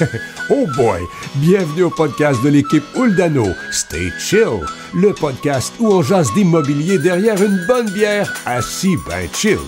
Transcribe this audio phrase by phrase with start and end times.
[0.50, 1.02] oh boy!
[1.36, 3.46] Bienvenue au podcast de l'équipe Uldano.
[3.70, 4.60] Stay chill,
[4.94, 9.58] le podcast où on jase d'immobilier derrière une bonne bière, assis ben chill.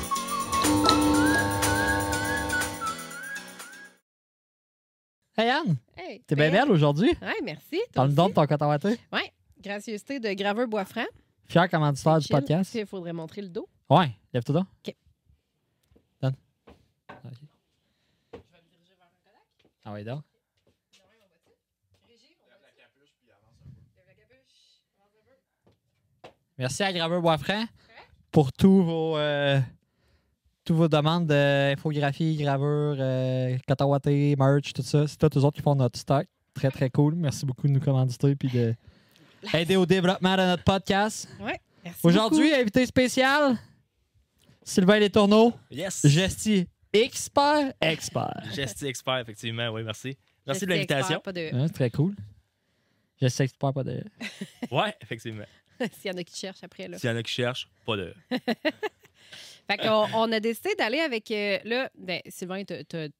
[5.37, 7.11] Hey Anne, Hey, t'es bien belle aujourd'hui?
[7.23, 7.81] Ouais, merci.
[7.95, 8.71] Dans le don de ton coton.
[8.71, 11.07] Ouais, gracieuseté de Graveur Boisfranc.
[11.49, 12.75] Fier commanditaire du podcast.
[12.75, 13.69] Il faudrait montrer le dos.
[13.91, 14.67] Ouais, lève-toi donc.
[14.87, 14.95] OK.
[16.21, 16.37] Donne.
[17.25, 17.33] Ok.
[19.85, 20.23] Ah oui, donc?
[26.59, 27.65] Merci à Graveur Boisfranc
[28.31, 29.59] pour tous vos, euh,
[30.65, 33.57] tous vos demandes d'infographie, gravure, euh,
[34.39, 35.07] merch, tout ça.
[35.07, 36.27] C'est tous eux autres qui font notre stock.
[36.55, 37.15] Très, très cool.
[37.15, 38.75] Merci beaucoup de nous commanditer et de
[39.55, 41.29] aider au développement de notre podcast.
[41.41, 42.01] Ouais, merci.
[42.05, 43.57] Aujourd'hui, invité spécial,
[44.63, 46.07] Sylvain Les Tourneaux, Yes!
[46.07, 48.43] gesti expert, expert.
[48.55, 49.69] Gesti expert, effectivement.
[49.71, 50.17] Oui, merci.
[50.47, 51.17] Merci de l'invitation.
[51.17, 51.41] expert, Pas de...
[51.55, 52.15] Ouais, c'est très cool.
[53.21, 54.03] Gesti expert, pas de.
[54.71, 55.45] Oui, effectivement.
[56.01, 56.89] S'il y en a qui cherchent après.
[56.89, 56.99] Là.
[56.99, 58.15] S'il y en a qui cherchent, pas de.
[59.71, 61.31] Fait qu'on on a décidé d'aller avec.
[61.31, 62.75] euh, là, ben, Sylvain, tu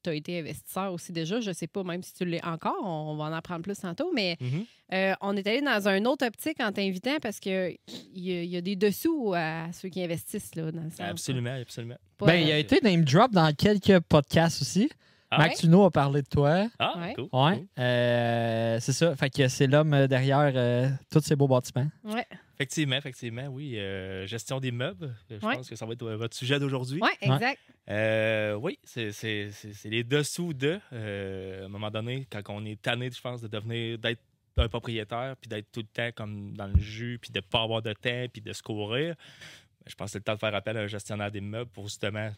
[0.09, 1.39] as été investisseur aussi déjà.
[1.39, 2.75] Je sais pas, même si tu l'es encore.
[2.83, 4.11] On va en apprendre plus tantôt.
[4.13, 4.65] Mais Mhm.
[4.93, 7.77] euh, on est allé dans un autre optique en t'invitant parce qu'il
[8.13, 10.55] y, y a des dessous à ceux qui investissent.
[10.55, 11.95] Là, dans le sens, Absolument, absolument.
[12.17, 14.89] Pas- Ben, il a été name drop dans quelques podcasts aussi.
[15.35, 16.67] Ah, Max Huneau a parlé de toi.
[16.77, 17.13] Ah, Ouais.
[17.15, 17.27] cool.
[17.33, 17.57] Ouais.
[17.57, 17.67] cool.
[17.79, 19.15] Euh, c'est ça.
[19.15, 21.87] Fait que c'est l'homme derrière euh, tous ces beaux bâtiments.
[22.03, 23.77] Ouais, Effectivement, effectivement, oui.
[23.79, 25.15] euh, gestion des meubles.
[25.29, 25.55] Je Ouais.
[25.55, 27.01] pense que ça va être votre sujet d'aujourd'hui.
[27.21, 27.59] exact.
[27.89, 30.79] Euh, oui, c'est c'est- c'est- les dessous de.
[30.93, 34.21] euh, à un moment donné, quand on est tanné, je pense, de devenir, d'être
[34.55, 37.63] un propriétaire, puis d'être tout le temps comme dans le jus, puis de ne pas
[37.63, 40.39] avoir de temps, puis de se courir, ben, je pense que c'est le temps de
[40.39, 42.31] faire appel à un gestionnaire d'immeubles pour justement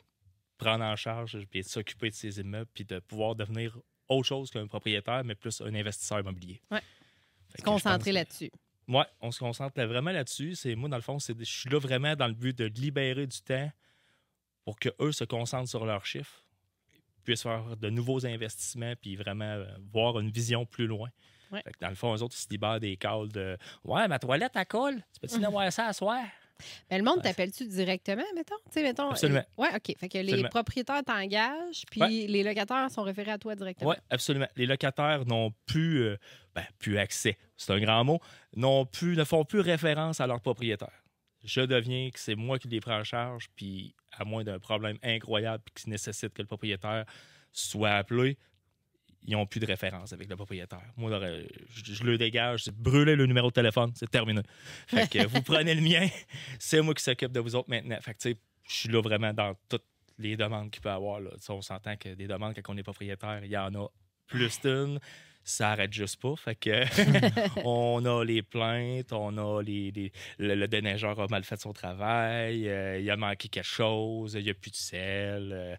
[0.58, 3.78] prendre en charge, puis de s'occuper de ces immeubles, puis de pouvoir devenir
[4.08, 6.62] autre chose qu'un propriétaire, mais plus un investisseur immobilier.
[6.72, 6.80] Ouais.
[7.50, 8.50] Fait Se concentrer là-dessus.
[8.88, 10.56] Oui, on se concentre vraiment là-dessus.
[10.56, 13.26] C'est moi, dans le fond, c'est je suis là vraiment dans le but de libérer
[13.28, 13.72] du temps
[14.64, 16.44] pour qu'eux se concentrent sur leurs chiffres,
[17.24, 21.10] puissent faire de nouveaux investissements, puis vraiment euh, voir une vision plus loin.
[21.52, 21.62] Ouais.
[21.64, 24.18] Fait que dans le fond, eux autres, ils se libèrent des calls de Ouais, ma
[24.20, 24.96] toilette, elle colle.
[25.14, 26.24] Tu peux-tu venir voir ça à soir?
[26.90, 27.24] Mais le monde Ouais.
[27.24, 28.56] t'appelle-tu directement, mettons?
[28.76, 29.10] Mettons.
[29.12, 29.40] Absolument.
[29.60, 29.94] euh, ouais, OK.
[29.98, 32.10] Fait que les propriétaires t'engagent, puis Ouais.
[32.10, 33.90] les locataires sont référés à toi directement.
[33.90, 34.48] Oui, absolument.
[34.56, 36.18] Les locataires n'ont plus, euh,
[36.56, 38.22] ben, plus accès, c'est un grand mot,
[38.86, 41.04] plus, ne font plus référence à leur propriétaire.
[41.44, 44.98] Je deviens que c'est moi qui les prends en charge, puis à moins d'un problème
[45.04, 47.06] incroyable qui nécessite que le propriétaire
[47.52, 48.38] soit appelé,
[49.28, 50.92] ils n'ont plus de référence avec le propriétaire.
[50.98, 51.20] Moi,
[51.70, 54.42] je, le dégage, c'est brûler le numéro de téléphone, c'est terminé.
[54.92, 56.08] Vous prenez le mien,
[56.60, 57.98] c'est moi qui s'occupe de vous autres maintenant.
[58.02, 58.30] Fait que,
[58.68, 59.86] je suis là vraiment dans toutes
[60.18, 61.22] les demandes qu'il peut y avoir.
[61.50, 63.88] On s'entend que des demandes, quand on est propriétaire, il y en a
[64.28, 65.00] plus d'une.
[65.48, 66.36] Ça arrête juste pas.
[66.36, 66.84] Fait que
[67.64, 71.72] on a les plaintes, on a les, les- le, le déneigeur a mal fait son
[71.72, 75.52] travail, euh, il a manqué quelque chose, il n'y a plus de sel.
[75.54, 75.76] euh,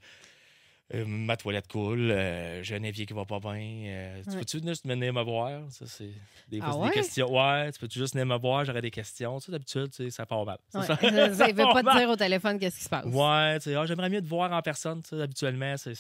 [0.95, 3.55] euh, ma toilette coule, euh, j'ai un évier qui va pas bien.
[3.59, 4.39] euh, tu Ouais.
[4.39, 5.63] peux-tu juste venir me voir?
[5.73, 6.13] Ça, c'est
[6.47, 6.87] des, Ah c'est ouais?
[6.91, 7.29] des questions.
[7.37, 8.65] Ouais, tu peux-tu juste venir me voir?
[8.65, 9.41] J'aurais des questions.
[9.41, 10.59] Tu sais, d'habitude, tu sais, ça part mal.
[10.69, 10.87] Ça, Ouais.
[10.87, 13.05] ça- Ça, ça, il veut pas te dire au téléphone qu'est-ce qui se passe.
[13.05, 15.03] Ouais, tu sais, ah, j'aimerais mieux te voir en personne.
[15.03, 15.95] tu sais, habituellement, c'est,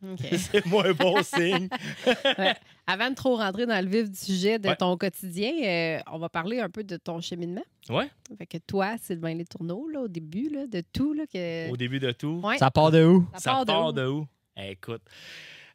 [0.00, 0.38] c'est, OK.
[0.38, 1.68] c'est moins bon signe.
[2.86, 4.76] Avant de trop rentrer dans le vif du sujet de Ouais.
[4.76, 7.64] ton quotidien, euh, on va parler un peu de ton cheminement.
[7.90, 8.08] Ouais,
[8.38, 11.70] Fait que toi, Sylvain Les Tourneaux, là, au début, là, de tout, là, que...
[11.70, 12.40] au début de tout.
[12.42, 12.58] Ouais.
[12.58, 13.26] Ça part de où?
[13.34, 14.18] Ça Ça part part de de où?
[14.20, 14.26] où?
[14.56, 15.02] Eh, écoute,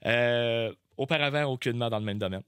[0.06, 2.44] euh, auparavant, aucunement dans le même domaine.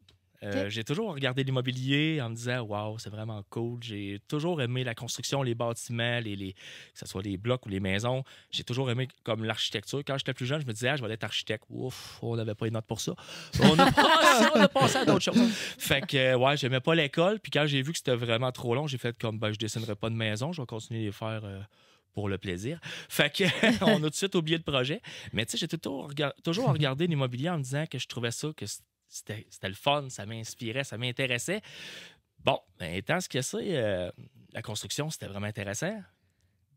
[0.45, 0.69] Euh.
[0.69, 3.79] J'ai toujours regardé l'immobilier en me disant Waouh, c'est vraiment cool.
[3.81, 6.59] J'ai toujours aimé la construction, les bâtiments, les, les- que
[6.99, 8.23] ce soit les blocs ou les maisons.
[8.51, 9.99] J'ai toujours aimé comme l'architecture.
[10.05, 11.63] Quand j'étais plus jeune, je me disais ah, je vais être architecte.
[11.69, 13.15] Ouf, on n'avait pas les notes pour ça.
[13.61, 15.49] On a passé, on a passé à d'autres choses.
[15.77, 17.39] Fait que, euh, ouais, j'aimais pas l'école.
[17.39, 19.95] Puis quand j'ai vu que c'était vraiment trop long, j'ai fait comme ben, je dessinerai
[19.95, 21.41] pas de maison, je vais continuer à les faire.
[21.43, 21.59] euh,
[22.13, 22.79] pour le plaisir.
[23.09, 23.43] Fait que
[23.83, 25.01] on a tout de suite oublié le projet.
[25.33, 28.63] Mais tu sais, j'ai toujours regardé l'immobilier en me disant que je trouvais ça, que
[29.07, 31.61] c'était le fun, ça m'inspirait, ça m'intéressait.
[32.43, 34.11] Bon, ben, étant ce que c'est, euh,
[34.53, 35.99] la construction, c'était vraiment intéressant.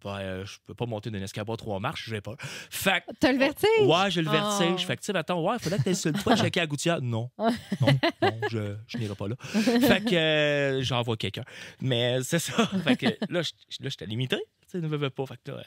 [0.05, 2.37] Ben, euh, je peux pas monter d'un escabeau à trois marches, j'ai pas.
[2.39, 3.69] Fait que, T'as le vertige?
[3.81, 4.83] Ouais, j'ai le vertige.
[4.85, 4.87] Oh.
[4.87, 6.67] Fait que, tu sais, attends, ouais, il faudrait que tu sur le toit checker à
[6.67, 7.03] Gouttière.
[7.03, 7.31] Non.
[7.81, 7.89] Non,
[8.23, 9.37] non, je, je n'irai pas là.
[9.41, 11.45] Fait que euh, j'envoie quelqu'un.
[11.81, 12.67] Mais c'est ça.
[12.85, 14.37] Fait que là, j'étais limité.
[14.37, 15.27] Tu sais, ne veux pas.
[15.27, 15.63] Fait que là,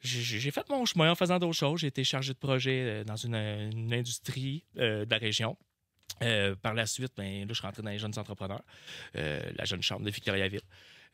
[0.00, 1.80] j'ai fait mon chemin en faisant d'autres choses.
[1.80, 5.56] J'ai été chargé de projet euh, dans une, une industrie euh, de la région.
[6.22, 8.62] Euh, par la suite, ben, là, je suis rentré dans les jeunes entrepreneurs,
[9.16, 10.60] euh, la jeune chambre de Victoriaville.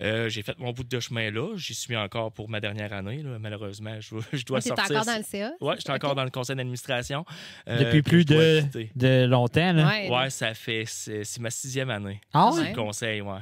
[0.02, 1.55] Euh, j'ai fait mon bout de chemin là.
[1.56, 3.23] J'y suis encore pour ma dernière année.
[3.23, 3.38] là.
[3.38, 4.85] Malheureusement, je, je dois sortir.
[4.97, 5.52] encore dans le CA?
[5.61, 7.26] Ouais, j'étais encore dans le conseil d'administration.
[7.69, 8.62] euh, Depuis plus de,
[8.97, 9.75] de longtemps.
[9.75, 9.87] Là.
[9.88, 10.85] Ouais, Ouais, ça fait.
[10.87, 12.19] C'est c'est ma sixième année.
[12.32, 12.61] Ah Ouais?
[12.61, 12.69] ouais?
[12.70, 13.41] Le conseil, ouais.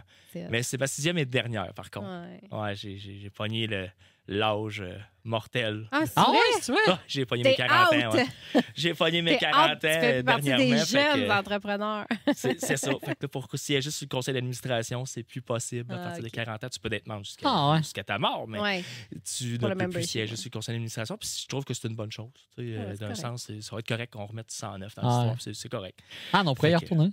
[0.50, 2.08] Mais c'est ma sixième et dernière, par contre.
[2.08, 2.58] Ouais.
[2.58, 3.88] Ouais, j'ai- j'ai j'ai pogné le-
[4.28, 5.88] l'âge euh, mortel.
[5.90, 6.74] Ah, c'est Ah vrai?
[6.74, 6.82] ouais?
[6.88, 8.16] Ah, j'ai pogné mes T'es 40 ans.
[8.16, 8.26] ouais.
[8.74, 10.64] J'ai pogné mes T'es 40 out, tu ans fais euh, dernièrement.
[10.64, 12.06] des jeunes que- entrepreneurs.
[12.34, 12.90] C'est ça.
[13.04, 15.92] Fait que pour siéger sur le conseil d'administration, c'est plus possible.
[15.92, 16.24] À Ah, partir ok.
[16.24, 17.78] des 40 ans, tu peux être membre jusqu'à Ah, ouais.
[17.78, 18.84] jusqu'à ta mort, mais Ouais.
[19.24, 20.36] tu Pour ne peux plus siéger ouais.
[20.36, 21.16] sur le conseil d'administration.
[21.18, 22.28] Puis je trouve que c'est une bonne chose.
[22.56, 25.54] tu sais, euh, D'un sens, ça va être correct qu'on remette 109 dans Ah, l'histoire.
[25.56, 25.98] c'est- correct.
[26.32, 27.10] Ah non, on pourrait y retourner.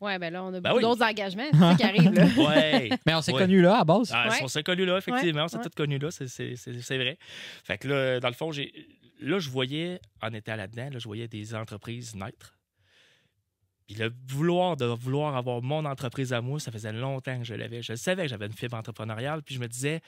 [0.00, 0.82] Ouais, ben là, on a Ben beaucoup oui.
[0.82, 1.48] d'autres engagements.
[1.52, 2.24] C'est ça qui arrive, là.
[2.48, 2.90] Ouais.
[3.06, 3.38] Mais on s'est Ouais.
[3.40, 4.10] connus là, à base.
[4.12, 4.38] Ah, Ouais.
[4.42, 5.44] On s'est connus là, effectivement.
[5.44, 7.16] on s'est Ouais, tous connus là, c'est- c'est c'est- c'est vrai.
[7.64, 8.72] Fait que là, dans le fond, j'ai
[9.20, 12.58] là, je voyais, en étant là-dedans, là, je voyais des entreprises naître.
[13.86, 17.54] Puis le vouloir de vouloir avoir mon entreprise à moi, ça faisait longtemps que je
[17.54, 17.80] l'avais.
[17.82, 20.00] Je savais que j'avais une fibre entrepreneuriale, puis je me disais,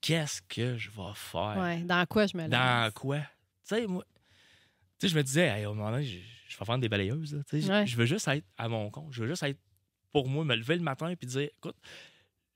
[0.00, 1.56] qu'est-ce que je vais faire?
[1.58, 1.78] Ouais.
[1.82, 2.50] Dans quoi je me lance?
[2.50, 3.18] Dans quoi?
[3.18, 3.24] Tu
[3.76, 4.02] sais, moi,
[4.98, 7.34] tu sais, je me disais, hey, au moment donné, je, vais vendre des balayeuses.
[7.34, 7.86] là, je- Ouais.
[7.86, 9.12] Je veux juste être à mon compte.
[9.12, 9.58] Je veux juste être
[10.12, 11.76] pour moi, me lever le matin et dire, écoute,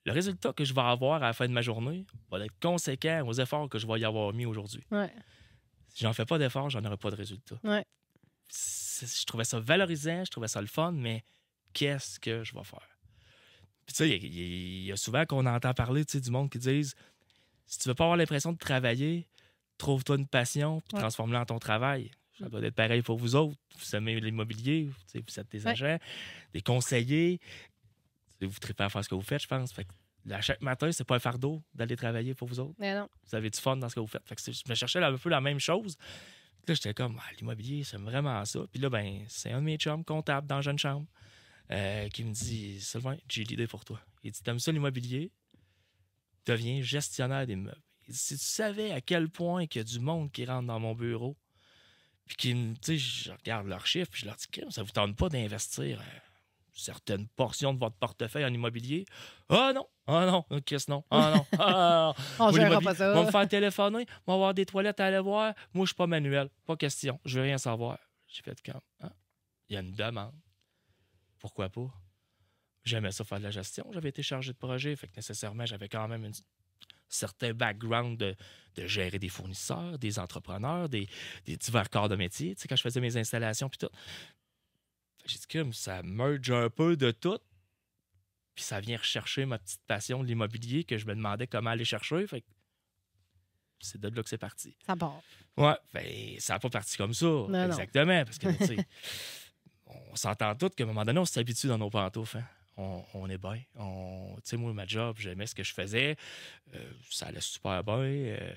[0.04, 3.22] le résultat que je vais avoir à la fin de ma journée va être conséquent
[3.26, 4.84] aux efforts que je vais y avoir mis aujourd'hui.
[4.90, 5.12] Ouais.
[5.88, 7.56] Si j'en fais pas d'efforts, j'en aurai pas de résultat.
[7.64, 7.84] Ouais.
[8.50, 11.24] Je trouvais ça valorisant, je trouvais ça le fun, mais
[11.72, 12.88] qu'est-ce que je vais faire?
[13.86, 14.34] Puis tu sais, il
[14.86, 16.94] y a- y, souvent qu'on entend parler du monde qui disent
[17.66, 19.28] si tu veux pas avoir l'impression de travailler,
[19.78, 21.00] trouve-toi une passion puis Ouais.
[21.00, 22.10] transforme-la en ton travail.
[22.38, 23.56] Ça doit être pareil pour vous autres.
[23.78, 25.70] Vous aimez l'immobilier, vous êtes des Ouais.
[25.72, 25.98] agents,
[26.52, 27.40] des conseillers.
[28.40, 29.72] Vous tripez à faire ce que vous faites, je pense.
[29.72, 29.92] Fait que,
[30.40, 33.08] chaque matin, c'est pas un fardeau d'aller travailler pour vous autres Mais non.
[33.26, 34.26] vous avez du fun dans ce que vous faites.
[34.26, 35.96] Fait que je me cherchais un peu la même chose.
[36.66, 38.60] Là, j'étais comme, ah, l'immobilier, c'est vraiment ça.
[38.72, 41.06] Puis là, ben, c'est un de mes chums comptable dans Jeune Chambre
[41.70, 44.00] euh, qui me dit, Sylvain, j'ai l'idée pour toi.
[44.22, 45.30] Il dit, t'aimes ça l'immobilier?
[46.46, 47.80] Deviens gestionnaire des meubles.
[48.08, 50.66] Il dit, si tu savais à quel point qu'il y a du monde qui rentre
[50.66, 51.36] dans mon bureau,
[52.26, 55.16] puis qui, tu sais, je regarde leurs chiffres, puis je leur dis, ça vous tente
[55.16, 56.18] pas d'investir euh,
[56.72, 59.04] certaines portions de votre portefeuille en immobilier?
[59.48, 63.12] Ah non, ah non, qu'est-ce non, ah non, ah, On Moi, gérera l'immobilier, pas ça.
[63.12, 65.54] On va me faire téléphoner, on va avoir des toilettes à aller voir.
[65.74, 66.48] Moi, je suis pas manuel.
[66.66, 67.20] Pas question.
[67.24, 67.98] Je veux rien savoir.
[68.26, 68.80] J'ai fait comme.
[69.00, 69.12] Ah,
[69.68, 70.34] Il y a une demande.
[71.38, 71.92] Pourquoi pas?
[72.84, 73.86] J'aimais ça faire de la gestion.
[73.92, 74.94] J'avais été chargé de projet.
[74.96, 76.30] Fait que nécessairement, j'avais quand même un
[77.14, 78.34] certain background de,
[78.74, 81.08] de gérer des fournisseurs, des entrepreneurs, des,
[81.46, 82.54] des divers corps de métier.
[82.54, 83.88] Tu sais, quand je faisais mes installations puis tout.
[83.88, 87.38] Que J'ai dit comme ça merge un peu de tout.
[88.54, 91.84] Puis ça vient rechercher ma petite passion de l'immobilier que je me demandais comment aller
[91.84, 92.24] chercher.
[92.26, 92.46] Fait que
[93.80, 94.76] c'est de là que c'est parti.
[94.86, 95.20] Ça part.
[95.56, 96.06] Ouais, ben,
[96.38, 97.26] ça n'a pas parti comme ça.
[97.26, 97.66] non.
[97.66, 98.24] exactement.
[98.24, 98.76] Parce que, tu sais,
[99.86, 102.38] on s'entend tous qu'à un moment donné, on s'habitue dans nos pantoufles.
[102.38, 102.44] hein.
[102.76, 103.60] On, on est bien.
[103.76, 106.16] On- Tu sais, moi, ma job, j'aimais ce que je faisais.
[106.74, 107.94] Euh, ça allait super bien.
[107.96, 108.52] euh,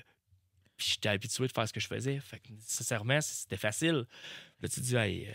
[0.76, 2.18] puis j'étais habitué de faire ce que je faisais.
[2.20, 4.06] Fait que, sincèrement, c'était facile.
[4.60, 5.32] Là, tu te dis, hey, euh,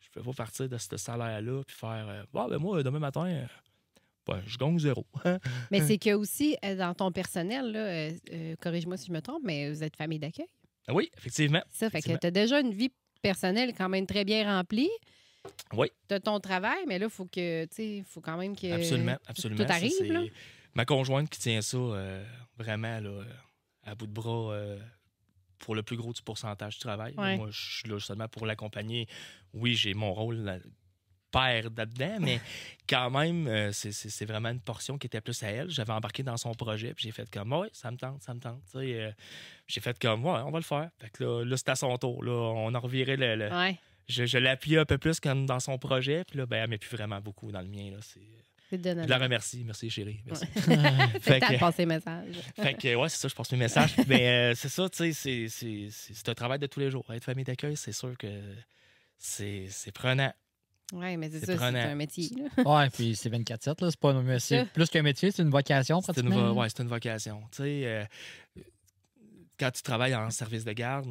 [0.00, 3.46] je peux pas partir de ce salaire-là puis faire, bon, ben moi, demain matin,
[4.26, 5.06] ben, je gagne zéro.
[5.70, 7.78] Mais c'est que aussi, dans ton personnel, là,
[8.32, 10.46] euh, corrige-moi si je me trompe, mais vous êtes famille d'accueil.
[10.88, 11.62] oui, effectivement.
[11.70, 12.90] Ça fait que tu as déjà une vie
[13.20, 14.90] personnelle quand même très bien remplie.
[15.72, 15.88] Oui.
[16.08, 18.72] Tu as ton travail, mais là, il faut que, tu faut quand même que.
[18.72, 19.64] Absolument, absolument.
[19.64, 20.22] Tout arrive, là.
[20.74, 22.24] Ma conjointe qui tient ça euh,
[22.58, 23.24] vraiment là, euh,
[23.84, 24.78] à bout de bras euh,
[25.58, 27.14] pour le plus gros du pourcentage du travail.
[27.16, 27.36] Ouais.
[27.36, 29.06] Moi, je suis là seulement pour l'accompagner.
[29.52, 30.58] Oui, j'ai mon rôle là,
[31.30, 32.40] père là-dedans, mais
[32.88, 35.70] quand même, euh, c'est- vraiment une portion qui était plus à elle.
[35.70, 38.40] J'avais embarqué dans son projet, puis j'ai fait comme, ouais, ça me tente, ça me
[38.40, 38.60] tente.
[38.74, 40.90] J'ai fait comme, ouais, on va le faire.
[41.00, 42.22] Fait que là, là, c'est à son tour.
[42.24, 43.36] Là, on en revirait le.
[43.36, 46.46] le- Ouais, Je, je l'ai appuyé un peu plus comme dans son projet, puis là,
[46.46, 47.90] ben, elle m'est plus vraiment beaucoup dans le mien.
[47.90, 48.20] Là, c'est...
[48.72, 49.62] Je la remercie.
[49.64, 50.20] Merci, chérie.
[50.26, 50.46] Merci.
[50.54, 50.60] C'est
[51.20, 52.34] Fait que- passer message.
[52.56, 53.94] fait que, ouais, c'est ça, je passe mes messages.
[54.08, 56.90] Mais euh, c'est ça, tu sais, c'est- c'est- c'est c'est un travail de tous les
[56.90, 57.04] jours.
[57.12, 58.26] Être famille d'accueil, c'est sûr que
[59.16, 60.32] c'est c'est prenant.
[60.92, 62.28] Oui, mais c'est C'est ça, c'est un métier.
[62.64, 63.90] Ouais, puis c'est 24-7, là.
[63.90, 64.66] C'est pas un.
[64.74, 66.52] Plus qu'un métier, c'est une vocation, C'est une, pratiquement.
[66.52, 67.40] vo- ouais, c'est une vocation.
[67.52, 68.04] Tu sais, euh,
[69.58, 71.06] quand tu travailles en service de garde,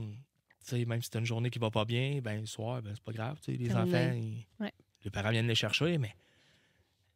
[0.87, 3.11] même si as une journée qui va pas bien, ben le soir, ben, c'est pas
[3.13, 3.37] grave.
[3.47, 3.97] Les Terminé.
[3.97, 4.71] enfants, ils- Ouais.
[5.03, 6.15] les parents viennent les chercher, mais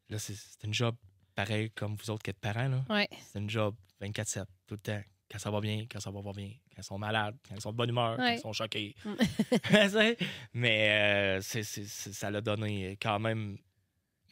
[0.09, 0.95] là, c'est c'est une job
[1.35, 2.83] pareil comme vous autres qui êtes parents.
[2.89, 3.07] Ouais.
[3.31, 5.01] C'est une job 24-7, tout le temps.
[5.29, 7.61] Quand ça va bien, quand ça va pas bien, quand ils sont malades, quand ils
[7.61, 8.95] sont de bonne humeur, quand ils sont choqués.
[9.03, 9.13] Mm.
[10.53, 13.57] Mais euh, c'est- c'est- c'est- ça l'a donné quand même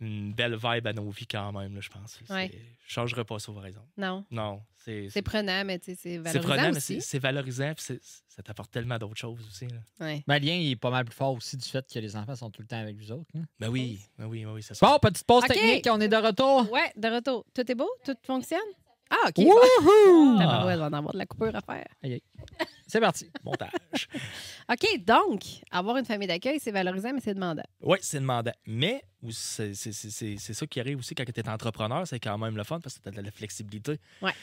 [0.02, 2.20] une belle vibe à nos vies quand même, là, je pense.
[2.30, 2.50] Ouais.
[2.52, 3.88] C'est- Je changerais pas ça, par exemple.
[3.98, 4.26] Non.
[4.30, 6.96] Non, c'est C'est prenant, mais tu sais, c'est c'est valorisant prenant, mais aussi.
[6.96, 9.66] c'est c'est valorisant, puis c'est- ça t'apporte tellement d'autres choses aussi.
[9.68, 9.78] Là.
[10.06, 10.24] Ouais.
[10.28, 12.36] Ben, le lien il est pas mal plus fort aussi du fait que les enfants
[12.36, 13.30] sont tout le temps avec vous autres.
[13.36, 13.44] hein.
[13.60, 14.86] Ben oui, ben oui, ben oui, c'est ça.
[14.86, 16.70] Bon, petite pause technique, on est de retour.
[16.72, 17.46] Ouais, de retour.
[17.54, 17.90] Tout est beau?
[18.06, 18.60] Tout fonctionne?
[19.10, 19.38] Ah, OK.
[19.38, 19.54] Wouhou!
[20.10, 21.86] On va en avoir de la coupure à faire.
[22.88, 23.30] C'est parti.
[23.44, 24.08] Montage.
[24.72, 27.64] OK, donc, avoir une famille d'accueil, c'est valorisant, mais c'est demandant.
[27.82, 28.54] Oui, c'est demandant.
[28.66, 32.80] Mais c'est ça qui arrive aussi quand tu es entrepreneur, c'est quand même le fun
[32.80, 34.00] parce que tu as de la flexibilité.
[34.22, 34.34] Ouais.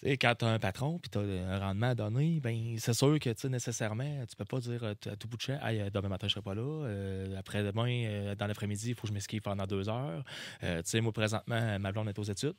[0.00, 2.76] Tu sais, quand tu as un patron puis tu as un rendement à donner, ben,
[2.78, 5.42] c'est sûr que tu sais, nécessairement, tu peux pas dire euh, à tout bout de
[5.42, 6.62] champ Hey, euh, demain matin, je serai pas là.
[6.62, 10.24] Euh, Après-demain, euh, dans l'après-midi, il faut que je m'esquive pendant deux heures.
[10.62, 12.54] Euh, tu sais, moi, présentement, ma blonde est aux études.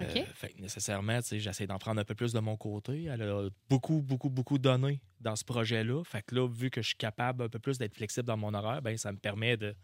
[0.00, 3.04] Euh, fait que nécessairement, j'essaie d'en prendre un peu plus de mon côté.
[3.04, 6.04] Elle a beaucoup, beaucoup, beaucoup donné dans ce projet-là.
[6.04, 8.54] Fait que là, vu que je suis capable un peu plus d'être flexible dans mon
[8.54, 9.74] horaire, ben, ça me permet de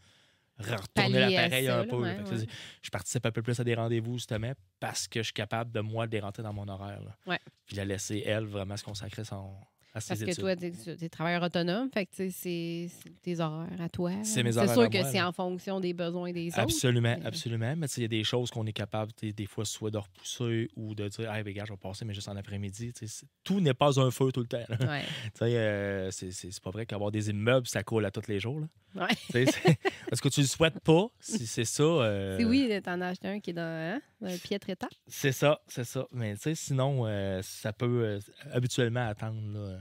[0.58, 1.96] retourner l'appareil un peu.
[1.96, 2.46] ouais, ouais.
[2.82, 5.80] Je participe un peu plus à des rendez-vous, justement, parce que je suis capable de,
[5.80, 7.02] moi, de les rentrer dans mon horaire.
[7.02, 7.16] là.
[7.26, 7.40] Ouais.
[7.66, 9.56] Puis la laisser, elle, vraiment se consacrer son,
[9.94, 12.90] à ses Parce que toi, tu es, travailleur autonome, fait que c'est c'est
[13.22, 14.10] tes horaires à toi.
[14.24, 16.58] C'est mes C'est horaires sûr à que c'est en fonction des besoins des autres.
[16.60, 17.74] Absolument, absolument.
[17.76, 20.94] Mais il y a des choses qu'on est capable, des fois, soit de repousser ou
[20.94, 22.92] de dire, hey, ben, gars, je vais passer, mais juste en après-midi.
[22.94, 24.64] C'est- Tout n'est pas un feu tout le temps.
[24.80, 25.02] Ouais.
[25.42, 28.60] Euh, c'est- c'est c'est pas vrai qu'avoir des immeubles, ça coule à tous les jours.
[28.60, 28.66] là.
[29.06, 29.14] Ouais.
[29.30, 29.44] C'est-
[30.12, 31.06] Est-ce que tu le souhaites pas?
[31.20, 31.82] Si c'est ça.
[31.82, 34.00] euh, C'est oui, t'en as acheté un qui est dans, hein,
[34.42, 34.88] piètre état.
[35.06, 36.06] C'est ça, c'est ça.
[36.12, 38.20] Mais tu sais, sinon, euh, ça peut euh,
[38.52, 39.78] habituellement attendre là,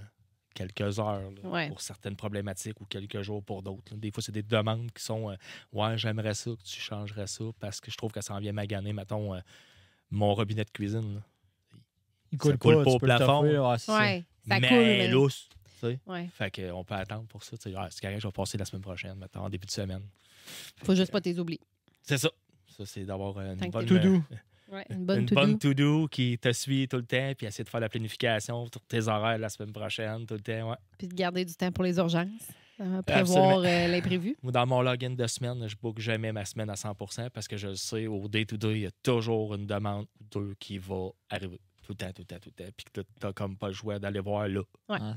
[0.53, 1.67] quelques heures là, Ouais.
[1.69, 3.95] pour certaines problématiques ou quelques jours pour d'autres.
[3.95, 5.35] Des fois, c'est des demandes qui sont euh,
[5.71, 8.53] Ouais, j'aimerais ça que tu changerais ça parce que je trouve que ça en vient
[8.53, 9.39] maganer, mettons, euh,
[10.11, 11.15] mon robinet de cuisine.
[11.15, 11.21] là.
[12.31, 13.41] Il coule pas au tu peux le plafond.
[13.43, 13.99] ouais, ça.
[13.99, 14.23] Ouais.
[14.47, 14.77] Ça mais coule.
[14.77, 15.47] mais- lousse.
[15.79, 15.99] tu sais.
[16.07, 16.27] Ouais.
[16.33, 17.55] Fait qu'on peut attendre pour ça.
[17.57, 17.73] tu sais.
[17.77, 20.03] Ah, c'est correct, je vais passer la semaine prochaine, mettons, en début de semaine.
[20.83, 21.59] Faut juste pas tes oublier.
[22.01, 22.29] C'est ça.
[22.75, 24.21] Ça, c'est d'avoir une bonne, t'es- To do.
[24.71, 24.85] Ouais.
[24.89, 25.57] Une bonne to-do.
[25.57, 29.07] to-do qui te suit tout le temps, puis essayer de faire la planification sur tes
[29.07, 30.71] horaires la semaine prochaine, tout le temps.
[30.71, 30.77] Ouais.
[30.97, 32.47] Puis de garder du temps pour les urgences.
[32.81, 34.35] Euh, prévoir euh, l'imprévu.
[34.41, 37.67] Dans mon login de semaine, je book jamais ma semaine à 100% parce que je
[37.67, 41.59] le sais, au day-to-day, il y a toujours une demande ou deux qui va arriver.
[41.83, 42.71] Tout le temps, tout le temps, tout le temps.
[42.75, 44.61] Puis que tu n'as comme pas le choix d'aller voir là.
[44.89, 44.97] Ouais.
[44.99, 45.15] Ah.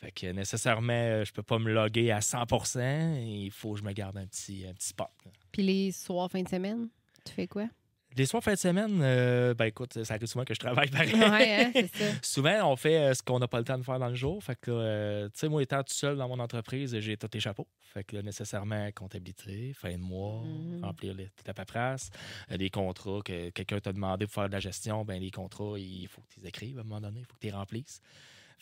[0.00, 3.84] Fait que nécessairement, euh, je peux pas me loguer à 100% Il faut que je
[3.84, 5.08] me garde un petit, un petit spot.
[5.52, 6.88] Puis les soirs, fin de semaine,
[7.24, 7.68] tu fais quoi?
[8.16, 11.14] Les soirs, fin de semaine, euh, ben écoute, ça arrive souvent que je travaille pareil.
[11.14, 12.04] Ouais, hein, ça.
[12.22, 14.42] Souvent, on fait euh, ce qu'on n'a pas le temps de faire dans le jour.
[14.44, 17.40] Fait que, euh, tu sais, moi, étant tout seul dans mon entreprise, j'ai tous les
[17.40, 17.66] chapeaux.
[17.80, 20.84] Fait que, là, nécessairement, comptabilité, fin de mois, Mhm.
[20.84, 22.10] remplir les- toute la paperasse,
[22.50, 25.78] euh, les contrats que quelqu'un t'a demandé pour faire de la gestion, ben les contrats,
[25.78, 27.52] il faut que tu les écrives à un moment donné, il faut que tu les
[27.52, 28.00] remplisses.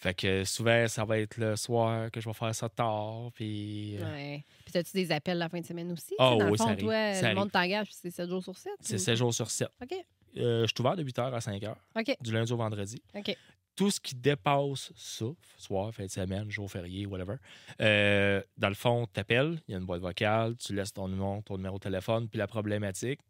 [0.01, 3.97] Fait que souvent, ça va être le soir que je vais faire ça tard, puis...
[3.99, 4.45] euh, Ouais.
[4.65, 6.15] Puis as-tu des appels la fin de semaine aussi?
[6.19, 8.43] Ah dans oui, le fond, ça arrive, toi, ça le monde t'engage, c'est 7 jours
[8.43, 8.73] sur 7?
[8.81, 9.69] C'est 7 jours sur 7.
[9.83, 9.95] OK.
[10.39, 12.17] Euh, je suis ouvert de 8h à 5h, OK.
[12.21, 13.03] du lundi au vendredi.
[13.15, 13.37] OK.
[13.77, 15.27] tout ce qui dépasse ça,
[15.59, 17.35] soir, fin de semaine, jour férié, whatever,
[17.81, 21.09] euh, dans le fond, tu appelles, il y a une boîte vocale, tu laisses ton
[21.09, 23.21] nom, ton numéro de téléphone, puis la problématique,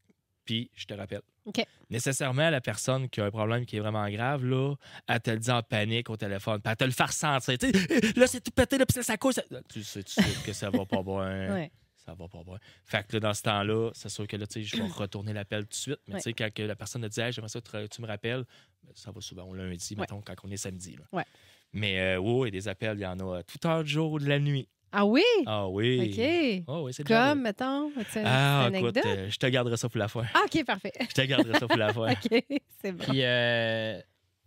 [0.44, 1.22] puis je te rappelle.
[1.88, 4.74] Nécessairement, la personne qui a un problème qui est vraiment grave, là,
[5.08, 7.56] elle te le dit en panique au téléphone, puis elle te le fait ressentir.
[7.60, 7.72] Sais,
[8.16, 9.16] là, c'est tout pété, là, puis ça ça-
[9.68, 11.54] Tu sais, tu sais que ça va pas bien.
[11.54, 11.70] Ouais.
[12.06, 12.56] Ça va pas bien.
[12.86, 15.32] Fait que là, dans ce temps-là, c'est sûr que là, tu sais, je vais retourner
[15.34, 15.98] l'appel tout de suite.
[16.08, 16.20] Mais Ouais.
[16.20, 18.44] tu sais, quand que la personne te dit, hey, j'aimerais ça que tu- me rappelles,
[18.82, 20.00] ben, ça va souvent au lundi, Ouais.
[20.00, 20.96] mettons, quand on est samedi.
[20.96, 21.24] Là.
[21.72, 24.12] Mais euh, oui, oui, des appels, il y en a à toute heure du jour
[24.12, 24.66] ou de la nuit.
[24.92, 25.22] Ah oui?
[25.46, 26.10] Ah oui.
[26.64, 26.64] OK.
[26.68, 29.04] Ah oui, c'est Comme, mettons, une Ah, écoute, anecdote?
[29.06, 30.24] euh, je te garderai ça pour la fin.
[30.34, 30.92] Ah, OK, parfait.
[31.00, 32.10] Je te garderai ça pour la fin.
[32.12, 32.44] OK,
[32.82, 33.04] c'est bon.
[33.04, 34.00] Puis, euh,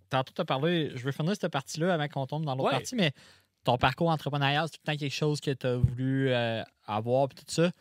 [0.09, 2.71] tantôt, tu as parlé, je veux finir cette partie-là avant qu'on tombe dans l'autre Ouais.
[2.73, 3.11] partie, mais
[3.63, 7.29] ton parcours entrepreneurial, c'est tout le temps quelque chose que tu as voulu euh, avoir,
[7.29, 7.71] puis tout ça.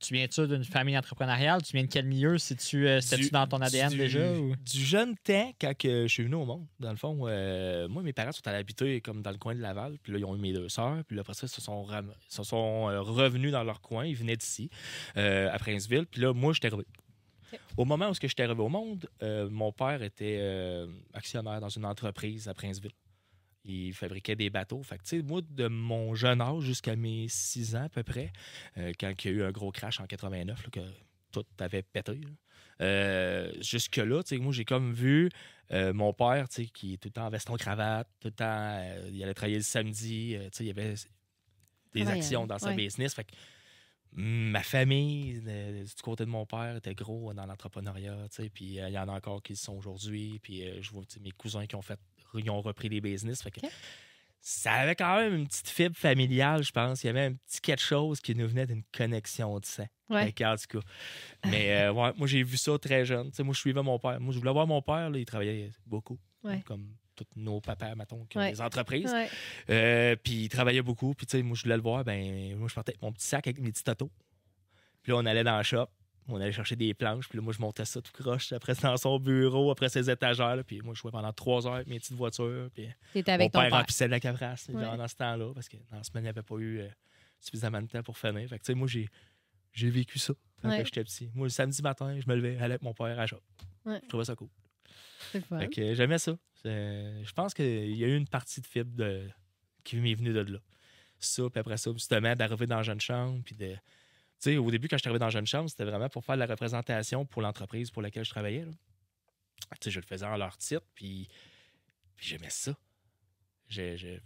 [0.00, 1.62] Tu viens-tu d'une famille entrepreneuriale?
[1.62, 2.36] Tu viens de quel milieu?
[2.36, 4.32] Si-tu, euh, C'était-tu Du- dans ton ADN du, déjà?
[4.38, 7.88] ou- Du jeune temps, quand que je suis venu au monde, dans le fond, euh,
[7.88, 9.96] moi, mes parents sont allés habiter comme dans le coin de Laval.
[10.02, 11.02] Puis là, ils ont eu mes deux sœurs.
[11.06, 13.80] Puis là, après ça, ils se sont, ram- ils se sont euh, revenus dans leur
[13.80, 14.04] coin.
[14.04, 14.68] Ils venaient d'ici,
[15.16, 16.04] euh, à Princeville.
[16.06, 16.84] Puis là, moi, j'étais arrivé.
[17.52, 17.60] OK.
[17.78, 21.68] Au moment où je suis arrivé au monde, euh, mon père était euh, actionnaire dans
[21.70, 22.90] une entreprise à Princeville.
[23.64, 24.82] Il fabriquait des bateaux.
[24.82, 28.32] Fait que, moi, de mon jeune âge jusqu'à mes 6 ans à peu près,
[28.76, 30.80] euh, quand il y a eu un gros crash en 89, là, que
[31.32, 32.28] tout avait pété, là,
[32.80, 35.30] euh, jusque-là, moi, j'ai comme vu
[35.72, 39.34] euh, mon père, qui est tout le temps en veston-cravate, tout le temps, il allait
[39.34, 40.94] travailler le samedi, il y avait
[41.94, 42.76] des actions dans sa ouais.
[42.76, 43.14] business.
[43.14, 43.32] Fait que
[44.12, 48.88] mm, ma famille, euh, du côté de mon père, était gros dans l'entrepreneuriat, puis euh,
[48.88, 51.66] il y en a encore qui le sont aujourd'hui, puis euh, je vois mes cousins
[51.66, 51.98] qui ont fait,
[52.40, 53.42] ils ont repris les business.
[53.42, 53.60] Fait que
[54.40, 57.02] ça avait quand même une petite fibre familiale, je pense.
[57.02, 59.86] Il y avait un petit quelque chose qui nous venait d'une connexion de sang.
[60.10, 60.20] Ouais.
[60.22, 60.86] Avec, en tout cas.
[61.46, 63.30] Mais euh, ouais, moi, j'ai vu ça très jeune.
[63.30, 64.20] Tu sais, moi, je suivais mon père.
[64.20, 65.08] Moi, je voulais voir mon père.
[65.08, 66.18] là, il travaillait beaucoup.
[66.42, 66.60] Ouais.
[66.66, 68.50] Comme tous nos papas, mettons, qui ont Ouais.
[68.52, 69.10] des entreprises.
[69.12, 69.28] Ouais.
[69.70, 71.14] Euh, puis il travaillait beaucoup.
[71.14, 72.04] Puis, tu sais, moi, je voulais le voir.
[72.04, 74.10] Ben, moi, je partais avec mon petit sac avec mes petits autos.
[75.02, 75.86] Puis là, on allait dans le shop.
[76.28, 77.28] On allait chercher des planches.
[77.28, 78.52] Puis là, moi, je montais ça tout croche.
[78.52, 80.56] Après, dans son bureau, après ses étagères.
[80.56, 80.64] là.
[80.64, 82.70] Puis moi, je jouais pendant trois heures avec mes petites voitures.
[82.74, 83.78] Puis T'étais avec mon ton père père.
[83.80, 84.82] remplissait de la caprasse Ouais.
[84.96, 85.52] dans ce temps-là.
[85.52, 86.88] Parce que dans la semaine, il n'y avait pas eu euh,
[87.40, 88.48] suffisamment de temps pour finir.
[88.48, 89.06] Fait que, tu sais, moi, j'ai,
[89.72, 90.82] j'ai vécu ça quand Ouais.
[90.84, 91.30] j'étais petit.
[91.34, 93.40] Moi, le samedi matin, je me levais, allais avec mon père à shop.
[93.84, 94.00] Ouais.
[94.02, 94.48] Je trouvais ça cool.
[95.32, 95.58] C'est fun.
[95.58, 96.36] Fait que euh, j'aimais ça.
[96.62, 99.28] C'est- Je pense qu'il y a eu une partie de fibre de...
[99.82, 100.58] qui m'est venue de là.
[101.18, 103.74] Ça, puis après ça, justement, d'arriver dans la jeune chambre, puis de...
[104.44, 106.46] Sais, au début, quand je arrivé dans jeune chambre, c'était vraiment pour faire de la
[106.46, 108.66] représentation pour l'entreprise pour laquelle je travaillais.
[108.66, 108.72] là.
[109.82, 111.28] Je le faisais en leur titre, puis,
[112.14, 112.76] puis j'aimais ça.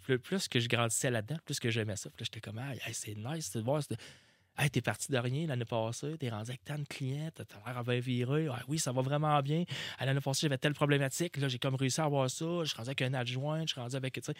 [0.00, 2.10] Plus, plus que je grandissais là-dedans, plus que j'aimais ça.
[2.10, 3.80] Puis j'étais comme, hey, c'est nice de voir.
[4.56, 7.84] Hey, t'es parti de rien l'année passée, t'es rendu avec tant de clients, t'as l'air
[7.84, 8.48] bien viré.
[8.50, 9.64] Ah, oui, ça va vraiment bien.
[9.98, 11.37] À l'année passée, j'avais telle problématique.
[11.37, 12.64] Là, j'ai comme réussi à avoir ça.
[12.64, 14.14] Je suis rendu avec un adjoint, je suis rendu avec.
[14.14, 14.34] Tu sais,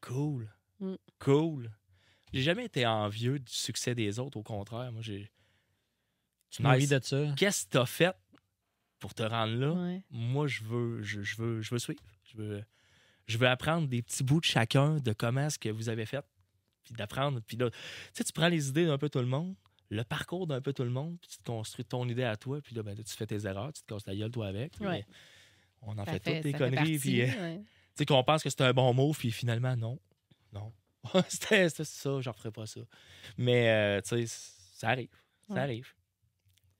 [0.00, 0.48] cool.
[0.78, 0.94] Mm.
[1.18, 1.68] Cool.
[2.32, 4.92] J'ai jamais été envieux du succès des autres, au contraire.
[4.92, 5.30] Moi, j'ai.
[6.50, 6.88] Tu m'as Nice.
[6.88, 7.34] de ça.
[7.36, 8.16] Qu'est-ce que t'as fait
[8.98, 9.72] pour te rendre là?
[9.72, 10.02] Ouais.
[10.10, 12.00] Moi, je veux, je, je veux, je veux suivre.
[12.24, 12.64] Je veux,
[13.26, 16.24] je veux apprendre des petits bouts de chacun de comment est-ce que vous avez fait.
[16.84, 17.40] Puis d'apprendre.
[17.46, 17.76] Puis là, tu
[18.14, 19.54] sais, tu prends les idées d'un peu tout le monde,
[19.90, 22.60] le parcours d'un peu tout le monde, puis tu te construis ton idée à toi,
[22.62, 24.72] puis là, ben, là, tu fais tes erreurs, tu te casses la gueule toi avec.
[24.80, 25.04] Ouais.
[25.82, 27.58] On en Ça fait, toutes des conneries, partie, puis euh, ouais.
[27.58, 29.98] tu sais, qu'on pense que c'est un bon mot, puis finalement, non.
[30.52, 30.72] Non.
[31.28, 32.80] c'était ça, je referais pas ça.
[33.36, 34.34] Mais, euh, tu sais,
[34.74, 35.10] ça arrive.
[35.46, 35.60] Ça Ouais.
[35.60, 35.92] arrive.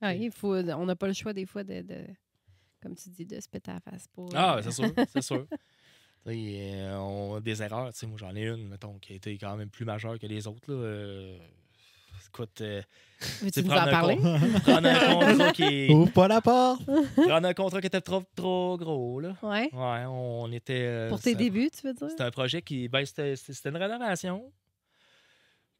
[0.01, 2.07] Ah, il faut, on n'a pas le choix des fois de, de-
[2.81, 4.29] comme tu dis, de se péter à la face pour.
[4.33, 5.45] Ah, euh, c'est sûr, c'est sûr.
[6.27, 7.91] Euh, on a des erreurs.
[7.91, 10.27] Tu sais, moi, j'en ai une, mettons, qui a été quand même plus majeure que
[10.27, 10.71] les autres.
[10.71, 11.37] Là.
[12.31, 12.81] Écoute, euh,
[13.19, 14.15] c'est nous en parler?
[14.17, 16.85] prendre un contrat qui est- Ouvre pas la porte!
[17.15, 19.19] prendre un contrat qui était trop, trop gros.
[19.19, 19.35] Là.
[19.41, 19.69] Ouais.
[19.73, 20.85] Ouais, on était.
[20.85, 22.09] euh, Pour tes débuts, tu veux dire?
[22.09, 22.87] C'était un projet qui.
[22.87, 23.35] Ben, c'était
[23.69, 24.51] une rénovation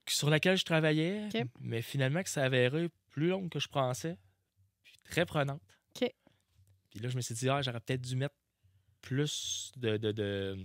[0.08, 1.44] sur laquelle je travaillais, OK.
[1.62, 4.18] mais finalement, que ça avéré plus longue que je pensais,
[4.84, 5.62] puis très prenante.
[5.96, 6.12] OK.
[6.90, 8.34] Puis là, je me suis dit, ah, j'aurais peut-être dû mettre
[9.02, 10.58] plus de, de, de,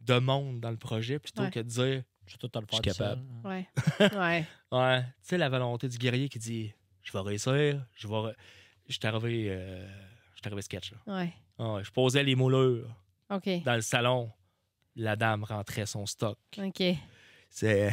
[0.00, 1.50] de monde dans le projet plutôt Ouais.
[1.50, 3.22] que de dire, Je suis tout à le Je suis faire tout capable.
[3.42, 3.50] seul.
[3.50, 3.68] Ouais.
[4.18, 4.44] ouais.
[4.72, 8.32] ouais, tu sais, la volonté du guerrier qui dit, je vais réussir, je vais.
[8.88, 9.86] Je suis arrivé, euh,
[10.34, 10.92] je suis arrivé sketch.
[10.92, 11.16] Là.
[11.18, 11.32] Ouais.
[11.58, 12.88] Ah ouais, je posais les moulures
[13.30, 13.48] OK.
[13.64, 14.30] dans le salon.
[14.98, 16.38] La dame rentrait son stock.
[16.58, 16.82] OK.
[17.50, 17.92] C'est-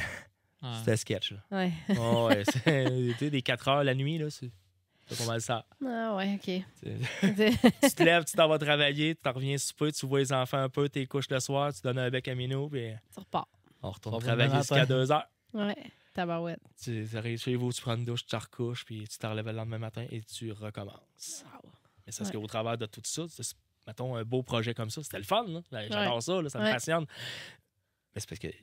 [0.62, 0.70] Ouais.
[0.80, 1.32] C'était sketch.
[1.34, 1.38] Là.
[1.52, 1.74] Ouais.
[2.00, 4.50] Oh, tu sais, des 4 heures la nuit, là, c'est
[5.18, 5.66] pas mal ça.
[5.86, 6.64] Ah, ouais, OK.
[7.82, 10.60] Tu te lèves, tu t'en vas travailler, tu t'en reviens souper, tu vois les enfants
[10.60, 13.50] un peu, tu couches le soir, tu donnes un bec à minou, puis tu repars.
[13.84, 14.96] On retourne travailler jusqu'à matin.
[14.96, 15.28] 2 heures.
[15.54, 15.76] Ouais.
[16.14, 16.62] Tabarouette.
[16.82, 19.46] Tu arrives chez vous, tu prends une douche, tu te recouches, puis tu te relèves
[19.48, 21.44] le lendemain matin et tu recommences.
[21.46, 21.72] Wow.
[22.06, 22.40] Mais c'est parce Ouais.
[22.42, 23.56] qu'au travers de tout ça, c'est-
[23.88, 25.46] mettons un beau projet comme ça, c'était le fun.
[25.72, 26.72] J'adore ça, là, ça me Ouais.
[26.72, 27.06] passionne.
[28.16, 28.54] Mais c'est parce qu'il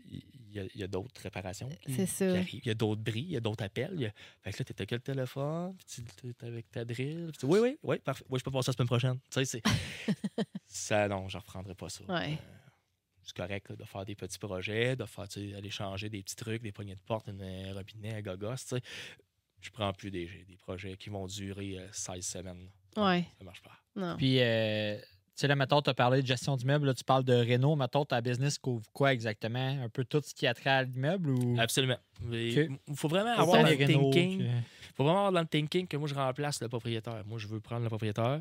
[0.53, 2.25] y a, il y a d'autres réparations qui, C'est ça.
[2.31, 2.61] qui arrivent.
[2.65, 4.05] Il y a d'autres bris, il y a d'autres appels.
[4.07, 7.33] a- Fait que là, t'étais que le téléphone, puis tu es avec ta drill.
[7.37, 8.25] tu- Oui, oui, oui, parfait.
[8.31, 9.19] Oui, je peux passer la semaine prochaine.
[9.29, 9.63] Tu sais, c'est.
[10.67, 12.05] ça, non, je ne reprendrai pas ça.
[12.05, 12.35] Ouais.
[12.35, 12.37] Euh,
[13.35, 16.23] c'est correct là, de faire des petits projets, de faire, tu sais, aller changer des
[16.23, 18.81] petits trucs, des poignées de porte, un euh, robinet, un gogos, tu sais.
[19.61, 22.69] Je prends plus des, des projets qui vont durer euh, 16 semaines.
[22.97, 23.07] là.
[23.11, 23.25] Ouais.
[23.38, 23.73] Ça marche pas.
[23.95, 24.16] Non.
[24.16, 25.03] Puis, euh, tu
[25.37, 27.77] sais, là, mettons, tu as parlé de gestion d'immeuble, là, tu parles de réno.
[27.77, 29.83] Mettons, ta business couvre quoi exactement?
[29.83, 31.57] Un peu tout ce qui a trait à l'immeuble ou?
[31.61, 31.99] Absolument.
[32.88, 33.77] Il faut vraiment avoir dans le
[34.12, 34.38] thinking.
[34.38, 37.23] que- faut vraiment avoir dans le thinking que moi, je remplace le propriétaire.
[37.27, 38.40] Moi, je veux prendre le propriétaire,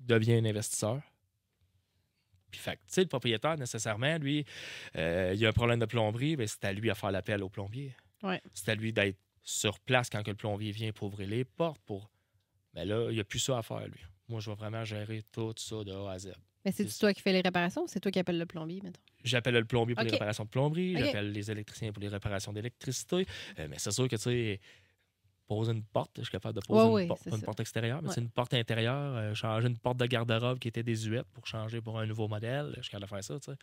[0.00, 1.00] deviens un investisseur.
[2.54, 4.44] Puis, fait, que, tu sais, le propriétaire, nécessairement, lui,
[4.96, 7.42] euh, il y a un problème de plomberie, ben, c'est à lui à faire l'appel
[7.42, 7.92] au plombier.
[8.22, 8.40] Ouais.
[8.52, 11.82] C'est à lui d'être sur place quand que le plombier vient pour ouvrir les portes.
[11.84, 12.08] Pour...
[12.74, 14.00] Mais là, il n'y a plus ça à faire, lui.
[14.28, 16.32] Moi, je vais vraiment gérer tout ça de A à Z.
[16.64, 19.00] Mais c'est toi qui fais les réparations ou c'est toi qui appelles le plombier, mettons?
[19.24, 23.26] J'appelle le plombier pour les réparations de plomberie, j'appelle les électriciens pour les réparations d'électricité.
[23.58, 24.60] Euh, mais c'est sûr que, tu sais,
[25.46, 28.08] poser une porte, je suis capable de poser Ouais, une, porte, une porte extérieure, mais
[28.08, 28.14] Ouais.
[28.14, 29.16] c'est une porte intérieure.
[29.16, 32.72] euh, changer une porte de garde-robe qui était désuète pour changer pour un nouveau modèle.
[32.76, 33.56] Je suis capable de faire ça, tu sais.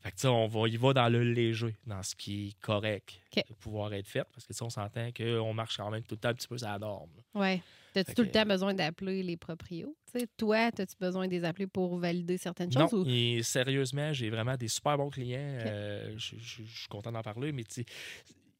[0.00, 3.44] Fait que, on va, y va dans le léger, dans ce qui est correct OK.
[3.48, 6.28] de pouvoir être fait, parce que, on s'entend qu'on marche quand même tout le temps
[6.28, 7.10] un petit peu sur la norme.
[7.34, 7.62] Ouais.
[7.92, 9.96] T'as-tu tout le temps besoin d'appeler les proprios?
[10.12, 13.06] Tu sais, toi, as-tu besoin de les appeler pour valider certaines Non, choses?
[13.06, 13.10] Ou...
[13.10, 15.38] et sérieusement, j'ai vraiment des super bons clients.
[15.38, 17.62] euh, je, suis content d'en parler, mais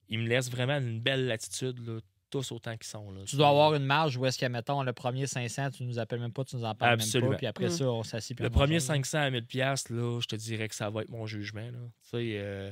[0.08, 1.98] ils me laissent vraiment une belle latitude là,
[2.38, 3.10] tous autant qu'ils sont.
[3.12, 3.20] Là.
[3.26, 6.18] Tu dois avoir une marge où est-ce que, mettons, le premier 500, tu nous appelles
[6.20, 7.30] même pas, tu nous en parles même Absolument.
[7.32, 7.36] pas.
[7.38, 7.70] Puis après Mm.
[7.70, 8.34] ça, on s'assied.
[8.40, 8.88] Le premier ça.
[8.94, 11.60] 500 à 1000 pièces là, je te dirais que ça va être mon jugement.
[11.60, 11.78] Là.
[12.02, 12.70] Tu sais, euh,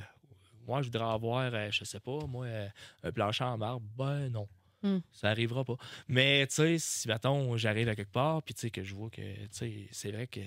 [0.67, 2.67] moi, je voudrais avoir, euh, je sais pas, moi, euh,
[3.03, 3.85] un plancher en marbre.
[3.97, 4.47] Ben non.
[4.81, 4.99] Hmm.
[5.13, 5.77] Ça arrivera pas.
[6.09, 9.09] Mais, tu sais, si, mettons, j'arrive à quelque part, puis, tu sais, que je vois
[9.09, 10.41] que, tu sais, c'est vrai que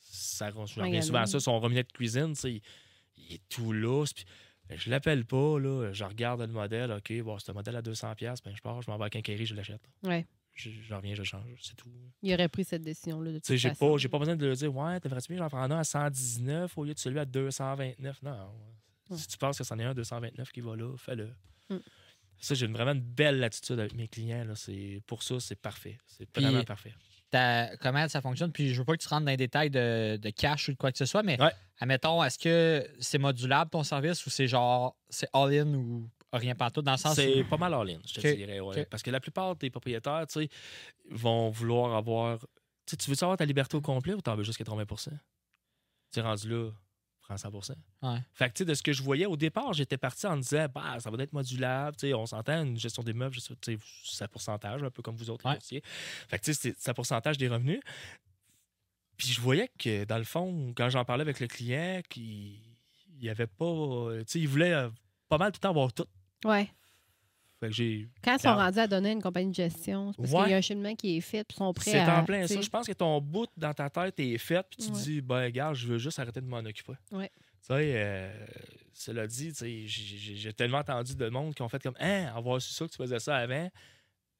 [0.00, 2.62] ça, je reviens souvent à ça, son robinet de cuisine, tu sais, il,
[3.16, 4.24] il est tout lousse, puis
[4.70, 8.14] je l'appelle pas, là, je regarde le modèle, OK, bon, c'est un modèle à 200
[8.14, 9.82] pièces, ben je pars, je m'en vais à Quincaillerie, je l'achète.
[10.02, 10.26] Ouais.
[10.54, 11.90] Je, je reviens, je change, c'est tout.
[12.22, 13.32] Il aurait pris cette décision-là.
[13.32, 13.92] de toute j'ai façon.
[13.92, 16.76] pas, j'ai pas besoin de le dire, ouais, t'aimerais-tu mieux j'en prends un à 119
[16.76, 18.22] au lieu de celui à 229?
[18.22, 18.30] Non.
[19.10, 19.16] Ouais.
[19.16, 21.30] Si tu penses que c'en est un à 229 qui va là, fais-le.
[21.70, 21.76] Mm.
[22.38, 24.44] Ça, j'ai vraiment une belle attitude avec mes clients.
[24.44, 24.54] Là.
[24.54, 25.98] C'est, pour ça, c'est parfait.
[26.06, 26.94] C'est vraiment parfait.
[27.80, 28.52] Comment ça fonctionne.
[28.52, 30.76] Puis je veux pas que tu rentres dans les détails de, de cash ou de
[30.76, 31.52] quoi que ce soit, mais Ouais.
[31.80, 36.84] admettons, est-ce que c'est modulable ton service ou c'est genre c'est all-in ou rien pantoute
[36.84, 38.60] dans le sens C'est où pas mal all-in, je te dirais.
[38.60, 38.84] ouais.
[38.86, 40.48] Parce que la plupart des propriétaires, tu sais,
[41.10, 42.38] vont vouloir avoir.
[42.38, 42.46] Tu
[42.92, 44.84] sais, tu veux savoir ta liberté au complet ou t'en veux juste 80
[46.12, 46.70] Tu es rendu là,
[47.26, 47.50] prends 100
[48.02, 48.18] Ouais.
[48.32, 50.42] Fait que, tu sais, de ce que je voyais au départ, j'étais parti en me
[50.42, 51.96] disant, bah, ça va être modulable.
[51.96, 54.82] Tu sais, on s'entend, une gestion des meubles, je sais, tu sais, c'est un pourcentage,
[54.82, 55.56] un peu comme vous autres, les Ouais.
[55.56, 55.82] courtiers.
[55.84, 57.80] Fait que, tu sais, un pourcentage des revenus.
[59.16, 62.58] Puis je voyais que, dans le fond, quand j'en parlais avec le client, qu'il
[63.18, 64.08] il avait pas.
[64.18, 64.90] Tu sais, il voulait euh,
[65.28, 66.04] pas mal tout le temps avoir tout.
[66.44, 66.70] Ouais.
[67.60, 68.08] Fait que j'ai.
[68.22, 70.42] Quand ils sont rendus à donner une compagnie de gestion, c'est parce Ouais.
[70.42, 72.20] qu'il y a un cheminement qui est fait, puis ils sont prêts C'est à.
[72.20, 72.60] en plein ça.
[72.60, 74.98] Je pense que ton bout dans ta tête est fait, puis tu Ouais.
[74.98, 76.92] te dis, ben, regarde, je veux juste arrêter de m'en occuper.
[77.12, 77.30] Ouais.
[77.62, 78.46] Tu sais, euh,
[78.92, 79.52] cela dit,
[79.86, 82.96] j'ai- tellement entendu de monde qui ont fait comme, hein, avoir su ça que tu
[82.98, 83.70] faisais ça avant,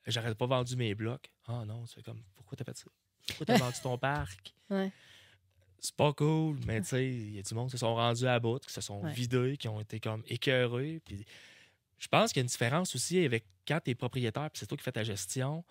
[0.07, 1.31] j'aurais pas vendu mes blocs.
[1.48, 2.85] Ah non, tu fais comme, pourquoi t'as fait ça?
[3.29, 4.52] Pourquoi t'as vendu ton parc?
[4.70, 4.92] Ouais.
[5.79, 8.26] C'est pas cool, mais tu sais, il y a du monde qui se sont rendus
[8.26, 9.12] à bout, qui se sont Ouais.
[9.12, 11.00] vidés, qui ont été comme écœurés.
[11.05, 11.24] Puis
[11.98, 14.66] je pense qu'il y a une différence aussi avec quand tu es propriétaire, puis c'est
[14.66, 15.64] toi qui fais ta gestion.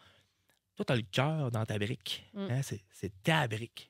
[0.75, 2.25] Toi, tu as le cœur dans ta brique.
[2.33, 2.47] Mm.
[2.49, 3.89] Hein, c'est, ta brique.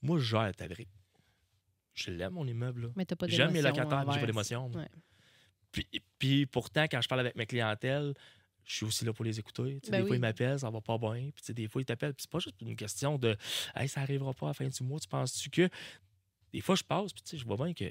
[0.00, 0.90] Moi, je gère ta brique.
[1.94, 2.82] Je l'aime, mon immeuble.
[2.82, 2.88] là.
[2.96, 4.70] Mais t'as pas J'aime mes locataires, mais j'ai pas d'émotion.
[4.72, 4.88] Ouais.
[5.70, 5.86] Puis,
[6.18, 8.14] puis pourtant, quand je parle avec mes clientèles,
[8.64, 9.80] je suis aussi là pour les écouter.
[9.90, 11.30] Ben des fois, ils m'appellent, ça va pas bien.
[11.34, 12.14] Puis des fois, ils t'appellent.
[12.14, 13.36] Puis c'est pas juste une question de
[13.74, 15.68] Hey, ça arrivera pas à la fin du mois, tu penses-tu que?
[16.52, 17.84] Des fois, je passe, puis tu sais, je vois bien que.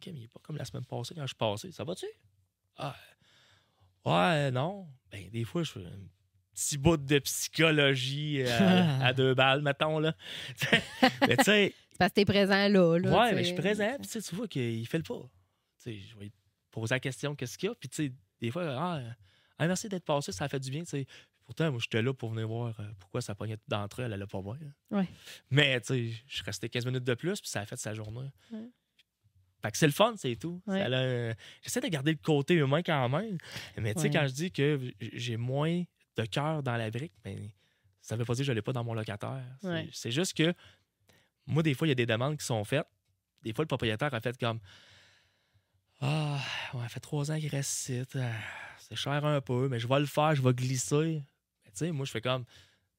[0.00, 1.72] Kim, il est pas comme la semaine passée quand je suis passé.
[1.72, 2.06] Ça va-tu?
[2.78, 2.96] Ah.
[4.04, 4.86] Ouais, non.
[5.10, 6.08] Ben, des fois, je fais un
[6.54, 10.14] petit bout de psychologie euh, à, deux balles, mettons, là.
[11.26, 12.98] mais tu sais, parce que t'es présent là.
[12.98, 15.20] là ouais, mais je suis présent, puis tu vois qu'il fait le pas.
[15.20, 15.28] Tu
[15.78, 16.32] sais, je vais lui
[16.70, 19.00] poser la question, qu'est-ce qu'il y a, puis tu sais, des fois, ah,
[19.58, 21.06] ah, merci d'être passé, ça a fait du bien, tu sais.
[21.44, 24.26] Pourtant, moi, j'étais là pour venir voir euh, pourquoi ça pognait d'entre eux, elle allait
[24.26, 24.58] pas voir.
[24.90, 25.08] Ouais.
[25.50, 27.94] Mais, tu sais, je suis resté 15 minutes de plus, puis ça a fait sa
[27.94, 28.30] journée.
[28.52, 28.68] Ouais.
[29.62, 30.62] Fait que c'est le fun, c'est tout.
[30.66, 31.34] Ouais.
[31.62, 33.38] J'essaie de garder le côté humain quand même.
[33.76, 34.12] Mais tu sais, Ouais.
[34.12, 35.82] quand je dis que j'ai moins
[36.16, 37.50] de cœur dans la brique, ben,
[38.00, 39.44] ça veut pas dire que je l'ai pas dans mon locataire.
[39.60, 39.88] C'est Ouais.
[39.92, 40.54] c'est juste que
[41.46, 42.86] moi, des fois, il y a des demandes qui sont faites.
[43.42, 44.60] Des fois, le propriétaire a fait comme
[46.00, 46.40] Ah,
[46.74, 48.02] ouais, ça fait trois ans qu'il reste ici.
[48.14, 48.30] Ah,
[48.78, 51.22] C'est cher un peu, mais je vais le faire, je vais glisser.
[51.64, 52.44] Mais tu sais, moi, je fais comme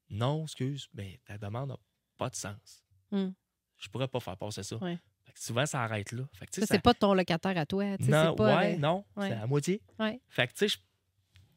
[0.10, 1.78] Non, excuse, mais ta demande n'a
[2.18, 2.84] pas de sens.
[3.12, 3.30] Hmm.
[3.78, 4.76] Je pourrais pas faire passer ça.
[4.78, 5.00] Ouais.
[5.42, 6.24] Souvent, ça arrête là.
[6.34, 7.98] Fait que, Ça, c'est pas ton locataire à toi.
[7.98, 9.30] tu sais, non, pas, ouais, euh, non, ouais.
[9.30, 9.82] c'est à moitié.
[9.98, 10.20] Ouais.
[10.28, 10.78] Fait que, tu sais,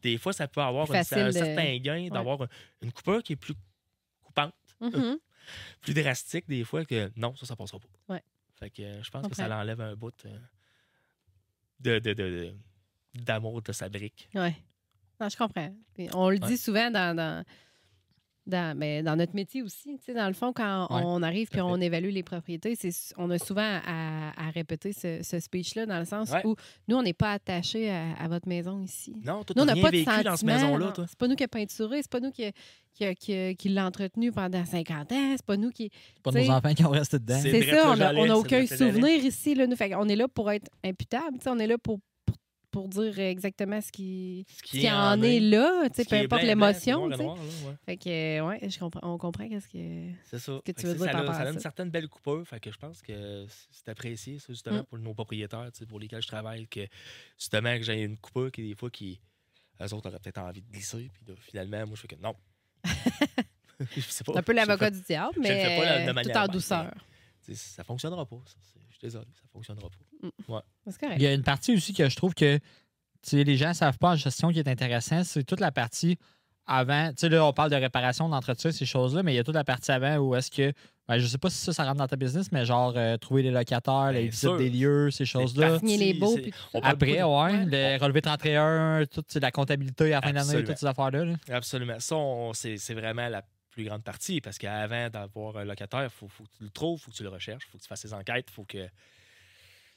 [0.02, 2.48] des fois, ça peut avoir un, de- certain gain d'avoir un-
[2.80, 3.54] une coupeur qui est plus
[4.22, 5.18] coupante, Mhm.
[5.80, 8.14] plus drastique, des fois, que non, ça, ça passera pas.
[8.14, 8.22] Ouais.
[8.54, 10.38] Fait que euh, je pense que ça l'enlève un bout euh,
[11.80, 12.54] de, de, de-
[13.14, 14.28] de- d'amour de sa brique.
[14.34, 14.54] Ouais.
[15.20, 15.74] Non, je comprends.
[15.94, 17.44] Puis on le dit souvent dans, dans,
[18.46, 19.96] dans, ben, dans notre métier aussi.
[19.98, 22.74] Tu sais, dans le fond, quand Ouais, on arrive tout puis on évalue les propriétés,
[22.74, 26.44] c'est, on a souvent à, à répéter ce, ce speech-là dans le sens Ouais.
[26.44, 26.56] où
[26.88, 29.14] nous, on n'est pas attachés à, à votre maison ici.
[29.24, 30.92] Non, toi, Nous, on n'a pas de vécu dans cette maison-là.
[31.08, 32.50] C'est pas nous qui a peinturé, c'est pas nous qui,
[32.94, 35.90] qui, qui, qui l'a entretenu pendant 50 ans, c'est pas nous qui.
[36.16, 37.38] c'est pas nos enfants qui ont resté dedans.
[37.40, 39.54] C'est ça, on n'a aucun souvenir ici.
[39.54, 39.76] Là, nous.
[39.76, 41.38] Fait on est là pour être imputable.
[41.46, 42.00] On est là pour,
[42.72, 46.08] pour, dire exactement ce qui, Ce ce qui en est est là, tu sais, Ce
[46.08, 47.04] peu importe l'émotion.
[47.04, 47.16] ouais.
[47.86, 48.08] Fait que,
[48.40, 50.10] euh, ouais, je comprends, on comprend qu'est-ce que.
[50.38, 50.60] Ça.
[50.64, 52.44] que tu veux dire ça, par a- ça à a une certaine belle coupeur.
[52.48, 54.84] Fait que je pense que c'est apprécié, ça, justement, Mm.
[54.86, 56.86] pour nos propriétaires, pour lesquels je travaille, que
[57.38, 59.20] justement, que j'ai une coupeur qui, des fois, qui.
[59.80, 62.34] Eux autres auraient peut-être envie de glisser, puis là, finalement, moi, je fais que non.
[63.96, 64.32] je sais pas.
[64.34, 66.94] C'est un peu l'avocat du diable, fais pas mais manière tout en douceur.
[67.54, 68.40] Ça fonctionnera pas.
[68.46, 68.54] ça.
[69.02, 69.88] C'est- Je suis désolé, ça fonctionnera
[70.46, 70.64] pas.
[70.86, 71.20] C'est Il correct.
[71.22, 72.58] y a une partie aussi que je trouve que
[73.32, 76.18] les gens ne savent pas en gestion qui est intéressant, c'est toute la partie
[76.66, 79.44] avant, tu sais, là, on parle de réparation, d'entretien, ces choses-là, mais il y a
[79.44, 80.72] toute la partie avant où est-ce que,
[81.08, 83.42] ben, je sais pas si ça, ça rentre dans ta business, mais genre, euh, trouver
[83.42, 85.80] les locataires, les visites des lieux, ces choses-là.
[85.80, 86.36] Signer les baux,
[86.74, 87.64] Après, beaucoup ouais, Ouais.
[87.66, 91.24] le relevé 31, toute la comptabilité à la fin d'année, toutes ces affaires-là.
[91.24, 91.32] là.
[91.48, 91.98] de- Absolument.
[91.98, 92.16] Ça,
[92.54, 96.56] c'est vraiment la plus grande partie parce qu'avant d'avoir un locataire, il faut, faut que
[96.58, 98.14] tu le trouves, il faut que tu le recherches, il faut que tu fasses des
[98.14, 98.88] enquêtes, faut que.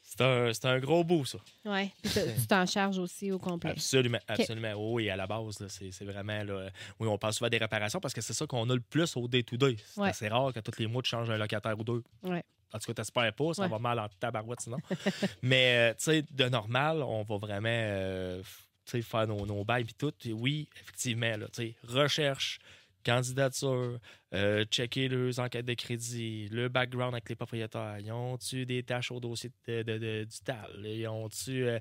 [0.07, 1.39] C'est un, c'est un gros bout, ça.
[1.63, 3.71] Puis tu t'en charges aussi au complet.
[3.71, 4.73] Absolument, absolument.
[4.93, 6.43] Oui, à la base, c'est vraiment.
[6.43, 9.17] Là, oui, on parle souvent des réparations parce que c'est ça qu'on a le plus
[9.17, 9.77] au day-to-day.
[9.79, 10.09] C'est Ouais.
[10.09, 12.03] assez rare que tous les mois, tu changes un locataire ou deux.
[12.21, 12.43] Ouais.
[12.71, 13.67] En tout cas, t'espères pas, ça Ouais.
[13.67, 14.77] va mal en tabarouette sinon.
[15.41, 18.45] Mais, euh, tu sais, de normal, on va vraiment euh, f-
[18.85, 20.13] tu sais, faire nos, nos bails et tout.
[20.23, 22.59] Et oui, effectivement, là, tu sais, recherche,
[23.05, 23.99] candidature,
[24.33, 27.97] euh, checker leurs enquêtes de crédit, le background avec les propriétaires.
[27.99, 30.81] Ils ont-tu des tâches au dossier de, de- de- du TAL?
[30.83, 31.63] Ils ont-tu.
[31.65, 31.79] euh,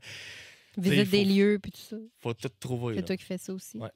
[0.76, 1.96] Visite des lieux, puis tout ça.
[2.20, 2.96] faut tout trouver.
[2.96, 3.78] C'est toi qui fais ça aussi.
[3.78, 3.90] Ouais.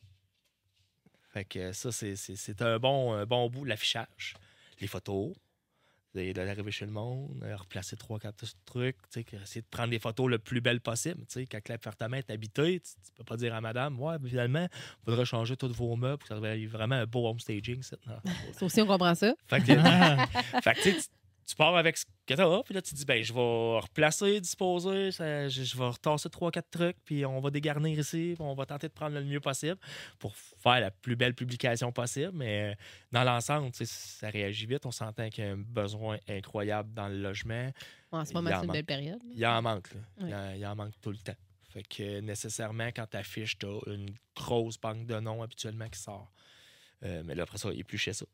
[1.33, 3.65] Fait que ça, c'est- un bon, un bon bout.
[3.65, 4.35] L'affichage,
[4.81, 5.35] les photos,
[6.33, 10.39] d'arriver chez le monde, euh, replacer trois, quatre trucs, essayer de prendre les photos le
[10.39, 11.21] plus belles possible.
[11.27, 14.67] Tu sais, quand l'appartement est habité, tu, tu peux pas dire à madame, ouais, finalement,
[14.71, 17.83] il faudrait changer tous vos meubles pour que ça vraiment un beau home staging.
[17.83, 17.97] ça.
[18.61, 19.35] Aussi, on comprend ça.
[19.47, 19.67] Fait que,
[20.63, 21.01] fait que, tu
[21.49, 25.11] tu- pars avec ce que t'as, puis là, tu dis, ben, je vais replacer, disposer,
[25.13, 28.55] ça- je, je vais retasser trois, quatre trucs, puis on va dégarnir ici, puis on
[28.55, 29.79] va tenter de prendre le mieux possible
[30.19, 32.33] pour faire la plus belle publication possible.
[32.35, 32.75] Mais euh,
[33.13, 34.85] dans l'ensemble, tu sais, ça réagit vite.
[34.87, 37.71] On s'entend qu'il y a un besoin incroyable dans le logement.
[38.13, 39.23] Bon, en ce Il moment, c'est une belle période.
[39.23, 39.31] là.
[39.33, 40.01] Il y en manque, là.
[40.21, 41.37] Il, en, il en manque tout le temps.
[41.71, 45.89] Fait que euh, nécessairement, quand tu affiches, tu as une grosse banque de noms habituellement
[45.89, 46.33] qui sort.
[47.05, 48.25] Euh, mais là, après ça, éplucher ça.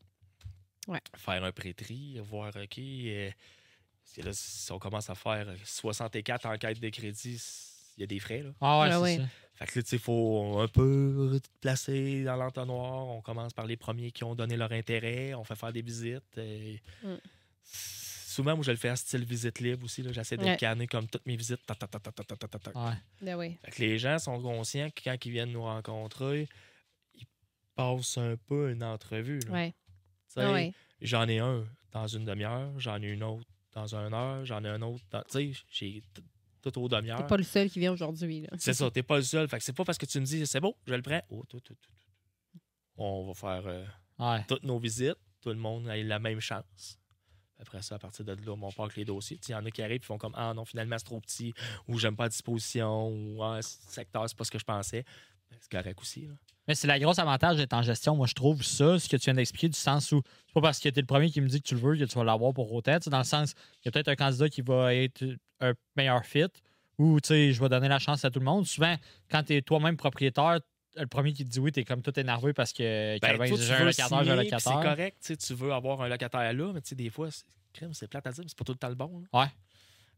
[1.17, 3.31] Faire un prêtri, voir, OK, euh,
[4.17, 7.41] là, si on commence à faire 64 enquêtes de crédit,
[7.97, 8.43] il y a des frais.
[8.43, 8.51] Là.
[8.61, 9.27] Ah ouais, ah c'est.
[9.55, 13.07] Fait que là, il faut un peu placer dans l'entonnoir.
[13.07, 15.33] On commence par les premiers qui ont donné leur intérêt.
[15.33, 16.37] On fait faire des visites.
[16.37, 17.15] Mm.
[17.63, 20.03] Souvent, moi, je le fais à style visite libre aussi.
[20.11, 20.57] J'essaie de ouais.
[20.57, 21.61] canner comme toutes mes visites.
[23.63, 26.49] Fait que les gens sont conscients que quand ils viennent nous rencontrer,
[27.13, 27.27] ils
[27.75, 29.39] passent un peu une entrevue.
[29.49, 29.73] Ouais.
[30.35, 30.73] Ah ouais.
[31.01, 34.69] J'en ai un dans une demi-heure, j'en ai une autre dans une heure, j'en ai
[34.69, 35.21] un autre dans.
[35.23, 36.03] Tu sais, j'ai
[36.61, 37.17] tout au demi-heure.
[37.19, 38.41] T'es pas le seul qui vient aujourd'hui.
[38.41, 38.49] là.
[38.57, 39.47] C'est ça, t'es pas le seul.
[39.47, 41.21] Fait que c'est pas parce que tu me dis c'est beau, je le prends.
[41.29, 41.91] Oh, tout, tout, tout,
[42.53, 42.59] tout.
[42.97, 43.85] On va faire euh,
[44.17, 44.43] Ouais.
[44.47, 46.97] toutes nos visites, tout le monde a la même chance.
[47.59, 49.39] Après ça, à partir de là, on part avec les dossiers.
[49.47, 51.53] Il y en a qui arrivent et font comme Ah non, finalement, c'est trop petit,
[51.87, 55.05] ou j'aime pas la disposition, ou Ah, ce secteur, c'est pas ce que je pensais.
[55.49, 56.21] Ben, C'est correct aussi.
[56.27, 56.33] Là.
[56.67, 58.15] Mais c'est la grosse avantage d'être en gestion.
[58.15, 60.79] Moi, je trouve ça, ce que tu viens d'expliquer, du sens où c'est pas parce
[60.79, 62.23] que tu es le premier qui me dit que tu le veux que tu vas
[62.23, 63.53] l'avoir pour sais, Dans le sens,
[63.83, 65.23] il y a peut-être un candidat qui va être
[65.59, 66.45] un meilleur fit
[66.97, 68.65] ou tu sais, je vais donner la chance à tout le monde.
[68.65, 68.95] Souvent,
[69.29, 70.59] quand tu es toi-même propriétaire,
[70.95, 73.57] le premier qui te dit oui, tu es comme tout énervé parce que Ben, toi,
[73.57, 74.81] j'ai un locataire, j'ai un puis C'est locataire.
[74.81, 78.07] correct, tu veux avoir un locataire là, mais tu sais, des fois, c'est crème, c'est
[78.07, 79.21] plate à dire, mais c'est pas tout le temps le bon.
[79.33, 79.41] là.
[79.41, 79.47] Ouais.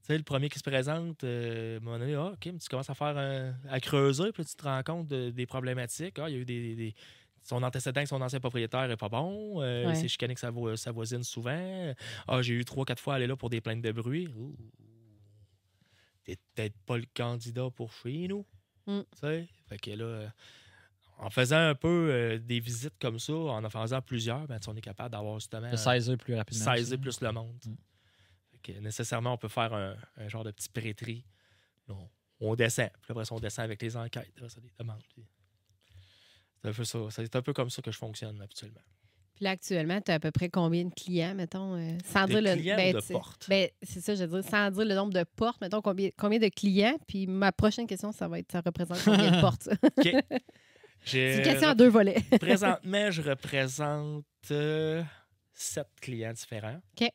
[0.08, 2.60] Tu sais, le premier qui se présente, euh, à un moment donné, ah, OK, mais
[2.60, 6.17] tu commences à faire un- à creuser, puis tu te rends compte de- des problématiques.
[6.17, 6.96] Ah, il y a eu des,
[7.43, 9.62] son antécédent avec son ancien propriétaire n'est pas bon.
[9.62, 9.91] Euh, Ouais.
[9.91, 11.93] Il s'est chicané avec sa, vo- sa voisine souvent.
[12.26, 14.30] Ah, j'ai eu trois, quatre fois à aller là pour des plaintes de bruit.
[14.30, 14.56] Ouh.
[16.24, 18.46] T'es peut-être pas le candidat pour chez nous.
[18.86, 19.00] Mm.
[19.12, 19.48] Tu sais?
[19.67, 20.28] Fait que là, euh,
[21.20, 24.76] en faisant un peu euh, des visites comme ça, en en faisant plusieurs, ben, on
[24.78, 26.76] est capable d'avoir justement De saisir plus rapidement.
[26.76, 27.56] saisir plus le monde.
[27.65, 27.74] Mm.
[28.73, 31.25] Que nécessairement, on peut faire un, un genre de petit pré-tri.
[31.88, 31.95] Là,
[32.39, 32.89] On, on descend.
[33.01, 34.32] Puis après ça, on descend avec les enquêtes.
[34.36, 35.01] Après ça, des demandes.
[36.62, 36.99] C'est un peu ça.
[37.12, 38.82] C'est un peu comme ça que je fonctionne habituellement.
[39.36, 42.34] Puis là, actuellement, tu as à peu près combien de clients, mettons, euh, sans Des
[42.34, 43.45] dire le clients ben, ou de portes?
[43.47, 46.39] Ben, c'est ça, je veux dire, sans dire le nombre de portes, mettons, combien, combien
[46.39, 46.97] de clients.
[47.08, 49.69] Puis ma prochaine question, ça va être, ça représente combien de portes?
[51.06, 52.21] C'est une question en deux volets.
[52.39, 55.03] Présentement, je représente euh,
[55.53, 56.82] sept clients différents.
[56.99, 57.08] OK.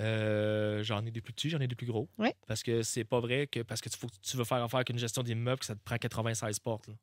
[0.00, 2.08] Euh, j'en ai des plus petits, j'en ai des plus gros.
[2.18, 2.34] Ouais.
[2.46, 4.78] Parce que c'est pas vrai que parce que tu, faut que tu veux faire affaire
[4.78, 6.88] avec une gestion d'immeuble que ça te prend 96 portes.
[6.88, 6.94] là.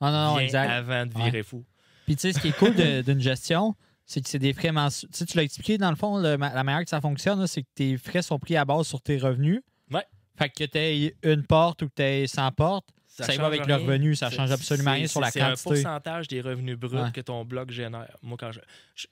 [0.00, 0.70] Ah non, non, Viens exact.
[0.70, 1.64] Avant de virer fou.
[2.04, 5.10] Puis tu sais, ce qui est cool d'une gestion, c'est que c'est des frais mensuels.
[5.10, 7.62] Tu sais, tu l'as expliqué, dans le fond, le la manière que ça fonctionne, c'est
[7.62, 9.62] que tes frais sont pris à base sur tes revenus.
[9.90, 10.04] Ouais.
[10.36, 13.44] Fait que tu aies une porte ou que tu aies 100 portes, Ça y va
[13.44, 15.68] change avec le revenu, ça change absolument rien sur la c'est- C'est un quantité.
[15.68, 17.12] pourcentage des revenus bruts Ouais.
[17.12, 18.16] que ton bloc génère.
[18.22, 18.50] Moi, quand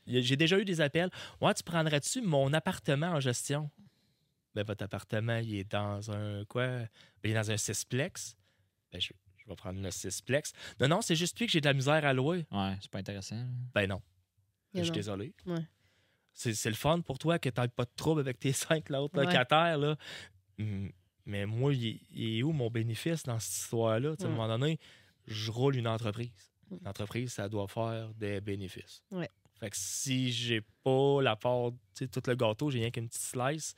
[0.07, 1.11] J'ai déjà eu des appels.
[1.41, 3.71] Ouais, tu prendrais-tu mon appartement en gestion?
[4.55, 6.67] Ben, votre appartement, il est dans un quoi?
[6.67, 6.89] Ben,
[7.25, 8.37] il est dans un sixplex.
[8.91, 10.53] Ben, je, je vais prendre le sixplex.
[10.81, 12.47] Non, non, c'est juste lui que j'ai de la misère à louer.
[12.51, 13.45] Ouais, c'est pas intéressant.
[13.75, 14.01] Ben non.
[14.75, 14.95] Je suis a.
[14.95, 15.35] désolé.
[15.47, 15.65] Ouais.
[16.33, 18.91] C'est c'est le fun pour toi que tu n'aies pas de trouble avec tes cinq
[18.93, 19.27] autres Ouais.
[19.27, 19.77] locataires.
[19.79, 19.97] Là.
[21.27, 24.11] Mais moi, il, il est où mon bénéfice dans cette histoire-là?
[24.11, 24.31] À un Ouais.
[24.31, 24.79] moment donné,
[25.27, 26.31] je roule une entreprise.
[26.71, 29.03] Une entreprise, ça doit faire des bénéfices.
[29.11, 29.29] Ouais.
[29.59, 33.75] Fait que si j'ai pas la part, tout le gâteau, j'ai rien qu'une petite slice,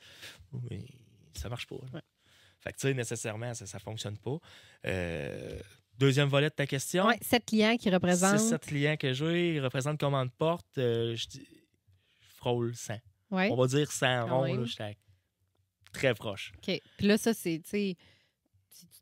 [0.69, 0.85] mais
[1.33, 1.75] ça marche pas.
[1.75, 2.01] Ouais.
[2.61, 4.37] Fait que, tu sais, nécessairement, ça, ça fonctionne pas.
[4.85, 5.59] Euh,
[5.97, 7.05] deuxième volet de ta question?
[7.07, 8.39] Ouais, sept clients qui représentent.
[8.39, 10.77] C'est sept clients que j'ai, ils représentent combien de portes?
[10.77, 11.47] Euh, je, dis-
[12.37, 12.95] frôle 100.
[13.31, 13.49] Ouais.
[13.51, 14.91] On va dire 100 Quand ronds, là,
[15.93, 16.51] très proche.
[16.57, 16.81] OK.
[16.97, 17.61] Puis là, ça, c'est,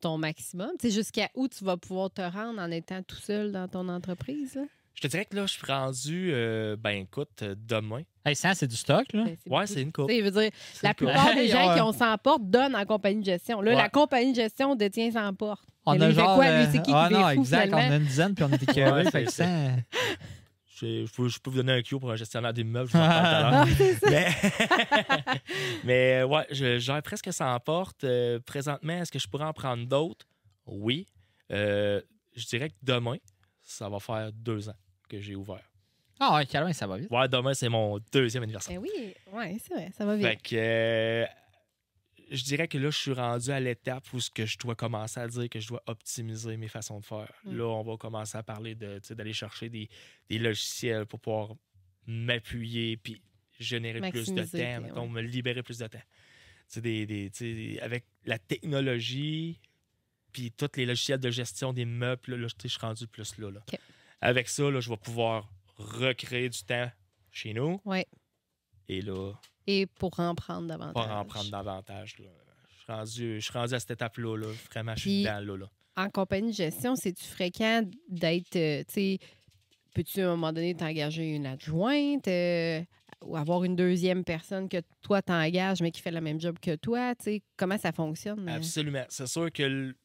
[0.01, 0.71] ton maximum.
[0.83, 4.63] Jusqu'à où tu vas pouvoir te rendre en étant tout seul dans ton entreprise, là?
[4.93, 8.01] Je te dirais que là, je suis rendu, euh, ben écoute, euh, demain.
[8.25, 9.23] Hey, ça, c'est du stock, là.
[9.23, 10.09] Ben, Ouais, c'est une coupe.
[10.09, 10.23] Dire,
[10.83, 11.07] la coupe.
[11.07, 13.61] plupart des Hey, gens qui ont 100 portes donnent en compagnie de gestion.
[13.61, 13.77] Là, Ouais.
[13.77, 15.63] la compagnie de gestion détient 100 portes.
[15.85, 16.35] On a lui, fait genre.
[16.35, 16.51] quoi, lui?
[16.51, 17.73] euh, C'est qui qui ah non, fou, exact.
[17.73, 19.03] On a une dizaine, puis on est écœurés.
[19.05, 19.45] Ouais, fait que ça.
[20.81, 22.89] Je, je peux, je peux vous donner un cue pour un gestionnaire d'immeuble.
[22.91, 24.31] je vous en parle tout à l'heure.
[25.13, 25.35] Ah.
[25.83, 28.03] Mais, mais ouais, je gère presque 100 portes.
[28.03, 30.25] Euh, présentement, est-ce que je pourrais en prendre d'autres?
[30.65, 31.07] Oui.
[31.51, 32.01] Euh,
[32.35, 33.17] je dirais que demain,
[33.61, 34.75] ça va faire deux ans
[35.07, 35.63] que j'ai ouvert.
[36.19, 37.09] Ah, ouais, calme, ça va vite.
[37.09, 38.79] Ouais, demain, c'est mon deuxième anniversaire.
[38.79, 40.27] Ben oui, ouais, c'est vrai, ça va vite.
[40.27, 41.25] Fait que euh,
[42.31, 45.19] je dirais que là, je suis rendu à l'étape où ce que je dois commencer
[45.19, 47.31] à dire que je dois optimiser mes façons de faire.
[47.43, 47.57] Mm.
[47.57, 49.89] Là, on va commencer à parler de d'aller chercher des,
[50.29, 51.55] des logiciels pour pouvoir
[52.07, 53.21] m'appuyer puis
[53.59, 55.09] générer plus de temps, mettons, ouais.
[55.09, 56.01] me libérer plus de temps.
[56.77, 59.59] Des, des- avec la technologie
[60.31, 63.51] puis tous les logiciels de gestion des meubles, là, je suis rendu plus là.
[63.51, 63.59] là.
[64.21, 66.89] Avec ça, là, je vais pouvoir recréer du temps
[67.31, 67.81] chez nous.
[67.83, 68.07] Ouais.
[68.87, 69.33] Et là,
[69.67, 70.93] Et pour en prendre davantage.
[71.07, 72.15] pas en prendre davantage.
[72.19, 72.25] là.
[72.77, 74.37] Je suis rendu, je suis rendu à cette étape-là.
[74.37, 74.47] là.
[74.71, 75.57] Vraiment, je suis Puis- dedans là.
[75.57, 75.65] là.
[75.97, 79.19] En compagnie de gestion, c'est-tu fréquent d'être, euh, tu sais,
[79.93, 82.81] peux-tu à un moment donné t'engager une adjointe euh,
[83.21, 86.75] ou avoir une deuxième personne que toi t'engages mais qui fait le même job que
[86.77, 88.47] toi, tu sais, comment ça fonctionne?
[88.49, 88.55] euh?
[88.55, 89.03] Absolument.
[89.09, 89.95] C'est sûr que le-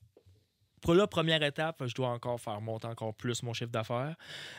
[0.83, 4.17] pour la première étape, je dois encore faire monter encore plus mon chiffre d'affaires.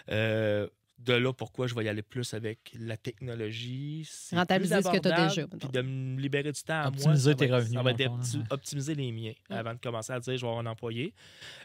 [0.09, 0.67] Euh,
[0.99, 4.03] de là, pourquoi je vais y aller plus avec la technologie.
[4.09, 6.87] c'est Rentabiliser ce que t'as abordable, déjà, Puis de me libérer du temps à moi.
[6.89, 8.43] Optimiser ça va tes revenus, Ça va fond, ouais.
[8.49, 9.55] optimiser les miens Ouais.
[9.57, 11.13] avant de commencer à dire je vais avoir un employé.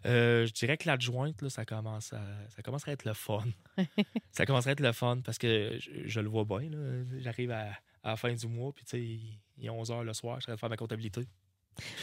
[0.06, 3.42] Euh, je dirais que l'adjointe, là, ça commence à ça commence à être le fun.
[4.32, 6.68] ça commence à être le fun parce que je, je le vois bien.
[6.70, 7.04] là.
[7.20, 7.70] J'arrive à,
[8.02, 10.42] à la fin du mois, puis tu sais, il est 11 h le soir, je
[10.42, 11.22] suis en train de faire ma comptabilité.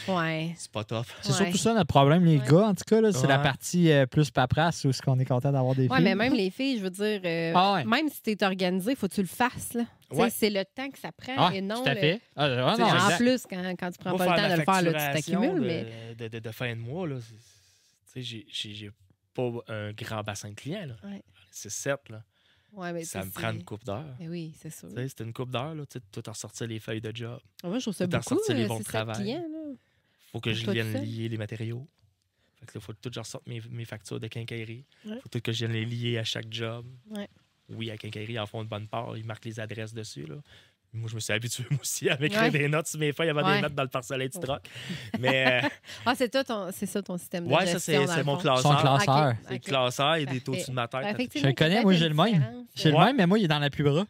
[0.08, 0.54] Ouais.
[0.56, 1.06] C'est pas top.
[1.22, 1.36] C'est Ouais.
[1.36, 2.46] surtout ça notre problème, les Ouais.
[2.46, 3.00] gars, en tout cas.
[3.00, 5.96] là, C'est la partie euh, plus paperasse où ce qu'on est content d'avoir des Ouais,
[5.96, 6.04] filles.
[6.04, 7.84] mais même les filles, je veux dire, euh, Ah ouais.
[7.84, 9.76] même si tu es organisé, faut que tu le fasses.
[10.30, 12.20] C'est le temps que ça prend Ah, et non tout à le- fait.
[12.36, 14.64] Ah, ah, non, en plus, quand, quand tu prends Moi, pas le temps de le
[14.64, 15.60] faire, là, tu t'accumules.
[15.60, 16.14] de, Mais...
[16.18, 18.90] de, de- de fin de mois, là, c'est- tu sais, j'ai-
[19.32, 20.88] pas un grand bassin de clients.
[21.52, 22.22] C'est 7, là.
[22.72, 24.04] Ouais, mais ça me prend une coupe d'heures.
[24.20, 24.88] Ben oui, c'est sûr.
[24.94, 27.38] C'est une coupe d'heures, là, tu sais, tout en sortir les feuilles de job.
[27.64, 28.22] Moi, je trouve ça beaucoup.
[28.22, 29.40] sortir les bons travail.
[30.32, 31.86] Faut que je tout vienne lier les matériaux.
[32.58, 34.84] Fait que là, faut tout que je ressorte mes, mes factures de quincaillerie.
[35.06, 35.18] Ouais.
[35.22, 36.86] faut tout que je vienne les lier à chaque job.
[37.10, 37.28] Ouais.
[37.68, 39.16] Oui, à quincaillerie, ils en font une bonne part.
[39.16, 40.26] Ils marquent les adresses dessus.
[40.26, 40.36] Là.
[40.92, 42.50] Moi, je me suis habitué, moi aussi, à m'écrire Ouais.
[42.50, 43.56] des notes sur mes feuilles avant de Ouais.
[43.56, 44.42] les mettre dans le parcelet du Ouais.
[44.44, 44.68] troc.
[45.20, 45.68] Mais, euh,
[46.06, 48.06] Ah, c'est ça, ton, ça système de ouais, ça, gestion.
[48.08, 48.34] c'est mon.
[48.36, 48.80] Son classeur.
[48.80, 49.34] classeur.
[49.44, 49.62] C'est le ok.
[49.62, 50.48] classeur, il est Parfait.
[50.48, 51.16] au-dessus de ma tête.
[51.16, 52.66] Ouais, Je le connais, moi, j'ai le même.
[52.74, 54.02] J'ai le même, mais moi, il est dans la plus bras.
[54.02, 54.06] Mm.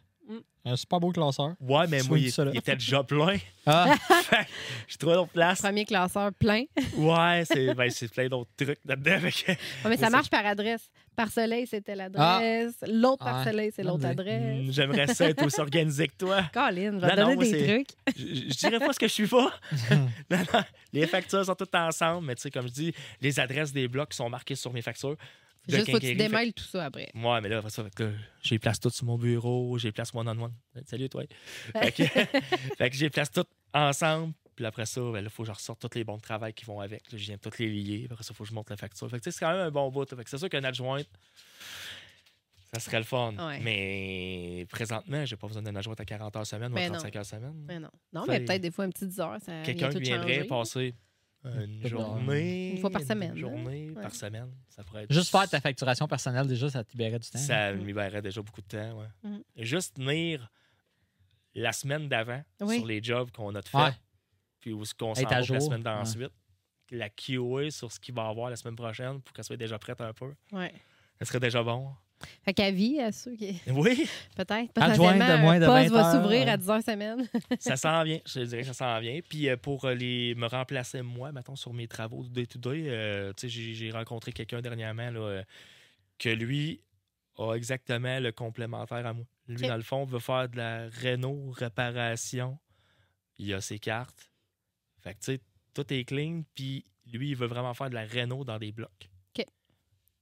[0.63, 1.53] Un super beau classeur.
[1.59, 3.37] Ouais, mais moi, il, était déjà plein.
[3.65, 3.93] Ah,
[4.87, 5.61] J'ai trouvé d'autres places.
[5.61, 6.63] Premier classeur plein.
[6.97, 9.19] Ouais, c'est ben, c'est plein d'autres trucs là-dedans.
[9.23, 10.09] Ouais, mais ça ça.
[10.09, 10.89] marche par adresse.
[11.15, 12.73] Par soleil, c'était l'adresse.
[12.87, 13.43] L'autre par Ouais.
[13.51, 14.07] soleil, c'est l'autre idée.
[14.07, 14.65] adresse.
[14.67, 16.43] Hmm, J'aimerais ça être aussi organisé que toi.
[16.53, 17.87] Colin, je vais Non, te donner non, des trucs.
[18.17, 19.51] Je, je dirais pas ce que je suis pas.
[20.31, 20.63] non, non.
[20.93, 24.13] Les factures sont toutes ensemble, mais tu sais, comme je dis, les adresses des blocs
[24.13, 25.17] sont marquées sur mes factures.
[25.67, 27.09] Juste faut que tu démêles tout ça après.
[27.13, 27.83] Ouais, mais là, après ça,
[28.41, 30.53] j'ai place tout sur mon bureau, j'ai place one-on-one.
[30.85, 31.23] Salut, toi.
[31.73, 32.03] Fait que,
[32.89, 34.33] que j'ai place tout ensemble.
[34.55, 36.65] Puis après ça, ben, il faut que je ressorte tous les bons de travail qui
[36.65, 37.11] vont avec.
[37.11, 38.07] Là, je viens de toutes les lier.
[38.11, 39.09] Après ça, il faut que je monte la facture.
[39.09, 40.09] Fait que, c'est quand même un bon bout.
[40.09, 41.07] Fait que c'est sûr qu'un adjointe,
[42.73, 43.33] ça serait le fun.
[43.37, 43.59] Ouais.
[43.61, 46.99] Mais présentement, j'ai pas besoin d'un adjoint à 40 heures semaine ou à Ben non.
[46.99, 47.65] 35 heures semaine.
[47.67, 47.89] Mais non.
[48.13, 50.47] Non, Fait- mais peut-être des fois un petit 10 heures, ça Quelqu'un viendrait changer.
[50.47, 50.95] passer
[51.43, 52.71] une Une journée.
[52.71, 53.93] Une fois par semaine, Une journée hein?
[53.95, 54.17] par Ouais.
[54.17, 54.51] semaine.
[54.69, 57.39] Ça pourrait être juste faire ta facturation personnelle, déjà, ça te libérait du temps.
[57.39, 58.99] Ça me libérerait déjà beaucoup de temps.
[58.99, 59.07] Ouais.
[59.23, 59.43] Mhm.
[59.57, 60.51] Juste tenir
[61.55, 62.77] la semaine d'avant Oui.
[62.77, 63.91] sur les jobs qu'on a de fait, Ouais.
[64.59, 65.83] puis où ce qu'on s'en la semaine Ouais.
[65.83, 66.31] d'ensuite.
[66.91, 69.79] La QA sur ce qu'il va y avoir la semaine prochaine pour qu'elle soit déjà
[69.79, 70.33] prête un peu.
[70.51, 70.73] Ouais.
[71.19, 71.91] Ça serait déjà bon.
[72.43, 73.59] Fait qu'à vie, à ceux qui.
[73.67, 74.71] Oui, Peut-être.
[74.75, 77.27] Adjointe de moins de poste 20 va s'ouvrir à 10 heures semaine.
[77.59, 78.19] ça s'en vient.
[78.25, 79.19] Je dirais que ça s'en vient.
[79.27, 83.33] Puis euh, pour euh, les, me remplacer moi, mettons, sur mes travaux de day-to-day, euh,
[83.33, 85.43] tu sais, j'ai rencontré quelqu'un dernièrement là, euh,
[86.17, 86.81] que lui
[87.37, 89.25] a exactement le complémentaire à moi.
[89.47, 92.57] Lui, dans le fond, veut faire de la réno, réparation.
[93.37, 94.31] Il a ses cartes.
[95.01, 95.41] Fait que, tu sais,
[95.73, 96.43] tout est clean.
[96.55, 99.10] Puis lui, il veut vraiment faire de la réno dans des blocs.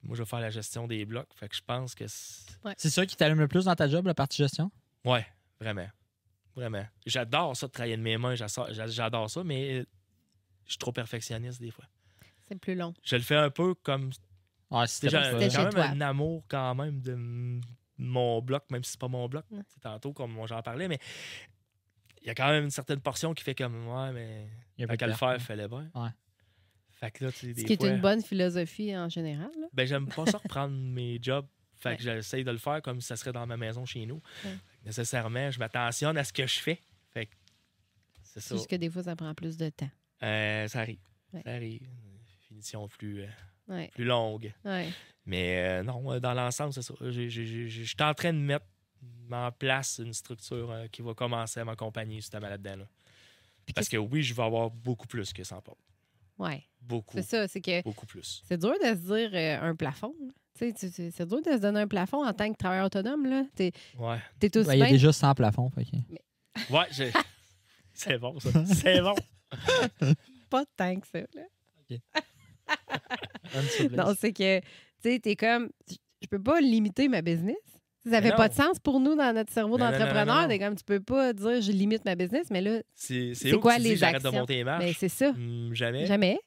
[0.02, 1.28] Moi, je vais faire la gestion des blocs.
[1.34, 2.06] Fait que je pense que.
[2.06, 4.70] c'est- C'est ça qui t'allume le plus dans ta job, la partie gestion?
[5.04, 5.26] Ouais,
[5.60, 5.88] vraiment.
[6.56, 6.84] Vraiment.
[7.06, 8.34] J'adore ça de travailler de mes mains.
[8.34, 9.80] J'adore ça, mais
[10.64, 11.84] je suis trop perfectionniste des fois.
[12.48, 12.94] C'est plus long.
[13.04, 14.10] Je le fais un peu comme.
[14.70, 15.08] Ouais, chez
[15.56, 15.84] quand même toi.
[15.84, 17.60] un amour quand même de
[17.98, 19.44] mon bloc, même si c'est pas mon bloc.
[19.50, 19.62] Ouais.
[19.68, 20.98] C'est tantôt, comme j'en parlais, mais
[22.22, 24.48] il y a quand même une certaine portion qui fait comme Ouais, mais
[24.78, 25.90] Il y a qu'à de le faire, fallait bien.
[25.94, 26.10] Ouais.
[27.00, 29.50] Fait que là, tu sais, Ce qui fois, est une bonne philosophie en général.
[29.58, 29.66] là.
[29.72, 31.46] ben, j'aime pas ça reprendre mes jobs.
[31.76, 34.20] Fait que j'essaye de le faire comme si ça serait dans ma maison chez nous.
[34.44, 34.54] Ouais.
[34.84, 36.78] Nécessairement, je m'attentionne à ce que je fais.
[37.14, 37.32] Fait que
[38.22, 38.54] c'est ça.
[38.54, 39.90] juste que des fois, ça prend plus de temps.
[40.22, 41.00] Euh, ça arrive.
[41.32, 41.40] Ouais.
[41.42, 41.82] Ça arrive.
[41.82, 44.52] Une Finition plus, euh, plus longue.
[45.24, 46.92] Mais euh, non, dans l'ensemble, c'est ça.
[47.00, 47.28] Je
[47.84, 48.66] suis en train de mettre
[49.30, 52.76] en place une structure qui va commencer à m'accompagner justement là-dedans.
[52.76, 52.88] là.
[53.74, 55.78] Parce que oui, je vais avoir beaucoup plus que 100 portes.
[56.40, 56.64] Ouais.
[56.80, 58.42] Beaucoup, C'est ça, c'est que beaucoup plus.
[58.48, 60.14] c'est dur de se dire euh, un plafond.
[60.54, 60.72] C'est
[61.26, 63.26] dur de se donner un plafond en tant que travailleur autonome.
[63.26, 63.44] là.
[63.54, 64.18] T'es Ouais.
[64.42, 65.70] es aussi Ouais, Il y a déjà 100 plafonds.
[65.70, 65.90] Fait que-
[66.74, 67.12] Ouais, j'ai-
[67.94, 68.64] c'est bon, ça.
[68.66, 69.14] C'est bon.
[70.50, 71.20] pas tant que ça.
[71.34, 71.98] là.
[73.90, 74.66] Non, c'est que, tu
[75.02, 75.70] sais, t'es comme,
[76.22, 77.56] je peux pas limiter ma business.
[78.04, 80.48] Ça Mais fait pas de sens pour nous dans notre cerveau d'entrepreneur.
[80.58, 83.88] comme, tu peux pas dire je limite ma business, mais là, C'est quoi tu dis
[83.90, 84.32] les de actions?
[84.32, 84.84] monter les marches?
[84.84, 85.32] ben, c'est ça.
[85.32, 86.06] Hmm, jamais.
[86.06, 86.38] Jamais.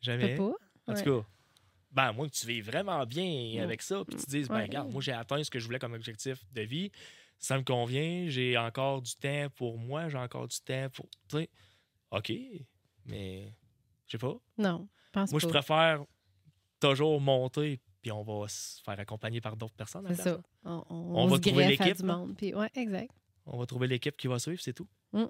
[0.00, 0.30] Jamais.
[0.36, 0.56] peux pas.
[0.86, 1.02] En Ouais.
[1.02, 1.26] tout cas,
[1.92, 4.62] ben, moi, que tu vis vraiment bien avec ça, puis tu te dises, ben, Ouais.
[4.62, 6.90] regarde, moi, j'ai atteint ce que je voulais comme objectif de vie,
[7.38, 11.06] ça me convient, j'ai encore du temps pour moi, j'ai encore du temps pour.
[11.28, 11.50] Tu sais,
[12.10, 12.32] OK,
[13.06, 13.52] mais
[14.06, 14.34] je sais pas.
[14.56, 16.02] Non, pense Moi, je préfère
[16.80, 20.04] toujours monter, puis on va se faire accompagner par d'autres personnes.
[20.10, 20.40] C'est ça.
[20.62, 21.96] On, on, va se trouver l'équipe.
[22.36, 23.10] Puis, ouais, exact.
[23.46, 24.86] On va trouver l'équipe qui va suivre, c'est tout.
[25.12, 25.22] Mais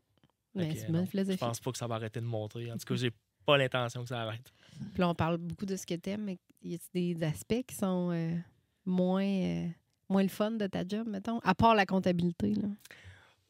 [0.54, 1.38] Fait c'est que, une bonne philosophie.
[1.38, 2.72] Je pense pas que ça va arrêter de monter.
[2.72, 3.12] En tout cas, j'ai
[3.46, 4.52] pas l'intention que ça arrête.
[4.92, 7.76] Puis là, on parle beaucoup de ce que t'aimes, mais y a des aspects qui
[7.76, 8.36] sont euh,
[8.84, 9.68] moins, euh,
[10.08, 11.38] moins le fun de ta job, mettons?
[11.44, 12.68] À part la comptabilité, là?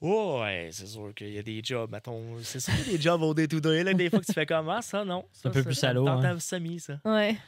[0.02, 2.38] Oh, ouais, c'est sûr qu'il y a des jobs, mettons.
[2.42, 4.44] C'est sûr qu'il y a des jobs au day-to-day, là, des fois que tu fais
[4.44, 5.24] comme ah, ça, non.
[5.32, 6.34] C'est un peu plus salaud, Dans hein.
[6.34, 7.00] ta semi, ça.
[7.06, 7.38] Ouais.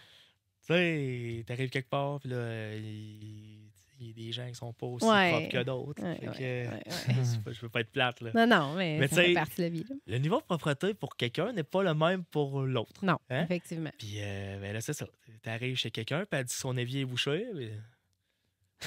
[0.66, 3.62] Tu sais, t'arrives quelque part, puis là, il
[3.98, 5.30] il y a des gens qui sont pas aussi Ouais.
[5.30, 6.02] propres que d'autres.
[6.02, 6.68] Ouais, Fait ouais, que, ouais,
[7.18, 7.24] ouais.
[7.24, 8.30] c'est pas- je veux pas être plate, là.
[8.34, 9.86] Non, non, mais, Mais ça fait partie de la vie.
[9.88, 9.94] Là.
[10.06, 13.02] Le niveau de propreté pour quelqu'un n'est pas le même pour l'autre.
[13.02, 13.44] Non, Hein?
[13.44, 13.90] effectivement.
[13.96, 15.06] Puis euh, ben là, c'est ça.
[15.40, 17.46] T'arrives chez quelqu'un, puis elle dit que son évier est bouché.
[17.54, 17.72] mais-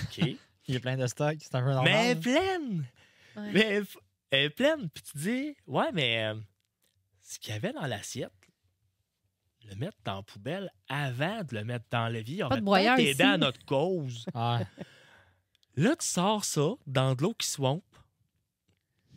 [0.03, 0.17] OK.
[0.67, 1.91] Il y a plein de stocks, c'est un peu normal.
[1.91, 2.85] mais elle est pleine!
[3.35, 3.51] Ouais.
[3.51, 3.61] Mais
[4.29, 4.89] elle, est pleine.
[4.93, 6.35] Puis tu te dis, ouais, mais euh,
[7.23, 8.29] ce qu'il y avait dans l'assiette,
[9.69, 12.65] le mettre dans la poubelle avant de le mettre dans l'évier, on Pas va de
[12.65, 13.31] broyeur peut-être aider ici.
[13.33, 14.25] à notre cause.
[14.35, 14.65] Ouais.
[15.75, 17.81] Là, tu sors ça dans de l'eau qui swamp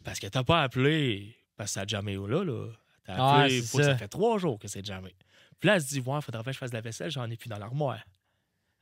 [0.05, 2.45] parce que t'as pas appelé parce que ça a jamais eu là.
[2.45, 2.69] là.
[3.05, 3.93] T'as appelé, c'est faut que ça.
[3.93, 5.15] ça fait trois jours que c'est jamais.
[5.59, 7.49] Puis là, elle se dit, ouais, faudrait que je fasse la vaisselle, j'en ai plus
[7.49, 8.01] dans l'armoire.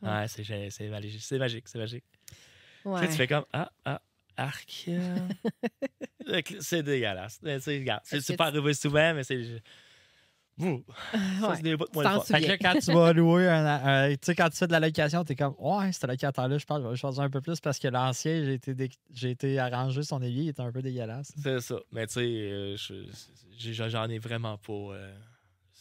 [0.02, 0.08] Ouais.
[0.10, 2.04] Ouais, c'est c'est magique, c'est magique, c'est magique.
[2.84, 3.00] Ouais.
[3.00, 4.00] Tu sais, tu fais comme Ah, ah,
[4.36, 4.88] arc.
[6.60, 7.38] c'est dégueulasse.
[7.42, 9.62] C'est c'est que pas arrivé souvent, mais c'est.
[10.60, 10.84] Ouh,
[11.40, 11.56] ça, Ouais.
[11.56, 12.34] c'est des bouts de moi T'en le fun.
[12.36, 13.64] Fait que là, quand tu vas louer un.
[13.66, 16.64] un- tu sais, quand tu fais de la location, t'es comme, ouais, ce locataire-là, je
[16.64, 19.30] pense que je vais choisir un peu plus parce que l'ancien, j'ai été, dé- j'ai
[19.30, 21.32] été arrangé, son évier, il était un peu dégueulasse.
[21.42, 21.76] C'est ça.
[21.92, 22.76] Mais tu sais, euh,
[23.88, 24.72] j'en ai vraiment pas.
[24.72, 25.14] euh,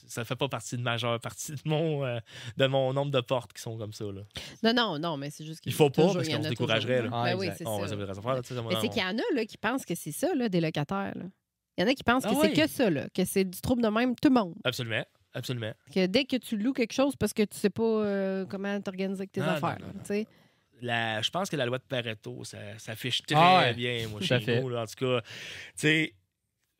[0.08, 2.18] ça fait pas partie de majeure partie de mon, euh,
[2.58, 4.06] de mon nombre de portes qui sont comme ça.
[4.06, 4.22] Là.
[4.64, 7.04] Non, non, non, mais c'est juste qu'il Il faut pas, toujours- parce qu'on se découragerait,
[7.04, 7.10] là.
[7.10, 7.94] Ben Ah, oui, c'est On va ça.
[7.94, 8.42] affaire, là, Mais
[8.82, 11.14] c'est on- qu'il y en a là, qui pensent que c'est ça, là, des locataires.
[11.16, 11.26] là.
[11.80, 12.52] Il y en a qui pensent Ah que ouais.
[12.54, 14.54] c'est que ça, là, que c'est du trouble de même tout le monde.
[14.66, 15.06] Absolument.
[15.34, 15.72] Absolument.
[15.94, 19.22] Que dès que tu loues quelque chose parce que tu sais pas euh, comment t'organiser
[19.22, 19.78] avec tes Ah, non, affaires.
[21.24, 24.20] je pense que la loi de Pareto, ça, ça fiche très Ah ouais, bien, moi,
[24.22, 24.60] chez fait.
[24.62, 24.68] nous.
[24.70, 24.82] là.
[24.82, 25.28] En tout cas, tu
[25.76, 26.14] sais,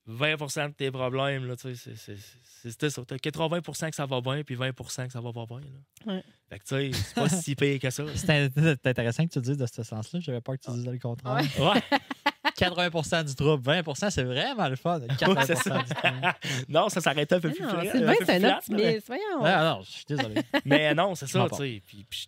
[0.08, 3.04] 20% de tes problèmes, là, tu sais, c'est- c'est- c'est c'était ça.
[3.06, 5.60] T'as 80% que ça va bien, puis 20% que ça va pas bien.
[5.60, 6.14] Là.
[6.16, 6.24] Ouais.
[6.50, 8.04] Fait que, tu sais, c'est pas si pire que ça.
[8.16, 10.20] C'est in- c'est intéressant que tu dises de ce sens-là.
[10.20, 11.36] J'avais peur que tu dises le contraire.
[11.60, 11.82] Ouais.
[12.60, 15.00] 80% du trouble, 20% c'est vraiment le fun.
[15.20, 15.78] 80 c'est ça.
[15.82, 16.34] du trouble.
[16.68, 19.08] non, ça s'arrêtait un peu Mais plus non, un peu c'est un optimiste.
[19.08, 19.44] Voyons.
[19.44, 20.42] Ah, non, je suis désolé.
[20.66, 21.82] Mais non, c'est ça, tu sais.
[21.86, 22.28] Puis, puis,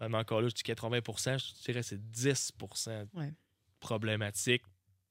[0.00, 2.52] même encore là, je dis 80% je dirais que c'est 10
[3.14, 3.32] Ouais.
[3.80, 4.62] problématique.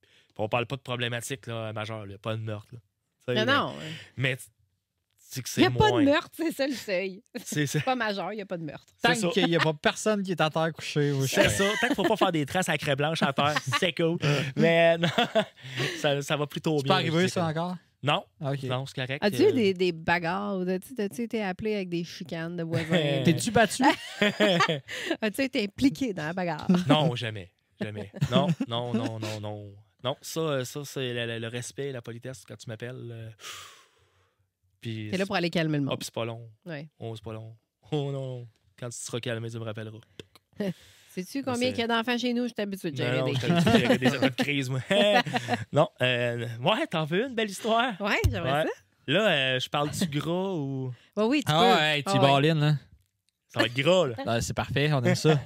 [0.02, 2.74] Puis on parle pas de problématique là, majeure, pas de meurtre.
[2.74, 3.34] Là.
[3.34, 3.74] Non, mais- non.
[4.18, 4.38] Mais
[5.34, 7.24] c'est que Il n'y a pas de meurtre, c'est ça le seuil.
[7.44, 8.86] C'est C'est pas majeur, il n'y a pas de meurtre.
[9.02, 9.30] Tant C'est ça.
[9.30, 11.14] qu'il n'y a pas personne qui est à terre couché.
[11.28, 11.64] c'est ça.
[11.80, 14.18] Tant qu'il faut pas faire des traces à craie blanche à terre, c'est cool.
[14.58, 15.08] Mais non,
[16.02, 16.94] ça, ça va plutôt C'est bien.
[16.94, 17.76] pas arrivé, ça, encore?
[18.04, 18.64] Non, Ah, OK.
[18.64, 19.24] non, c'est correct.
[19.24, 20.58] As-tu eu Euh, des, des bagarres?
[20.58, 22.88] Ou as-tu été appelé avec des chicanes de voisins?
[23.24, 23.84] T'es-tu battu?
[25.22, 26.68] As-tu été impliqué dans la bagarre?
[26.88, 27.52] Non, jamais.
[27.80, 28.12] Jamais.
[28.32, 29.74] Non, non, non, non, non.
[30.04, 33.10] Non, ça, euh, ça c'est le, le- le respect, la politesse quand tu m'appelles.
[33.12, 33.30] euh,
[34.82, 35.10] Puis.
[35.12, 36.00] T'es là pour aller calmer le Ah, monde.
[36.00, 36.50] puis c'est pas long.
[36.66, 36.88] Ouais.
[37.00, 37.56] Oh, c'est pas long.
[37.92, 38.48] Oh non.
[38.80, 40.00] Quand tu seras calmé, tu me rappelleras.
[41.10, 42.44] Sais-tu combien qu'il y a d'enfants chez nous?
[42.48, 44.80] Je suis habituée de gérer Non, non, des états de crise, moi.
[45.74, 48.00] non, euh, ouais, t'en veux une belle histoire?
[48.00, 48.64] Ouais, j'aimerais Ouais.
[48.64, 48.70] ça.
[49.08, 50.94] Là, euh, je parle du gras ou.
[51.18, 51.66] Ouais, oui, tu Ah peux.
[51.82, 52.22] ouais, Ah tu ouais.
[52.32, 52.76] ballines, là.
[53.50, 54.16] Ça va être gras, là.
[54.26, 55.38] Ah, c'est parfait, on aime ça.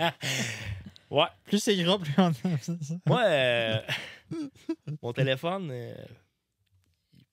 [1.09, 1.25] Ouais.
[1.45, 2.73] plus c'est gras, plus on aime ça.
[3.07, 3.79] Moi, euh,
[5.01, 5.95] mon téléphone, euh,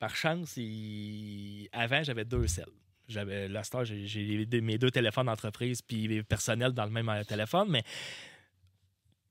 [0.03, 2.67] par chance, il- avant, j'avais deux selles.
[3.07, 3.49] J'avais,
[3.85, 7.85] j'ai, mes deux téléphones d'entreprise puis personnel dans le même euh, téléphone, mais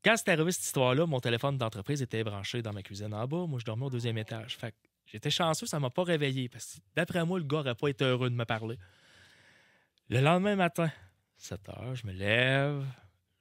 [0.01, 3.45] quand c'est arrivé cette histoire-là, mon téléphone d'entreprise était branché dans ma cuisine en bas.
[3.47, 4.55] Moi, je dormais au deuxième étage.
[4.55, 7.75] Fait que j'étais chanceux, ça m'a pas réveillé parce que d'après moi, le gars n'aurait
[7.75, 8.77] pas été heureux de me parler.
[10.07, 10.89] Le lendemain matin,
[11.35, 12.81] 7 heures, je me lève,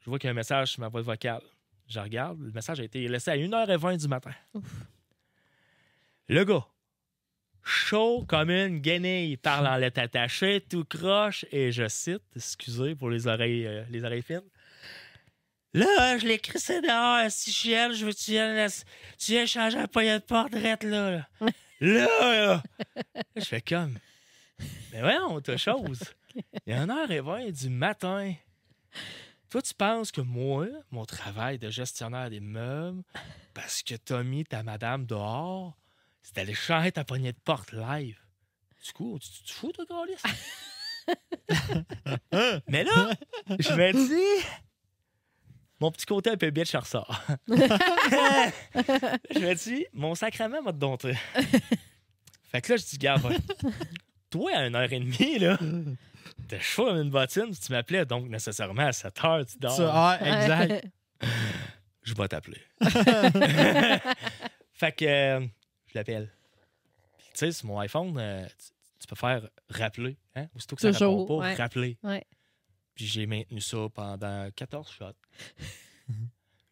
[0.01, 1.43] je vois qu'il y a un message sur ma boîte vocale.
[1.87, 4.33] Je regarde, le message a été laissé à 1h20 du matin.
[6.29, 6.67] Le gars,
[7.65, 13.11] chaud comme une guenille, parle en lettres attachées, tout croche, et je cite, excusez pour
[13.11, 14.43] les oreilles, euh, les oreilles fines.
[15.73, 18.69] Là, je l'ai crissé dehors, si chienne, je veux que tu viennes,
[19.19, 21.11] tu viens changer un poignet de porte, drette, là.
[21.11, 21.27] Là,
[21.81, 22.63] là, là.
[23.37, 23.97] Je fais comme,
[24.93, 26.01] mais voyons, autre chose.
[26.67, 28.35] Il est 1h20 du matin.
[29.49, 33.03] Toi, tu penses que moi, mon travail de gestionnaire des meubles,
[33.55, 35.77] parce que t'as mis ta madame dehors,
[36.23, 38.19] c'est d'aller changer ta poignée de porte live.
[38.85, 40.17] Du coup, tu tu te fous, toi, Carlis?
[42.69, 43.11] Mais là,
[43.59, 44.47] je me dis,
[45.81, 47.23] mon petit côté un peu bitch ressort.
[47.49, 47.55] je
[49.39, 51.15] me dis, mon sacrement m'a dompté.
[52.51, 53.17] Fait que là, je dis, gars,
[54.31, 55.59] toi, à une heure et demie, là,
[56.49, 59.81] t'es chaud comme une bottine, tu m'appelais, donc nécessairement à 7 heures, tu dors.
[59.81, 60.87] Ah, exact.
[62.03, 62.61] Je vais t'appeler.
[64.73, 65.47] fait que euh,
[65.91, 66.31] je l'appelle.
[67.19, 68.67] Puis, Tu sais, sur mon iPhone, euh, tu,
[69.01, 70.17] tu peux faire rappeler.
[70.35, 70.47] Hein?
[70.55, 71.55] Aussitôt que ça Toujours, répond pas, ouais.
[71.55, 71.99] rappeler.
[72.03, 72.27] Ouais.
[72.95, 75.05] Puis j'ai maintenu ça pendant 14 shots.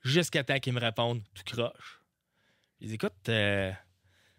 [0.04, 2.00] Jusqu'à temps qu'ils me répondent tout croche.
[2.80, 3.72] Ils disent Écoute, euh,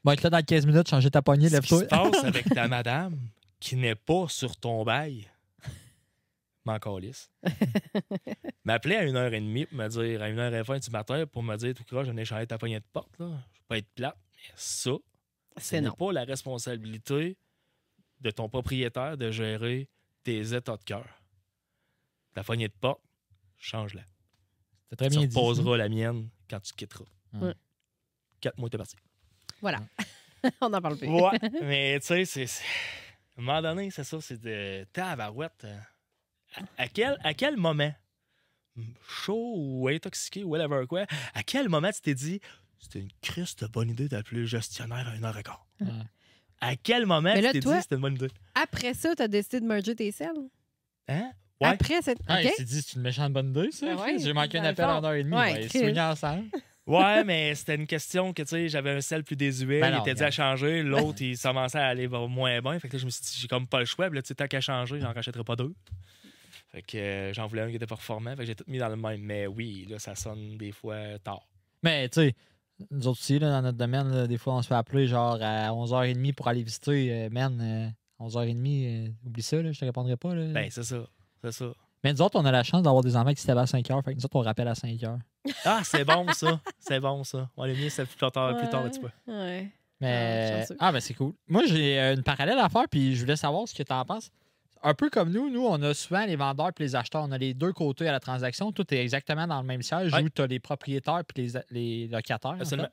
[0.03, 2.11] Bon, être là dans 15 minutes, changer ta poignée, ce qui se lève-toi.
[2.11, 3.19] passe avec ta madame
[3.59, 5.27] qui n'est pas sur ton bail,
[6.63, 7.30] m'en calisse.
[8.63, 12.05] M'appeler à 1h30 pour me dire, à 1h20 du matin, pour me dire tout croche,
[12.05, 13.11] je venais changer ta poignée de porte.
[13.19, 13.25] Là.
[13.53, 14.99] Je vais pas être plate, mais ça, ce
[15.57, 17.37] C'est n'est pas la responsabilité
[18.21, 19.89] de ton propriétaire de gérer
[20.23, 21.05] tes états de cœur.
[22.33, 23.01] Ta poignée de porte,
[23.57, 24.03] change-la.
[24.89, 25.35] C'est très tu bien dit.
[25.37, 27.05] reposeras la mienne quand tu quitteras.
[27.33, 27.53] Ouais.
[28.41, 28.95] Quatre mois, t'es parti.
[29.61, 29.79] Voilà.
[30.61, 31.07] On n'en parle plus.
[31.07, 32.47] Ouais, mais tu sais, c'est.
[32.47, 32.63] c'est-
[33.37, 34.85] À un moment donné, c'est ça, c'est de.
[34.93, 35.63] Tabarouette.
[35.65, 35.79] euh,
[36.55, 37.93] À, à quel, à quel moment,
[39.07, 42.39] chaud ou intoxiqué ou whatever quoi, à quel moment tu t'es dit,
[42.80, 45.65] c'était une crise de bonne idée d'appeler le gestionnaire à une heure et quart?
[45.82, 45.88] Ouais.
[46.61, 48.27] À quel moment Mais là, tu t'es toi- dit c'était une bonne idée?
[48.55, 50.30] Après ça, tu as décidé de merger tes selles?
[51.07, 51.32] Hein?
[51.61, 51.67] Ouais.
[51.67, 52.19] Après cette.
[52.27, 52.45] Ah, OK?
[52.45, 53.86] il s'est dit, c'est une méchante bonne idée, ça.
[53.86, 55.05] Ben ouais, J'ai manqué un dans le appel en fond.
[55.07, 55.36] heure et demie.
[55.36, 55.80] Ouais, Ouais, Chris.
[55.80, 56.45] swinguer ensemble.
[56.88, 59.99] Ouais, mais c'était une question que, tu sais, j'avais un sel plus désuet, Ben il
[60.01, 60.34] était dit à regarde.
[60.34, 62.80] changer, l'autre, il commençait à aller moins bien.
[62.80, 64.30] Fait que là, je me suis dit, j'ai comme pas le choix, puis là, tu
[64.30, 65.71] sais, tant qu'à changer, j'en rachèterai pas deux.
[66.71, 68.89] Fait que euh, j'en voulais un qui était performant, fait que j'ai tout mis dans
[68.89, 69.21] le même.
[69.21, 71.47] Mais oui, là, ça sonne des fois tard.
[71.84, 72.36] Mais, tu sais,
[72.91, 75.38] nous autres aussi, là, dans notre domaine, là, des fois, on se fait appeler genre
[75.41, 77.25] à 11h30 pour aller visiter.
[77.25, 80.34] Euh, man, euh, 11h30, euh, oublie ça, là, je te répondrai pas.
[80.36, 80.47] Là.
[80.53, 80.97] Ben, c'est ça.
[81.43, 81.65] C'est ça.
[82.03, 84.03] Mais nous autres, on a la chance d'avoir des enfants qui se lèvent à 5h.
[84.03, 85.17] Fait que nous autres, on rappelle à 5h.
[85.65, 86.59] Ah, c'est bon, ça.
[86.80, 87.49] C'est bon, ça.
[87.57, 89.09] Ouais, le mien, c'est plus tard, plus tard un petit peu.
[89.27, 89.69] Ouais.
[89.99, 91.34] Mais, Ah, ah, ben c'est cool.
[91.47, 94.05] Moi, j'ai euh, une parallèle à faire, puis je voulais savoir ce que tu en
[94.05, 94.32] penses.
[94.82, 97.23] Un peu comme nous, nous, on a souvent les vendeurs et les acheteurs.
[97.23, 98.71] On a les deux côtés à la transaction.
[98.71, 100.23] Tout est exactement dans le même siège Ouais.
[100.23, 102.51] où tu as les propriétaires et les, les locataires.
[102.51, 102.61] en fait.
[102.61, 102.88] Absolument.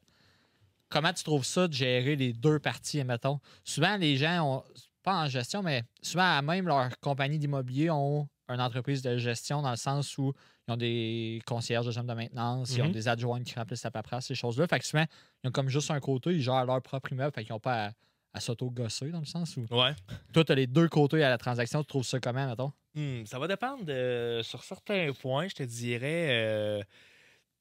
[0.89, 3.41] Comment tu trouves ça de gérer les deux parties, mettons?
[3.65, 4.65] Souvent, les gens ont,
[5.03, 9.71] pas en gestion, mais souvent, même leur compagnie d'immobilier ont une entreprise de gestion dans
[9.71, 10.33] le sens où
[10.69, 12.93] ils ont des concierges de chambre de maintenance, ils ont Mhm.
[12.93, 14.67] des adjoints qui remplissent la paperasse, ces choses-là.
[14.69, 15.05] Fait que souvent,
[15.43, 17.87] ils ont comme juste un côté, ils gèrent leur propre immeuble, fait qu'ils n'ont pas
[17.87, 17.91] à,
[18.33, 19.67] à s'auto-gosser dans le sens où.
[19.71, 19.93] Ouais.
[20.33, 22.73] Toi, tu as les deux côtés à la transaction, tu trouves ça comment, mettons?
[22.95, 24.41] Hmm, ça va dépendre de.
[24.43, 26.29] Sur certains points, je te dirais.
[26.31, 26.87] euh, tu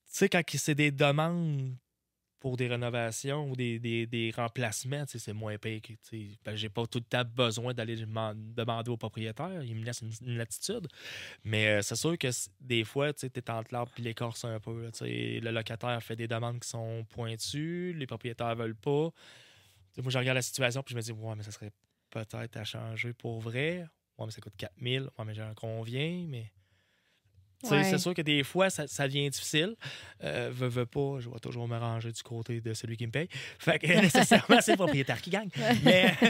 [0.05, 1.76] sais, quand c'est des demandes
[2.39, 5.82] pour des rénovations ou des, des, des remplacements, tu sais, c'est moins payé.
[5.82, 5.95] que
[6.55, 9.63] j'ai pas tout le temps besoin d'aller deman- demander au propriétaire.
[9.63, 10.88] Il me laisse une, une latitude.
[11.43, 12.28] Mais euh, c'est sûr que
[12.61, 14.84] des fois, tu es entre l'arbre et l'écorce un peu.
[14.84, 19.09] là, le locataire fait des demandes qui sont pointues, les propriétaires veulent pas.
[20.01, 21.71] Moi, je regarde la situation puis je me dis, ouais, mais ça serait
[22.09, 23.85] peut-être à changer pour vrai.
[24.17, 25.09] Ouais, mais ça coûte 4000.
[25.17, 26.51] Ouais, mais j'en conviens, mais.
[27.63, 27.83] Tu sais, Ouais.
[27.85, 29.75] C'est sûr que des fois, ça, ça devient difficile.
[30.23, 33.11] Euh, veux, veux pas, je vais toujours me ranger du côté de celui qui me
[33.11, 33.27] paye.
[33.31, 35.49] Fait que nécessairement, c'est le propriétaire qui gagne.
[35.83, 36.25] Mais tu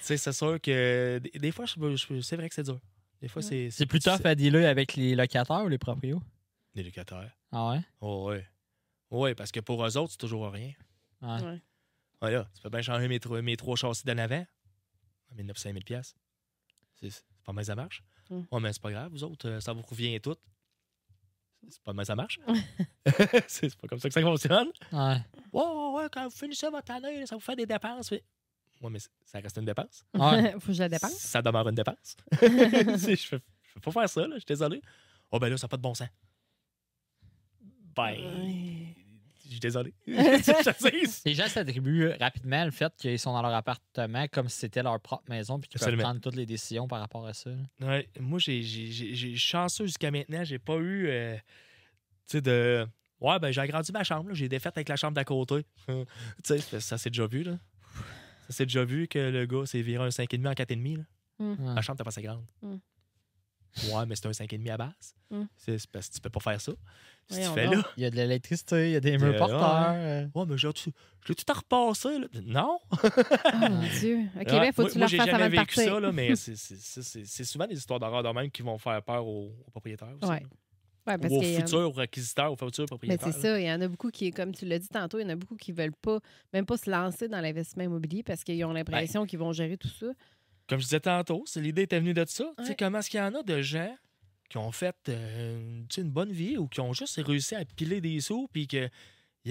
[0.00, 2.78] sais, c'est sûr que des, des fois, je, je- c'est vrai que c'est dur.
[3.20, 3.70] Des fois, c'est.
[3.70, 6.22] C'est plus tough à dealer avec les locataires ou les proprios?
[6.74, 7.32] Les locataires.
[7.50, 7.80] Ah ouais?
[8.00, 8.46] Oh, ouais.
[9.10, 10.72] Ouais, parce que pour eux autres, c'est toujours rien.
[11.20, 11.60] Ouais.
[12.20, 14.44] Voilà, tu peux bien changer mes, trois- mes trois châssis d'en avant.
[15.30, 16.14] À 1900 000 pièces.
[17.00, 18.02] C'est pas mal ça marche.
[18.30, 18.42] Mm.
[18.50, 20.36] Ouais, mais c'est pas grave, vous autres, euh, ça vous revient tout.
[21.68, 22.38] C'est pas mal ça marche.
[23.48, 24.68] c'est pas comme ça que ça fonctionne.
[24.92, 25.16] Ouais.
[25.52, 28.10] Ouais, ouais, ouais, quand vous finissez votre année, ça vous fait des dépenses.
[28.10, 28.20] Ouais,
[28.90, 30.04] mais ça reste une dépense.
[30.14, 30.52] Ouais.
[30.60, 31.14] Faut que je la dépense.
[31.18, 32.16] Ça demeure une dépense.
[32.32, 34.80] Je, fais, je fais pas faire ça, là, je suis désolé.
[35.32, 36.08] Oh, ben là, ça n'a pas de bon sens.
[37.96, 38.77] Ben, Ouais.
[39.48, 39.94] Je suis désolé.
[40.06, 45.00] Les gens s'attribuent rapidement le fait qu'ils sont dans leur appartement comme si c'était leur
[45.00, 47.50] propre maison puis qu'ils peuvent prendre toutes les décisions par rapport à ça.
[47.80, 51.36] Ouais, moi, j'ai, j'ai, j'ai, j'ai- chanceux jusqu'à maintenant, j'ai pas eu, euh,
[52.26, 52.86] tu sais, de...
[53.20, 55.64] Ouais, ben j'ai agrandi ma chambre, là, j'ai défaite avec la chambre d'à côté.
[55.88, 55.94] tu
[56.44, 57.58] sais, ça, s'est déjà vu, là.
[58.48, 61.04] Ça s'est déjà vu que le gars s'est viré un 5,5 en 4,5, là.
[61.40, 61.56] Ouais.
[61.74, 62.44] Ma chambre t'es pas assez grande.
[62.62, 62.76] Mm.
[63.92, 65.14] Ouais, mais c'est un 5,5 à base.
[65.30, 65.42] Mm.
[65.56, 66.72] C'est, parce que tu peux pas faire ça.
[67.30, 67.82] Si tu fais là...
[67.98, 69.92] Il y a de l'électricité, il y a des murs Euh, porteurs.
[69.94, 70.26] euh.
[70.34, 70.90] Ouais, mais j'ai, tu,
[71.24, 72.26] je l'ai tout à repasser, là?
[72.42, 72.78] Non!
[72.92, 74.20] Oh mon Dieu.
[74.34, 75.92] OK, Ouais, ben, faut que tu moi, leur j'ai fasses jamais avant de vécu partir.
[75.94, 78.62] ça, là, mais c'est, c'est, c'est, c'est- c'est souvent des histoires d'horreur de même qui
[78.62, 80.30] vont faire peur aux, aux propriétaires aussi.
[80.30, 80.40] Ouais.
[80.40, 80.46] là.
[81.06, 83.32] Ouais, parce ou aux en- futurs acquisiteurs, aux futurs Mais propriétaires.
[83.32, 85.24] c'est ça, il y en a beaucoup qui, comme tu l'as dit tantôt, il y
[85.24, 86.18] en a beaucoup qui veulent pas,
[86.52, 89.88] même pas se lancer dans l'investissement immobilier parce qu'ils ont l'impression qu'ils vont gérer tout
[89.88, 90.06] ça.
[90.68, 92.44] Comme je disais tantôt, c'est l'idée était venue de ça.
[92.58, 92.76] Tu sais, Ouais.
[92.78, 93.96] comment est-ce qu'il y en a de gens
[94.50, 98.20] qui ont fait euh, une bonne vie ou qui ont juste réussi à piler des
[98.20, 98.90] sous puis qu'ils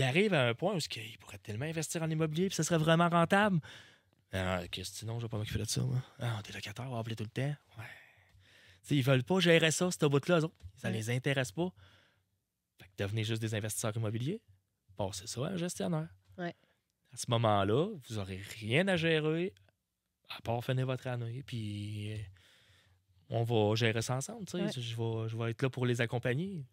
[0.02, 3.10] arrivent à un point où ils pourraient tellement investir en immobilier puis ça serait vraiment
[3.10, 3.60] rentable?
[4.34, 6.02] Ah, que sinon, je vais pas m'occuper de ça, moi.
[6.20, 7.56] Ah, des locataires, on va appeler tout le temps.
[7.78, 7.86] Ouais.
[8.82, 10.56] Tu sais, ils veulent pas gérer ça, ce bout-là, eux autres.
[10.76, 10.94] Ça Ouais.
[10.94, 11.70] les intéresse pas.
[12.80, 14.42] Fait que devenez juste des investisseurs immobiliers.
[14.98, 16.10] Bon, c'est ça, un gestionnaire.
[16.38, 16.56] Ouais.
[17.14, 19.54] À ce moment-là, vous aurez rien à gérer
[20.30, 22.18] à part finir votre année, puis euh,
[23.30, 24.46] on va gérer ça ensemble.
[24.54, 24.72] Ouais.
[24.72, 26.66] Je, vais, je vais être là pour les accompagner.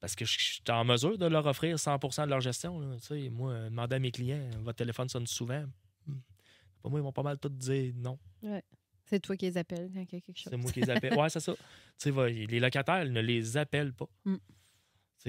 [0.00, 2.78] Parce que je je suis en mesure de leur offrir 100 de leur gestion.
[2.78, 2.96] là.
[3.30, 5.64] Moi, euh, demander à mes clients, votre téléphone sonne souvent.
[6.06, 6.18] Hmm.
[6.84, 8.18] Moi, ils vont pas mal tout dire non.
[9.06, 10.50] C'est toi qui les appelles quand il y a quelque chose.
[10.50, 11.14] C'est moi qui les appelle.
[11.18, 11.54] Ouais, c'est ça.
[12.06, 14.08] Va- les locataires ils ne les appellent pas.
[14.24, 14.36] Mm.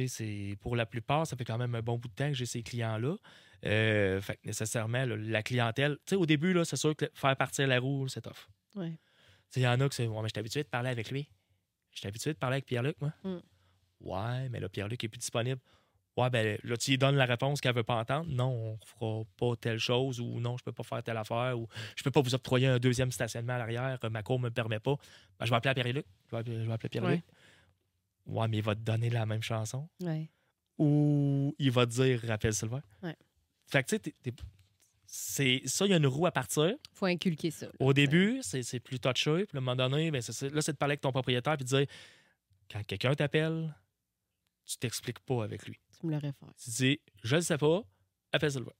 [0.07, 2.45] C'est pour la plupart, ça fait quand même un bon bout de temps que j'ai
[2.45, 3.15] ces clients-là.
[3.65, 7.05] Euh, fait que nécessairement, là, la clientèle, tu sais, au début, là, c'est sûr que
[7.13, 8.47] faire partir la roue, c'est tough.
[8.75, 8.91] Ouais.
[8.91, 8.95] Tu
[9.49, 11.11] sais, il y en a qui c'est Ouais, mais je suis habitué de parler avec
[11.11, 11.29] lui.
[11.91, 13.11] Je suis habitué de parler avec Pierre-Luc, moi.
[13.23, 13.37] Mm.
[14.01, 15.59] Ouais, mais là, Pierre-Luc est plus disponible.
[16.17, 18.29] Ouais, ben là, tu lui donnes la réponse qu'elle veut pas entendre.
[18.29, 21.67] Non, on fera pas telle chose ou non, je peux pas faire telle affaire ou
[21.95, 24.95] je peux pas vous octroyer un deuxième stationnement à l'arrière, ma cour me permet pas.
[25.39, 26.05] Ben, je vais appeler à Pierre-Luc.
[26.27, 27.23] Je vais appeler, je vais appeler Pierre-Luc.
[28.25, 28.47] Ouais.
[28.49, 30.29] mais il va te donner la même chanson Ouais.
[30.77, 32.81] ou il va te dire rappelle Sylvain.
[33.01, 33.15] Ouais.
[33.69, 34.33] Fait que tu sais,
[35.11, 36.75] c'est ça, il y a une roue à partir.
[36.93, 37.65] faut inculquer ça.
[37.65, 37.71] là.
[37.79, 39.45] Au début, c'est plus touché.
[39.45, 41.65] Puis à un moment donné, ben, c'est là, c'est de parler avec ton propriétaire puis
[41.65, 41.87] de dire
[42.71, 43.75] quand quelqu'un t'appelle,
[44.65, 45.79] tu t'expliques pas avec lui.
[45.99, 46.53] Tu me le réfères.
[46.63, 47.81] Tu dis je le sais pas,
[48.31, 48.71] appelle Sylvain.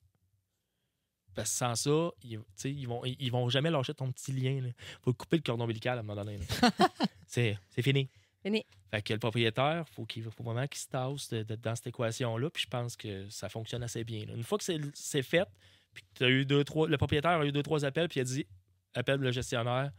[1.33, 4.51] Parce que sans ça, ils, ils, vont, ils vont jamais lâcher ton petit lien.
[4.51, 6.39] Il faut couper le cordon ombilical à un moment donné.
[7.27, 8.09] c'est fini.
[8.41, 8.65] Fini.
[8.91, 11.87] Fait que le propriétaire, faut qu'il faut vraiment qu'il se tasse de- de- dans cette
[11.87, 12.49] équation-là.
[12.49, 14.25] Puis je pense que ça fonctionne assez bien.
[14.25, 14.33] là.
[14.33, 14.63] Une fois que
[14.93, 15.47] c'est fait,
[15.93, 18.25] puis que eu deux, trois, le propriétaire a eu deux, trois appels, puis il a
[18.25, 18.47] dit
[18.93, 19.91] appelle le gestionnaire,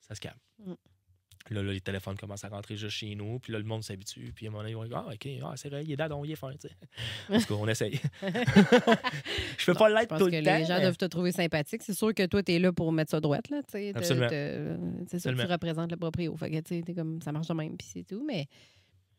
[0.00, 0.38] ça se calme.
[0.58, 0.72] Mm.
[1.50, 4.32] Là, là, les téléphones commencent à rentrer juste chez nous, puis là, le monde s'habitue.
[4.34, 5.96] Puis à un moment donné, ils vont dire Ah, OK, ah, c'est vrai, il est
[5.96, 6.52] dadon, il est fin.
[6.52, 6.74] tu sais.
[7.28, 8.00] En tout cas, on essaye.
[8.22, 10.56] je peux pas Je l'être pense tout que le temps.
[10.56, 11.82] les gens doivent te trouver sympathique.
[11.82, 13.50] C'est sûr que toi, tu es là pour mettre ça droite.
[13.50, 14.28] Là, tu sais, Absolument.
[15.08, 16.36] C'est sûr que tu représentes le proprio.
[16.36, 18.24] Fait que, tu sais, comme, ça marche de même, puis c'est tout.
[18.26, 18.46] Mais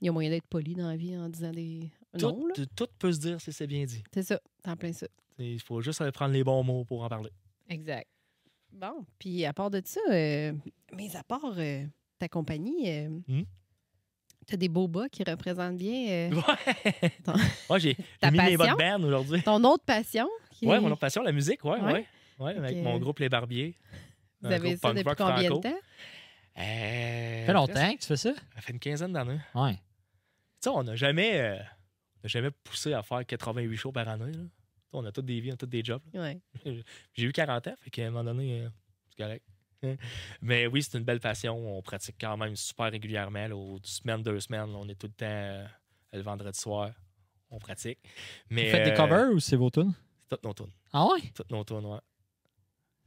[0.01, 2.33] il y a moyen d'être poli dans la vie en disant des non.
[2.33, 2.65] tout, là.
[2.75, 4.03] tout peut se dire si c'est bien dit.
[4.13, 4.39] C'est ça.
[4.65, 5.07] En plein ça.
[5.39, 7.31] Il faut juste prendre les bons mots pour en parler.
[7.69, 8.07] Exact.
[8.71, 10.51] Bon, puis à part de ça, euh,
[10.93, 11.85] mais à part euh,
[12.23, 13.43] ta compagnie, euh, Hmm?
[14.47, 17.33] t'as des beaux bas qui représentent bien euh, Ouais, Ton-
[17.69, 17.97] Ouais, j'ai
[18.31, 19.41] mis mes bottes band aujourd'hui.
[19.43, 20.27] ton autre passion.
[20.51, 21.93] Qui Ouais, est- mon autre passion, la musique, ouais, Ouais?
[21.93, 22.05] ouais.
[22.39, 23.75] Ouais, avec mon groupe Les Barbiers.
[24.41, 25.57] Vous avez ça depuis combien franco.
[25.59, 25.79] de temps?
[26.57, 28.33] Euh, Ça fait longtemps que tu fais ça?
[28.55, 29.39] Ça fait une quinzaine d'années.
[29.55, 29.73] Ouais.
[29.75, 29.79] Tu
[30.61, 31.57] sais, on n'a jamais, euh,
[32.23, 34.31] on jamais poussé à faire 88 shows par année.
[34.31, 34.39] là.
[34.43, 36.01] Tu On a tous des vies, on a tous des jobs.
[36.13, 36.39] Ouais.
[37.13, 38.69] J'ai eu 40 ans, fait qu'à un moment donné, euh,
[39.09, 39.45] c'est correct.
[40.41, 41.77] Mais oui, c'est une belle passion.
[41.77, 43.47] On pratique quand même super régulièrement.
[43.47, 45.65] Là, aux semaines, deux semaines, là, on est tout le temps euh,
[46.13, 46.91] le vendredi soir.
[47.49, 47.99] On pratique.
[48.49, 49.93] Mais, Vous faites des euh, covers ou c'est vos tunes?
[50.19, 50.71] C'est toutes nos tunes.
[50.91, 51.21] Ah ouais?
[51.35, 51.99] Toutes nos tunes, ouais.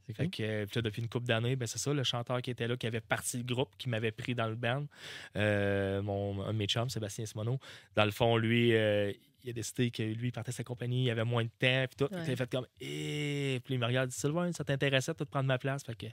[0.07, 2.41] C'est Fait que, euh, puis là, depuis une couple d'années, ben, c'est ça, le chanteur
[2.41, 4.85] qui était là, qui avait parti le groupe, qui m'avait pris dans le band,
[5.35, 7.59] euh, mon, un de mes chums, Sébastien Simoneau,
[7.95, 9.11] dans le fond, lui, euh,
[9.43, 11.97] il a décidé que lui, il partait sa compagnie, il avait moins de temps, puis
[11.97, 12.07] tout.
[12.07, 15.57] Qu'il a fait comme, eh, puis il me regarde, Sylvain, ça t'intéressait de prendre ma
[15.57, 15.83] place?
[15.83, 16.07] Fait que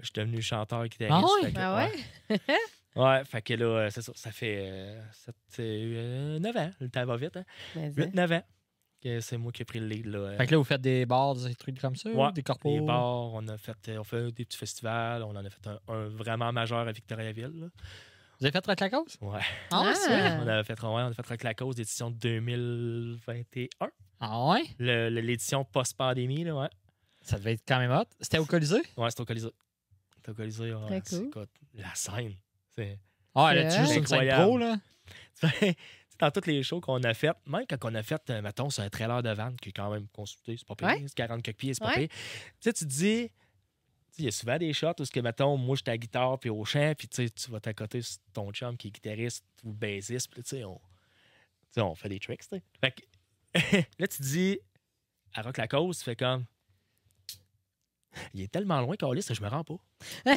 [0.00, 1.16] je suis devenu chanteur guitariste.
[1.16, 1.46] Ah ouais?
[1.46, 2.56] Fait que, Ah ouais?
[2.96, 4.12] Ouais, fait que là, euh, c'est ça.
[4.14, 6.70] Ça fait euh, sept- euh, 9 ans.
[6.80, 7.44] Le temps va vite, hein?
[7.74, 8.00] Mais ça.
[8.02, 8.42] 8-9 ans.
[9.02, 10.06] que c'est moi qui ai pris le lead.
[10.06, 12.42] Là, euh, Fait que là, vous faites des bars, des trucs comme ça, Ouais, des
[12.42, 12.70] corpos?
[12.70, 15.66] les bars, on a fait, euh, on fait des petits festivals, on en a fait
[15.66, 17.50] un, un vraiment majeur à Victoriaville.
[17.60, 17.66] là.
[18.40, 19.16] Vous avez fait Rock la cause?
[19.20, 19.40] Ouais.
[19.70, 20.36] Ah, ouais, c'est vrai?
[20.38, 20.40] Ah.
[20.42, 23.66] On a fait, ouais, on a fait Rock la cause d'édition 2021.
[24.20, 24.62] Ah ouais?
[24.78, 26.68] L'édition post-pandémie, là, ouais.
[27.22, 28.04] Ça devait être quand même hot.
[28.20, 28.82] C'était au Colisée?
[28.96, 29.50] Ouais, c'est au Colisée.
[30.24, 31.26] C'est au Colisée, C'est- cool.
[31.28, 32.34] écoute, la scène.
[32.74, 32.98] C'est.
[33.34, 34.42] Ah, là, C'est tu juste une scène incroyable.
[34.44, 34.76] pro, là?
[35.40, 35.76] Tu sais,
[36.18, 38.82] dans toutes les shows qu'on a faites, même quand on a fait, euh, mettons, c'est
[38.82, 41.04] un trailer de van qui est quand même consulté, c'est pas pire, Ouais.
[41.06, 42.08] c'est 40 quelques pieds, c'est pas Ouais.
[42.08, 42.08] pire.
[42.08, 42.16] Tu
[42.60, 43.30] sais, tu te dis,
[44.18, 45.98] il y a souvent des shots où, ce que, mettons, moi, je suis à la
[45.98, 49.72] guitare puis au chant, puis tu vas t'accoter sur ton chum qui est guitariste ou
[49.72, 50.80] bassiste, puis tu sais, on, tu
[51.72, 52.62] sais, on fait des tricks, tu sais.
[52.80, 53.02] Fait que,
[53.98, 54.58] là, tu te dis,
[55.34, 56.44] à Rock la cause, tu fais comme,
[58.34, 59.76] il est tellement loin, Carlis, que je me rends pas.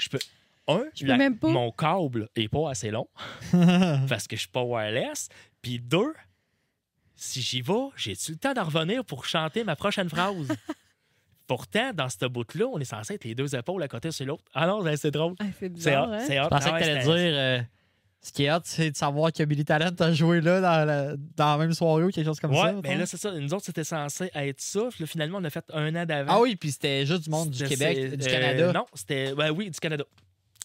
[0.00, 0.18] je peux.
[0.66, 1.48] Un, Je peux même pas.
[1.48, 3.06] mon câble est pas assez long
[4.08, 5.28] parce que je suis pas wireless.
[5.60, 6.14] Puis deux,
[7.14, 10.48] si j'y vais, j'ai-tu le temps de revenir pour chanter ma prochaine phrase?
[11.46, 14.44] Pourtant, dans ce bout-là, on est censé être les deux épaules à côté sur l'autre.
[14.54, 15.34] Ah non, ben, c'est drôle.
[15.38, 16.20] Ah, c'est bizarre, hein?
[16.20, 17.38] Je pensais Ah que t'allais c'était- dire.
[17.38, 17.60] euh,
[18.26, 21.14] ce qui est hot, c'est de savoir que Billy Talent a joué là dans la,
[21.36, 22.72] dans la même soirée ou quelque chose comme Ouais, ça.
[22.72, 22.98] mais mettons.
[23.00, 23.32] là, c'est ça.
[23.32, 24.88] Nous autres, c'était censé être ça.
[24.90, 26.32] Puis là, finalement, on a fait un an d'avant.
[26.32, 28.72] ah oui, puis c'était juste du monde du Québec, du euh, Canada.
[28.72, 29.34] non, c'était.
[29.34, 30.04] ben oui, du Canada.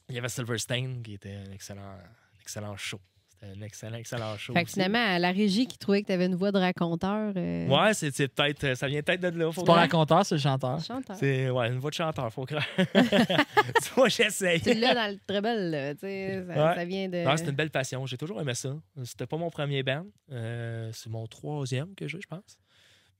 [0.07, 2.99] Il y avait Silverstein qui était un excellent, un excellent show.
[3.41, 4.51] C'était un excellent, excellent show.
[4.53, 7.31] Fait que finalement, à la régie qui trouvait que tu avais une voix de raconteur.
[7.37, 8.75] euh, Ouais, c'est c'est peut-être.
[8.75, 9.49] Ça vient peut-être de là.
[9.55, 10.79] C'est pas raconteur, c'est le chanteur.
[10.83, 11.15] Chanteur.
[11.15, 12.65] C'est ouais, une voix de chanteur, faut croire.
[12.77, 14.59] tu vois, j'essaye.
[14.61, 15.93] Tu l'as dans le treble, là.
[15.93, 16.75] Tu sais, ça, Ouais.
[16.75, 17.23] ça vient de.
[17.23, 18.05] Non, c'est une belle passion.
[18.05, 18.75] J'ai toujours aimé ça.
[19.03, 20.05] C'était pas mon premier band.
[20.31, 22.57] Euh, c'est mon troisième que j'ai, je pense.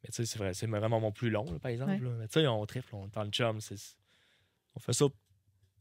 [0.03, 1.91] Mais tu sais, c'est vrai, c'est vraiment mon plus long, là, par exemple.
[1.91, 1.99] Ouais.
[1.99, 2.09] là.
[2.19, 3.59] Mais tu sais, on triple, on est dans le chum.
[3.61, 3.95] c'est-
[4.75, 5.05] On fait ça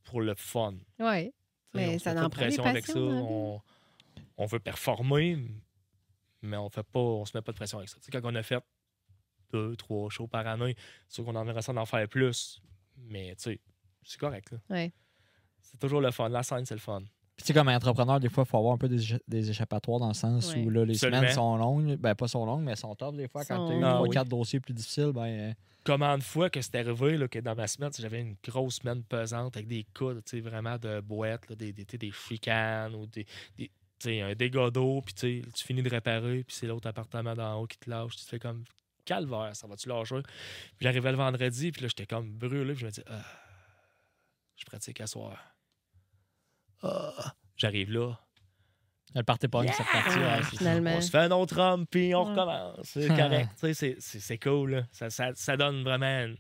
[0.05, 0.75] pour le fun.
[1.01, 1.33] Ouais.
[1.75, 2.99] Mais on ça fait en pas de prend pression avec ça.
[2.99, 3.61] On,
[4.39, 5.37] on veut performer,
[6.41, 7.97] mais on fait pas, on se met pas de pression avec ça.
[7.99, 8.63] Tu sais, quand on a fait
[9.53, 10.75] deux, trois shows par année,
[11.09, 12.61] c'est sûr qu'on aimerait ça d'en faire plus.
[12.97, 13.61] Mais tu sais,
[14.03, 14.51] c'est correct.
[14.53, 14.59] Là.
[14.71, 14.93] Ouais.
[15.61, 16.29] C'est toujours le fun.
[16.29, 17.01] La scène, c'est le fun.
[17.37, 20.01] Puis tu sais, comme entrepreneur, des fois, il faut avoir un peu des, des échappatoires
[20.01, 20.65] dans le sens Ouais.
[20.65, 21.19] où là, les Absolument.
[21.21, 21.97] semaines sont longues.
[21.97, 23.45] Ben, pas sont longues, mais sont top des fois.
[23.45, 24.11] Quand tu as eu Ah trois, oui.
[24.11, 25.25] quatre dossiers plus difficiles, ben.
[25.27, 25.53] euh,
[25.85, 29.03] Combien de fois que c'est arrivé là, que dans ma semaine, j'avais une grosse semaine
[29.05, 33.07] pesante avec des coups, tu sais, vraiment de boîtes, là, des, des, des chicanes ou
[33.07, 33.25] des,
[34.05, 37.67] sais, un dégât d'eau, puis tu finis de réparer, puis c'est l'autre appartement d'en haut
[37.67, 38.17] qui te lâche.
[38.17, 38.65] Tu te fais comme
[39.05, 40.21] calvaire, ça va-tu lâcher?
[40.23, 43.23] Puis j'arrivais le vendredi, puis là, j'étais comme brûlé, puis je me dis, ah,
[44.57, 45.39] je pratique à soir.
[46.83, 47.35] Ah.
[47.57, 48.19] J'arrive là,
[49.15, 50.19] le party punk, cette partie.
[50.19, 50.59] Ouais, ouais, c'est ça.
[50.59, 50.95] finalement.
[50.97, 52.31] on se fait un autre homme, puis on Ouais.
[52.31, 52.87] recommence.
[52.87, 53.51] C'est correct.
[53.57, 54.71] C'est- c'est c'est cool.
[54.73, 54.83] là.
[54.93, 56.35] Ça, ça, ça donne vraiment un,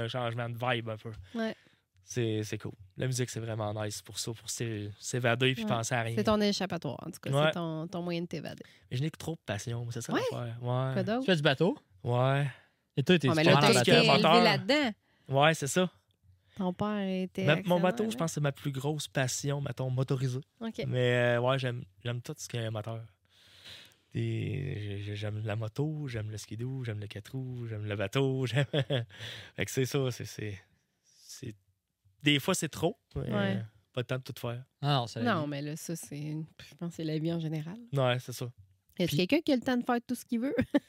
[0.00, 1.12] un changement de vibe un peu.
[1.34, 1.54] Ouais.
[2.02, 2.72] C'est c'est cool.
[3.00, 5.68] La musique, c'est vraiment nice pour ça, pour s'é- s'évader puis Ouais.
[5.70, 6.14] penser à rien.
[6.16, 7.30] C'est ton échappatoire, en tout cas.
[7.30, 7.42] Ouais.
[7.46, 8.62] C'est ton, ton moyen de t'évader.
[8.90, 10.20] Mais je n'ai que trop de passion, c'est ça Ouais?
[10.30, 10.56] l'affaire.
[10.62, 11.02] Ouais.
[11.04, 11.20] d'autre?
[11.20, 11.78] Tu fais du bateau?
[12.04, 12.46] Ouais.
[12.96, 14.92] Et toi, t'es Ah, mais là, là-dedans.
[15.28, 15.88] Ouais, c'est ça.
[16.56, 17.44] Ton père était.
[17.46, 18.16] Ma- mon bateau, je là.
[18.18, 20.40] pense que c'est ma plus grosse passion, mettons, motorisée.
[20.60, 20.84] OK.
[20.86, 23.00] Mais euh, ouais, j'aime j'aime tout ce qui est un moteur.
[24.12, 28.44] J'aime la moto, j'aime le skidoo, j'aime le quatre roues, j'aime le bateau.
[28.46, 28.66] j'aime-
[29.56, 30.10] fait que c'est ça.
[30.10, 30.58] c'est-
[32.22, 32.96] Des fois, c'est trop.
[33.16, 33.56] mais, Ouais.
[33.56, 33.60] euh,
[33.92, 34.62] Pas le temps de tout faire.
[34.82, 35.48] Ah non, c'est la Non, vie.
[35.48, 36.16] mais là, ça, c'est.
[36.18, 37.76] une- Je pense que c'est la vie en général.
[37.92, 38.46] Ouais, c'est ça.
[38.98, 40.54] Est-ce Puis- quelqu'un qui a le temps de faire tout ce qu'il veut?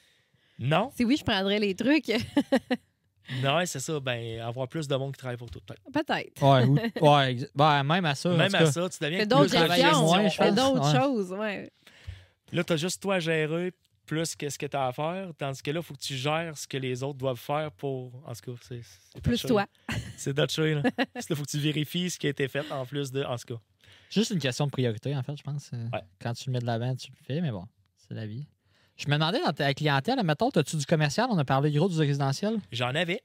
[0.58, 2.06] Non, si oui, je prendrais les trucs.
[3.42, 3.98] non, c'est ça.
[4.00, 5.60] Ben, avoir plus de monde qui travaille pour tout.
[5.60, 5.82] peut-être.
[5.92, 6.42] Peut-être.
[6.42, 6.74] Ouais, ou-
[7.14, 8.30] ouais, ben, même à ça.
[8.30, 8.72] en Même tout à cas.
[8.72, 10.02] ça, tu deviens Fais plus d'autres travailler gestions.
[10.02, 10.54] moins, je Fais pense.
[10.56, 11.00] d'autres Ouais.
[11.00, 11.70] choses, ouais.
[12.52, 13.72] Là, tu as juste toi à gérer
[14.06, 15.30] plus que ce que tu as à faire.
[15.38, 18.12] Tandis que là, il faut que tu gères ce que les autres doivent faire pour.
[18.26, 19.20] En tout cas, c'est.
[19.22, 19.66] Plus toi.
[20.16, 20.82] C'est touché, là.
[20.82, 23.22] Là, faut que tu vérifies ce qui a été fait en plus de.
[23.24, 23.60] En tout cas.
[24.10, 25.70] Juste une question de priorité, en fait, je pense.
[25.72, 26.02] Euh, Ouais.
[26.20, 27.64] Quand tu le mets de l'avant, tu le fais, mais bon,
[27.96, 28.46] c'est la vie.
[28.96, 31.26] Je me demandais dans ta clientèle, mettons, as-tu du commercial?
[31.30, 32.58] On a parlé gros du résidentiel.
[32.70, 33.22] J'en avais.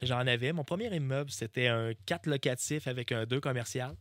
[0.00, 0.52] J'en avais.
[0.52, 3.94] Mon premier immeuble, c'était un 4 locatif avec un 2 commercial.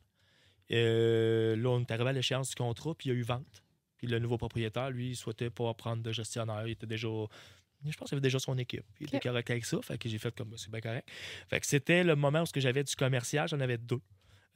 [0.71, 3.61] Euh, là, on est arrivé à l'échéance du contrat, puis il y a eu vente.
[4.01, 6.65] Puis le nouveau propriétaire, lui, il souhaitait pas prendre de gestionnaire.
[6.65, 7.07] Il était déjà.
[7.07, 8.83] Je pense qu'il avait déjà son équipe.
[8.99, 9.23] Il était Ok.
[9.23, 9.79] correct avec ça.
[9.83, 11.07] Fait que j'ai fait comme c'est bien correct.
[11.49, 14.01] Fait que c'était le moment où ce que j'avais du commercial, j'en avais deux.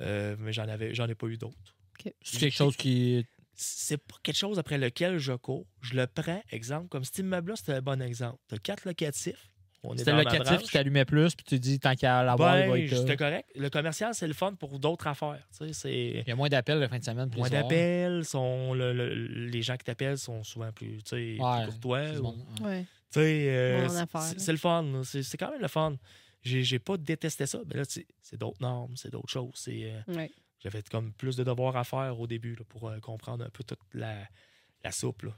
[0.01, 1.75] Euh, mais j'en avais j'en ai pas eu d'autres.
[2.21, 3.23] C'est quelque chose qui.
[3.53, 5.65] C'est pas quelque chose après lequel je cours.
[5.81, 8.37] Je le prends, exemple, comme cet immeuble-là, c'était un bon exemple.
[8.49, 9.49] Tu as quatre locatifs.
[9.97, 12.83] C'était le locatif qui t'allumait plus, puis tu dis, tant qu'à l'avoir, il va Ben,
[12.85, 12.95] être.
[12.97, 13.49] c'était correct.
[13.55, 15.45] Le commercial, c'est le fun pour d'autres affaires.
[15.57, 17.29] Tu sais, c'est Il y a moins d'appels le fin de semaine.
[17.29, 19.13] puis moins d'appels, sont le- le-
[19.47, 22.09] les gens qui t'appellent sont souvent plus, tu sais, plus Ouais, courtois.
[22.19, 22.65] ou- monde, ouais.
[22.67, 22.81] Ouais.
[23.11, 25.01] tu sais, euh, Mon c'est- le fun.
[25.03, 25.95] C'est quand même le fun.
[26.43, 27.59] j'ai pas détesté ça.
[27.67, 29.65] Mais là, tu sais, c'est d'autres normes, c'est d'autres choses.
[29.67, 30.29] Euh, Ouais.
[30.59, 33.63] J'avais comme plus de devoirs à faire au début là, pour euh, comprendre un peu
[33.63, 34.15] toute la,
[34.83, 35.23] la soupe.
[35.23, 35.31] là.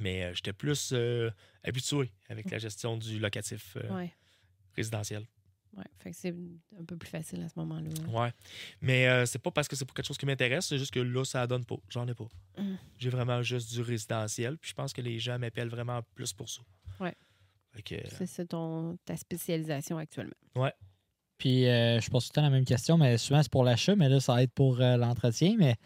[0.00, 1.30] Mais euh, j'étais plus euh,
[1.62, 4.12] habitué avec la gestion du locatif euh, Ouais.
[4.74, 5.26] résidentiel.
[5.76, 5.84] Ouais.
[6.00, 6.34] Fait que c'est
[6.80, 7.90] un peu plus facile à ce moment-là.
[8.08, 8.32] Ouais.
[8.80, 10.98] Mais euh, c'est pas parce que c'est pas quelque chose qui m'intéresse, c'est juste que
[11.00, 11.76] là, ça donne pas.
[11.88, 12.26] J'en ai pas.
[12.58, 12.74] Mm.
[12.98, 14.58] J'ai vraiment juste du résidentiel.
[14.58, 16.62] Puis je pense que les gens m'appellent vraiment plus pour ça.
[17.84, 17.94] Que,
[18.26, 20.34] C'est ton, ta spécialisation actuellement.
[21.38, 23.94] Puis, euh, je pose tout le temps la même question, mais souvent, c'est pour l'achat,
[23.94, 25.54] mais là, ça va être pour euh, l'entretien.
[25.56, 25.76] Mais,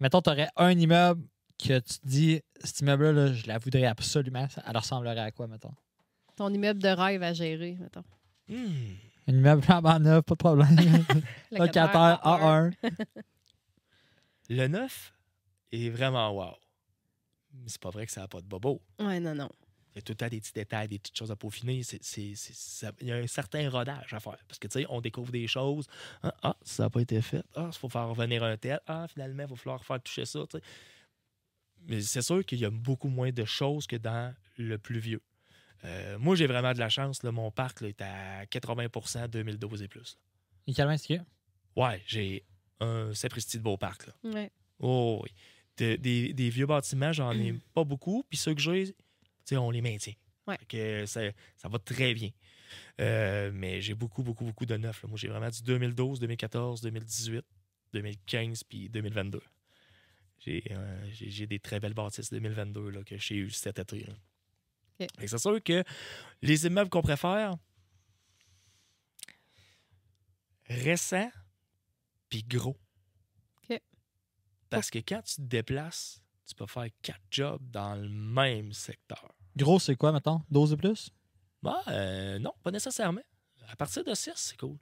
[0.00, 1.24] mettons, tu aurais un immeuble
[1.58, 4.48] que tu te dis, cet immeuble-là, là, je la voudrais absolument.
[4.48, 5.74] Ça- Elle ressemblerait à quoi, mettons?
[6.36, 8.04] Ton immeuble de rêve à gérer, mettons.
[8.48, 8.66] hmm,
[9.28, 10.76] Un immeuble flambant neuf, pas de problème.
[11.52, 12.72] Locataire A1.
[14.50, 15.12] le neuf
[15.72, 16.54] est vraiment wow.
[17.54, 18.82] Mais c'est pas vrai que ça n'a pas de bobo.
[18.98, 19.48] Ouais, non, non.
[19.94, 21.84] Il y a tout le temps des petits détails, des petites choses à peaufiner.
[21.84, 24.36] C'est, c'est- c'est- ça- il y a un certain rodage à faire.
[24.48, 25.86] Parce que, tu sais, on découvre des choses.
[26.24, 27.44] Ah, ah, ça n'a pas été fait.
[27.54, 28.80] Ah, il faut faire revenir un tel.
[28.88, 30.40] Ah, finalement, il va falloir faire toucher ça.
[30.50, 30.64] tu sais.
[31.86, 35.22] Mais c'est sûr qu'il y a beaucoup moins de choses que dans le plus vieux.
[35.84, 37.22] Euh, moi, j'ai vraiment de la chance.
[37.22, 40.18] Là, mon parc là, est à 80% 2012 et plus.
[40.66, 41.24] Et quel est-ce qu'il y a?
[41.76, 42.44] Ouais, j'ai
[42.80, 44.06] un sapristi de beau parc.
[44.06, 44.14] Là.
[44.24, 44.50] Ouais.
[44.78, 45.30] Oh oui.
[45.76, 48.24] De- des, des vieux bâtiments, j'en ai pas beaucoup.
[48.28, 48.94] Puis ceux que j'ai, tu
[49.44, 50.14] sais, on les maintient.
[50.46, 50.58] Ouais.
[50.68, 51.20] Que ça,
[51.56, 52.30] ça va très bien.
[53.00, 55.04] Euh, mais j'ai beaucoup, beaucoup, beaucoup de neufs.
[55.04, 57.44] Moi, j'ai vraiment du 2012, 2014, 2018,
[57.92, 59.40] 2015 puis 2022.
[60.44, 64.00] J'ai euh, j'ai- j'ai des très belles bâtisses 2022 là, que j'ai eu cet été.
[64.04, 64.12] là.
[65.00, 65.08] Ok.
[65.18, 65.82] Fait que C'est sûr que
[66.42, 67.54] les immeubles qu'on préfère,
[70.66, 71.30] récents
[72.28, 72.76] puis gros.
[74.70, 79.32] Parce que quand tu te déplaces, tu peux faire quatre jobs dans le même secteur.
[79.56, 80.42] Gros, c'est quoi, mettons?
[80.50, 81.10] 12 et plus?
[81.62, 83.20] Bah, euh, non, pas nécessairement.
[83.68, 84.76] À partir de 6, c'est cool.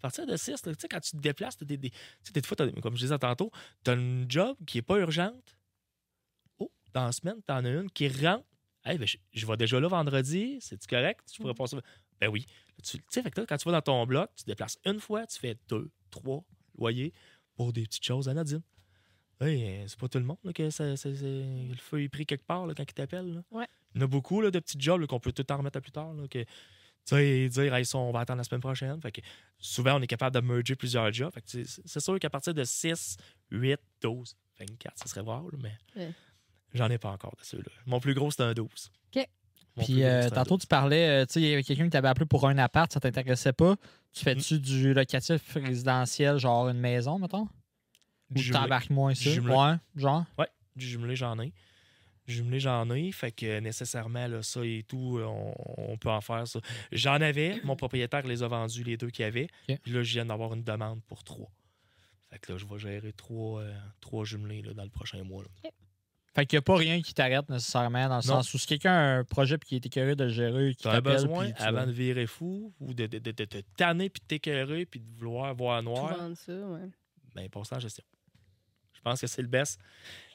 [0.00, 1.90] À partir de 6, tu sais, quand tu te déplaces, t'as des, des,
[2.24, 3.50] tu des fois, comme je disais tantôt,
[3.84, 5.56] tu as une job qui n'est pas urgente.
[6.58, 8.44] Oh, dans la semaine, tu en as une qui rentre.
[8.82, 11.20] Hey, ben, je, je vais déjà là vendredi, c'est-tu correct?
[11.30, 11.76] Je pourrais passer.
[12.18, 12.46] Ben oui.
[12.82, 15.38] Tu tu sais, quand tu vas dans ton bloc, tu te déplaces une fois, tu
[15.38, 16.42] fais deux, trois
[16.78, 17.12] loyers
[17.54, 18.62] pour des petites choses anodines.
[19.38, 22.08] Hey, euh, c'est pas tout le monde là, que ça- ça- ça- le feu est
[22.08, 23.42] pris quelque part là, quand il t'appelle.
[23.50, 23.66] Ouais.
[23.94, 25.80] Il y en a beaucoup là, de petits jobs qu'on peut tout temps remettre à
[25.82, 26.14] plus tard.
[26.30, 26.46] Que, tu
[27.06, 29.00] sais, dire, hey, ça, on va attendre la semaine prochaine.
[29.00, 29.20] Fait que
[29.58, 31.32] souvent, on est capable de merger plusieurs jobs.
[31.32, 33.16] Fait que c'est sûr qu'à partir de 6,
[33.50, 36.12] 8, 12, 24, ça serait voir, là, mais Ouais.
[36.74, 37.70] j'en ai pas encore de ceux-là.
[37.86, 38.68] Mon plus gros, c'est un 12.
[39.14, 39.26] OK.
[39.76, 40.60] Mon Puis, gros, euh, tantôt, 12.
[40.62, 42.92] tu parlais, euh, tu sais, il y avait quelqu'un qui t'avait appelé pour un appart,
[42.92, 43.76] ça t'intéressait pas.
[44.12, 44.58] Tu fais-tu Mm.
[44.58, 47.48] du locatif résidentiel, genre une maison, mettons?
[48.30, 49.24] Ou tu t'embarques moins ça?
[49.24, 49.54] Du jumelé.
[49.54, 50.24] Ouais, genre?
[50.76, 51.52] Du jumelé, j'en ai.
[52.30, 53.12] Jumelé, j'en ai.
[53.12, 55.54] Fait que nécessairement, là, ça et tout, euh, on,
[55.92, 56.60] on peut en faire ça.
[56.92, 57.60] J'en avais.
[57.64, 59.48] Mon propriétaire les a vendus, les deux qu'il y avait.
[59.82, 61.50] Puis là, je viens d'avoir une demande pour trois.
[62.30, 65.42] Fait que là, je vais gérer trois, euh, trois jumelés là, dans le prochain mois.
[65.42, 65.70] là.
[66.32, 68.34] Fait qu'il n'y a pas rien qui t'arrête nécessairement, dans le Non.
[68.42, 70.82] sens où si quelqu'un a un projet puis qui est écœuré de le gérer, qui
[70.82, 73.44] Tu as t'appelle, besoin, puis tu avant de virer fou ou de, de, de, de
[73.44, 76.88] te tanner puis de t'écœurer puis de vouloir voir Tout noir, vendre ça, ouais.
[77.34, 78.04] ben, passe ça en gestion.
[79.00, 79.80] Je pense que c'est le best.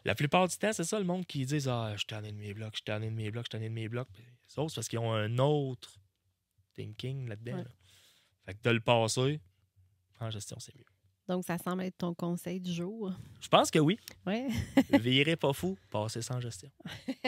[0.05, 2.37] La plupart du temps, c'est ça le monde qui dit Ah, je suis tanné de
[2.37, 4.07] mes blocs, je suis tanné de mes blocs, je suis tanné de mes blocs.
[4.57, 5.99] Autres, c'est parce qu'ils ont un autre
[6.73, 7.57] thinking là-dedans.
[7.57, 7.63] Ouais.
[7.63, 7.69] là.
[8.45, 9.39] Fait que de le passer
[10.19, 10.83] en gestion, c'est mieux.
[11.27, 13.11] Donc, ça semble être ton conseil du jour.
[13.41, 13.99] Je pense que oui.
[14.25, 14.47] Ouais.
[14.99, 16.69] Virez pas fou, passez sans gestion.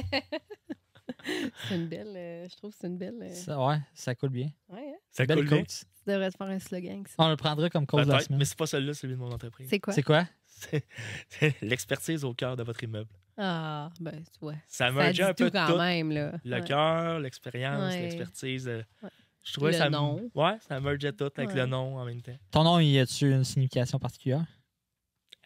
[1.67, 2.13] c'est une belle.
[2.15, 3.17] euh, je trouve que c'est une belle.
[3.21, 4.49] euh, Ça, ouais, ça coule bien.
[4.71, 4.86] hein?
[5.17, 5.63] Ça Belle bien.
[5.63, 7.03] Tu devrais te faire un slogan.
[7.07, 7.15] ça.
[7.17, 8.39] On le prendrait comme cause de la Peut-être, semaine.
[8.39, 9.67] mais c'est pas celui-là, celui de mon entreprise.
[9.69, 9.93] C'est quoi?
[9.93, 10.27] C'est quoi?
[10.45, 10.85] C'est
[11.29, 13.09] c'est l'expertise au cœur de votre immeuble.
[13.37, 14.53] Ah, ben, tu vois.
[14.67, 15.77] Ça Ça merge dit un peu tout de quand tout.
[15.77, 16.33] même, là.
[16.43, 16.63] Le Ouais.
[16.63, 18.01] cœur, l'expérience, Ouais.
[18.01, 18.67] l'expertise.
[18.67, 19.09] euh, Ouais.
[19.43, 19.89] Je trouvais Le ça.
[19.89, 20.29] nom.
[20.35, 21.55] Ouais, ça mergeait tout avec Ouais.
[21.55, 22.35] le nom en même temps.
[22.51, 24.45] Ton nom, y a-tu une signification particulière?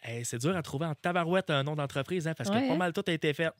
[0.02, 2.74] Hey, c'est dur à trouver en tabarouette un nom d'entreprise, hein, parce Ouais, que pas
[2.74, 2.76] hein?
[2.76, 3.52] mal tout a été fait.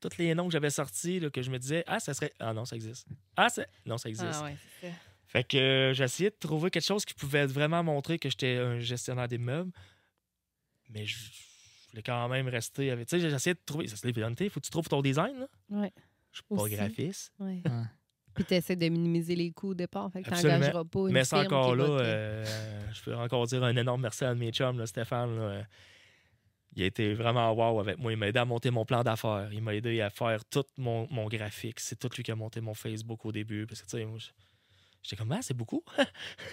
[0.00, 2.32] Tous les noms que j'avais sortis, là, que je me disais, ah, ça serait.
[2.38, 3.08] Ah non, ça existe.
[3.36, 3.66] Ah, c'est.
[3.84, 4.30] Non, ça existe.
[4.40, 4.94] Ah, ouais, c'est ça.
[5.28, 8.56] Fait que euh, j'ai essayé de trouver quelque chose qui pouvait vraiment montrer que j'étais
[8.56, 9.70] un gestionnaire d'immeubles.
[10.90, 13.06] Mais je je voulais quand même rester avec.
[13.08, 13.88] Tu sais, j'ai essayé de trouver.
[13.88, 14.48] Ça, c'est l'évidentité.
[14.50, 15.46] Faut que tu trouves ton design, là.
[15.70, 15.92] Ouais.
[16.32, 16.74] Je suis pas Aussi.
[16.74, 17.32] graphiste.
[17.38, 17.62] ouais.
[17.64, 17.84] Ouais.
[18.34, 20.10] Puis tu essaies de minimiser les coûts au départ.
[20.12, 22.44] Fait que tu n'engageras pas une Mais c'est encore qui là, euh,
[22.92, 25.34] je peux encore dire un énorme merci à mes chums, là, Stéphane.
[25.36, 25.62] là, euh,
[26.76, 28.12] il a été vraiment wow avec moi.
[28.12, 29.48] Il m'a aidé à monter mon plan d'affaires.
[29.52, 31.80] Il m'a aidé à faire tout mon, mon graphique.
[31.80, 33.66] C'est tout lui qui a monté mon Facebook au début.
[33.66, 34.28] Parce que, tu sais, moi, je-
[35.08, 35.82] j'étais comme, ah, c'est beaucoup.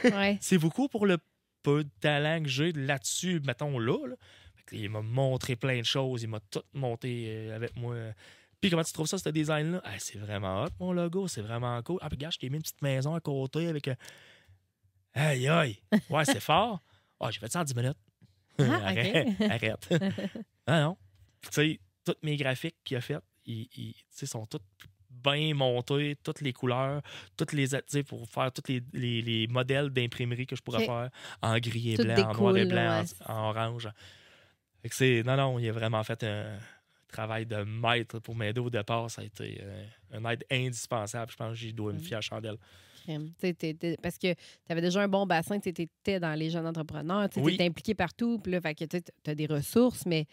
[0.04, 0.38] Ouais.
[0.42, 1.18] c'est beaucoup pour le
[1.62, 3.98] peu de talent que j'ai là-dessus, mettons là.
[4.72, 6.24] il m'a montré plein de choses.
[6.24, 7.96] Il m'a tout monté euh, avec moi.
[8.62, 9.82] Puis comment tu trouves ça, ce design-là?
[9.84, 12.00] Ah, c'est vraiment hot, mon logo, c'est vraiment cool.
[12.02, 13.88] Ah, puis regarde, je t'ai mis une petite maison à côté avec.
[13.88, 13.96] un-
[15.14, 15.80] Aïe, aïe.
[16.10, 16.82] Ouais, c'est fort.
[17.20, 17.98] Ah, j'ai fait ça en 10 minutes.
[18.60, 19.94] Ah, arrête, arrête.
[20.68, 20.98] ah non.
[21.42, 24.62] Tu sais, tous mes graphiques qu'il a fait, ils, ils, sont tous
[25.26, 27.02] bien montés, toutes les couleurs,
[27.38, 27.68] toutes les,
[28.08, 31.10] pour faire tous les, les- les modèles d'imprimerie que je pourrais faire
[31.42, 33.06] en gris et Tout blanc, en noir et blanc, ouais.
[33.28, 33.90] en, en orange.
[34.82, 36.58] Fait que c'est, non, non, il a vraiment fait un
[37.08, 39.10] travail de maître pour m'aider au départ.
[39.10, 41.32] Ça a été euh, un aide indispensable.
[41.32, 42.22] Je pense que j'y dois une Mm.
[42.22, 42.58] chandelle.
[43.40, 46.50] Sais, t'es- t'es- parce que tu avais déjà un bon bassin, tu étais dans les
[46.50, 47.54] jeunes entrepreneurs, tu Oui.
[47.54, 50.26] étais impliqué partout, puis là, tu as des ressources, mais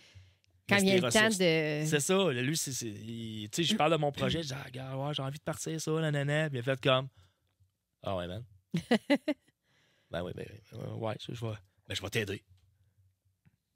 [0.69, 1.87] quand Mais il y a c'est le temps de.
[1.91, 2.31] C'est ça.
[2.33, 4.43] Lui, c'est, tu sais, je parle de mon projet.
[4.43, 6.49] Je dis, ah, regarde, ouais, j'ai envie de partir ça, nanana.
[6.49, 7.09] Puis il a fait comme,
[8.03, 8.45] ah ouais, man.
[10.11, 11.53] ben oui, ben, euh, ouais, je vais,
[11.89, 12.43] ben, je vais t'aider.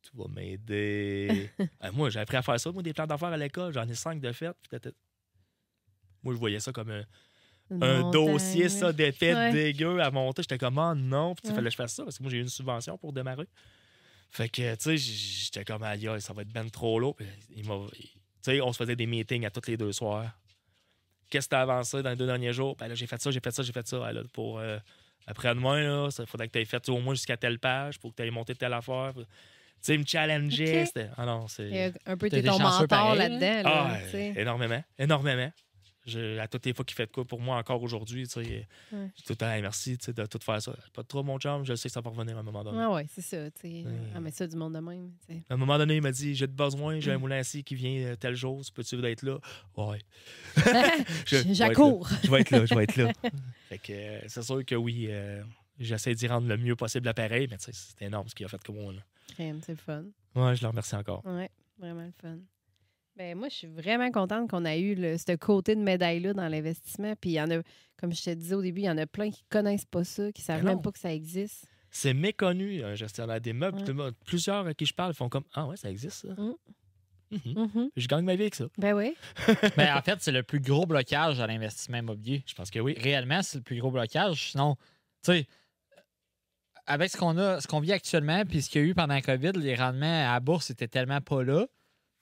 [0.02, 1.50] Tu vas m'aider.
[1.80, 3.72] Ah, moi, j'ai appris à faire ça, moi, des plans d'affaires à l'école.
[3.72, 4.52] J'en ai cinq de fait.
[4.62, 4.90] Puis t'as- t'as-
[6.22, 7.04] moi, je voyais ça comme un,
[7.70, 9.52] une un montagne, dossier, ça, d'effets Ouais.
[9.52, 10.42] dégueu à monter.
[10.42, 11.34] J'étais comme, ah non.
[11.34, 11.54] Puis il Ouais.
[11.56, 13.48] fallait que je fasse ça parce que moi, j'ai eu une subvention pour démarrer.
[14.30, 17.16] Fait que, tu sais, j'étais comme, aïe, aïe, ça va être ben trop lourd.
[17.16, 17.70] Puis il Tu
[18.42, 20.30] sais, on se faisait des meetings à tous les deux soirs.
[21.30, 22.76] Qu'est-ce que t'as avancé dans les deux derniers jours?
[22.76, 24.00] Ben là, j'ai fait ça, j'ai fait ça, j'ai fait ça.
[24.04, 24.78] Ah, là, pour euh,
[25.26, 28.22] après-demain, là, il faudrait que tu aies fait au moins jusqu'à telle page pour que
[28.22, 29.12] tu aies monté telle affaire.
[29.16, 29.22] Tu
[29.80, 30.82] sais, il me challengeait.
[30.82, 30.86] Ok.
[30.86, 31.92] c'était- Ah non, c'est.
[32.06, 33.62] Un peu, t'es ton mentor là-dedans.
[33.68, 33.98] Là, Ah,
[34.40, 35.52] énormément, énormément.
[36.06, 38.40] Je, à toutes les fois qu'il fait de quoi pour moi encore aujourd'hui, tu sais,
[38.40, 38.66] Ouais.
[38.92, 40.72] je dis tout le temps, Hey, merci tu sais, de tout faire ça.
[40.94, 42.78] Pas de trop, mon chum, je sais que ça va revenir à un moment donné.
[42.80, 43.50] Ah ouais, c'est ça.
[43.50, 43.84] tu sais.
[44.14, 45.10] Ah, mais ça, du monde de même.
[45.26, 45.42] tu sais.
[45.50, 47.00] À un moment donné, il m'a dit J'ai besoin, Mm.
[47.00, 49.38] j'ai un moulin assis qui vient euh, tel jour, peux-tu être là?
[49.76, 49.98] Ouais.
[51.26, 52.08] J'accours.
[52.24, 53.12] Je vais être là, je vais être là.
[53.68, 55.42] fait que euh, c'est sûr que oui, euh,
[55.78, 58.48] j'essaie d'y rendre le mieux possible l'appareil, mais tu sais, c'est énorme ce qu'il a
[58.48, 58.92] fait comme moi.
[58.92, 59.00] Là.
[59.34, 60.04] Crème, C'est le fun.
[60.34, 61.24] Ouais, je le remercie encore.
[61.26, 62.38] Ouais, vraiment le fun.
[63.16, 66.48] Ben, moi, je suis vraiment contente qu'on a eu le, ce côté de médaille-là dans
[66.48, 67.14] l'investissement.
[67.18, 67.62] Puis il y en a,
[67.98, 70.30] comme je te disais au début, il y en a plein qui connaissent pas ça,
[70.32, 71.66] qui savent Ben même pas que ça existe.
[71.90, 73.78] C'est méconnu, un gestionnaire des meubles.
[73.90, 74.10] Ouais.
[74.26, 76.34] Plusieurs à qui je parle font comme Ah ouais, ça existe ça.
[76.40, 76.54] Mm.
[77.30, 77.40] Mhm.
[77.74, 77.90] Mhm.
[77.96, 78.66] Je gagne ma vie avec ça.
[78.76, 79.16] Ben oui.
[79.76, 82.44] Mais en fait, c'est le plus gros blocage à l'investissement immobilier.
[82.46, 82.94] Je pense que oui.
[82.98, 84.50] Réellement, c'est le plus gros blocage.
[84.50, 84.76] Sinon,
[85.24, 85.46] tu sais,
[86.86, 89.14] avec ce qu'on a, ce qu'on vit actuellement, puis ce qu'il y a eu pendant
[89.14, 91.66] la COVID, les rendements à la bourse étaient tellement pas là.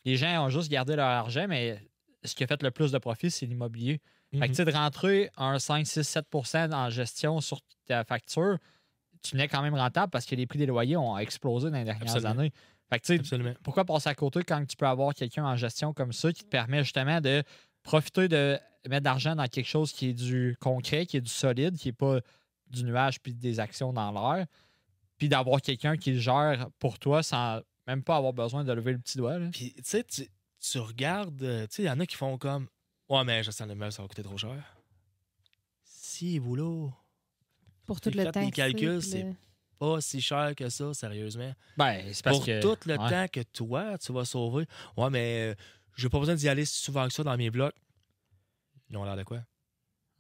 [0.05, 1.81] Les gens ont juste gardé leur argent, mais
[2.25, 4.01] ce qui a fait le plus de profit, c'est l'immobilier.
[4.33, 4.49] Fait que, Mhm.
[4.49, 8.59] tu sais, de rentrer un 5, 6, 7 en gestion sur ta facture,
[9.23, 11.85] tu n'es quand même rentable parce que les prix des loyers ont explosé dans les
[11.85, 12.31] dernières Absolument.
[12.41, 12.53] années.
[12.91, 13.55] Fait que, tu sais, Absolument.
[13.63, 16.49] pourquoi passer à côté quand tu peux avoir quelqu'un en gestion comme ça qui te
[16.49, 17.43] permet justement de
[17.83, 21.31] profiter de mettre de l'argent dans quelque chose qui est du concret, qui est du
[21.31, 22.19] solide, qui n'est pas
[22.69, 24.47] du nuage puis des actions dans l'air,
[25.17, 28.93] puis d'avoir quelqu'un qui le gère pour toi sans même pas avoir besoin de lever
[28.93, 29.39] le petit doigt.
[29.39, 29.49] là.
[29.53, 32.69] Puis, tu sais, tu, regardes, euh, tu sais, il y en a qui font comme
[33.09, 34.77] Ouais, mais gestion de meubles, ça va coûter trop cher.
[35.85, 36.93] Si, boulot,
[37.87, 38.41] Pour tout le temps.
[38.41, 39.35] les calculs, c'est le-
[39.79, 41.53] pas si cher que ça, sérieusement.
[41.77, 42.61] Ben, c'est parce Pour que.
[42.63, 43.11] tout le ouais.
[43.11, 44.67] temps que toi, tu vas sauver.
[44.97, 45.55] Ouais, mais euh,
[45.97, 47.75] j'ai pas besoin d'y aller si souvent que ça dans mes blocs.
[48.89, 49.43] Ils ont l'air de quoi?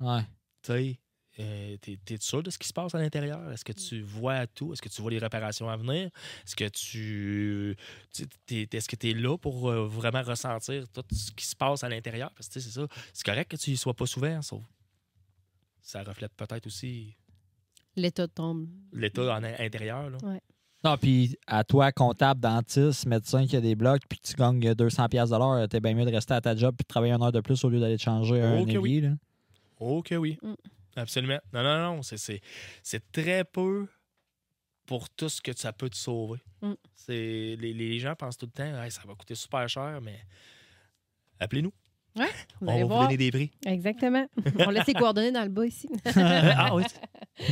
[0.01, 0.23] Ouais.
[0.63, 1.01] Tu sais,
[1.41, 3.51] euh, t'es, t'es sûr de ce qui se passe à l'intérieur?
[3.51, 4.73] Est-ce que tu vois tout?
[4.73, 6.11] Est-ce que tu vois les réparations à venir?
[6.47, 7.77] Est-ce que tu.
[8.13, 11.57] tu t'es- est-ce que tu es là pour euh, vraiment ressentir tout ce qui se
[11.57, 12.31] passe à l'intérieur?
[12.35, 12.87] Parce que tu c'est ça.
[13.13, 14.63] C'est correct que tu y sois pas souvent, sauf.
[15.83, 17.17] Ça reflète peut-être aussi
[17.97, 18.67] L'état tombe.
[18.93, 20.11] l'état intérieur.
[20.11, 20.19] Là.
[20.85, 25.09] Non, puis à toi, comptable, dentiste, médecin qui a des blocs, puis tu gagnes 200$
[25.09, 27.23] piastres de l'heure, t'es bien mieux de rester à ta job puis de travailler une
[27.23, 28.75] heure de plus au lieu d'aller te changer un Ok, oui.
[28.97, 29.01] ailier.
[29.01, 29.11] là.
[30.05, 30.39] Que oui.
[30.43, 30.55] Mm.
[30.97, 31.39] Absolument.
[31.53, 32.03] Non, non, non.
[32.03, 32.41] C'est, c'est,
[32.83, 33.87] c'est très peu
[34.87, 36.41] pour tout ce que ça peut te sauver.
[36.63, 36.73] Mm.
[36.95, 40.21] C'est, les, les gens pensent tout le temps, Hey, ça va coûter super cher, mais
[41.41, 41.73] appelez-nous.
[42.17, 42.23] Vous
[42.61, 43.51] On va vous donner des prix.
[43.67, 44.25] Exactement.
[44.67, 45.89] On laisse les coordonnées dans le bas ici.
[46.15, 46.85] ah oui.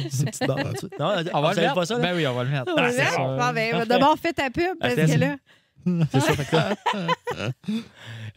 [0.09, 0.89] C'est petite barre en dessous.
[0.99, 1.75] Non, On va le savez mettre.
[1.75, 2.01] pas ça, là?
[2.03, 2.73] Ben oui, on va le mettre.
[2.77, 3.39] Ah, Ouais.
[3.41, 3.85] Ah, ben.
[3.87, 5.37] D'abord, fais ta pub parce que là.
[6.11, 6.75] C'est ça, fait que là-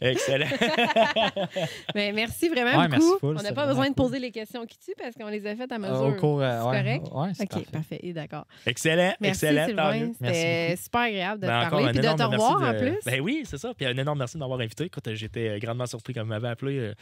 [0.00, 0.46] Excellent.
[1.94, 3.18] Ben, merci vraiment Ouais, merci beaucoup.
[3.20, 5.46] full, on n'a c'était pas besoin de poser les questions qui tuent parce qu'on les
[5.46, 6.02] a faites à Euh, mesure.
[6.06, 7.06] Au cours, euh, C'est ouais, correct?
[7.12, 7.66] Ouais, c'est OK, parfait.
[7.72, 8.00] parfait.
[8.02, 8.46] Et D'accord.
[8.66, 9.14] Excellent.
[9.20, 10.12] Merci, excellent.
[10.20, 12.98] C'était super agréable de Ben, te parler et de te revoir en plus.
[13.04, 13.72] Ben oui, c'est ça.
[13.74, 14.84] Puis un énorme merci de m'avoir invité.
[14.84, 16.78] Écoute, j'étais grandement surpris quand vous m'avez appelé.
[16.78, 16.94] euh,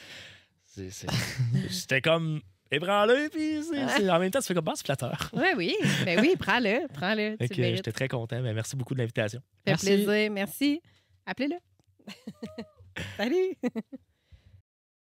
[0.65, 1.07] c'est- c'est-
[1.71, 2.41] J'étais comme
[2.71, 5.31] ébranlé, puis c'est- en même temps, tu fais comme bah, c'est flatteur.
[5.33, 5.77] Oui, oui.
[6.05, 6.87] Ben oui, prends-le.
[6.93, 7.37] Prends-le.
[7.49, 7.77] Tu le euh.
[7.77, 8.41] J'étais très content.
[8.41, 9.41] mais merci beaucoup de l'invitation.
[9.65, 9.87] Fait Merci.
[9.87, 10.31] plaisir.
[10.31, 10.81] Merci.
[11.27, 11.57] Appelez-le.
[13.17, 13.57] Salut.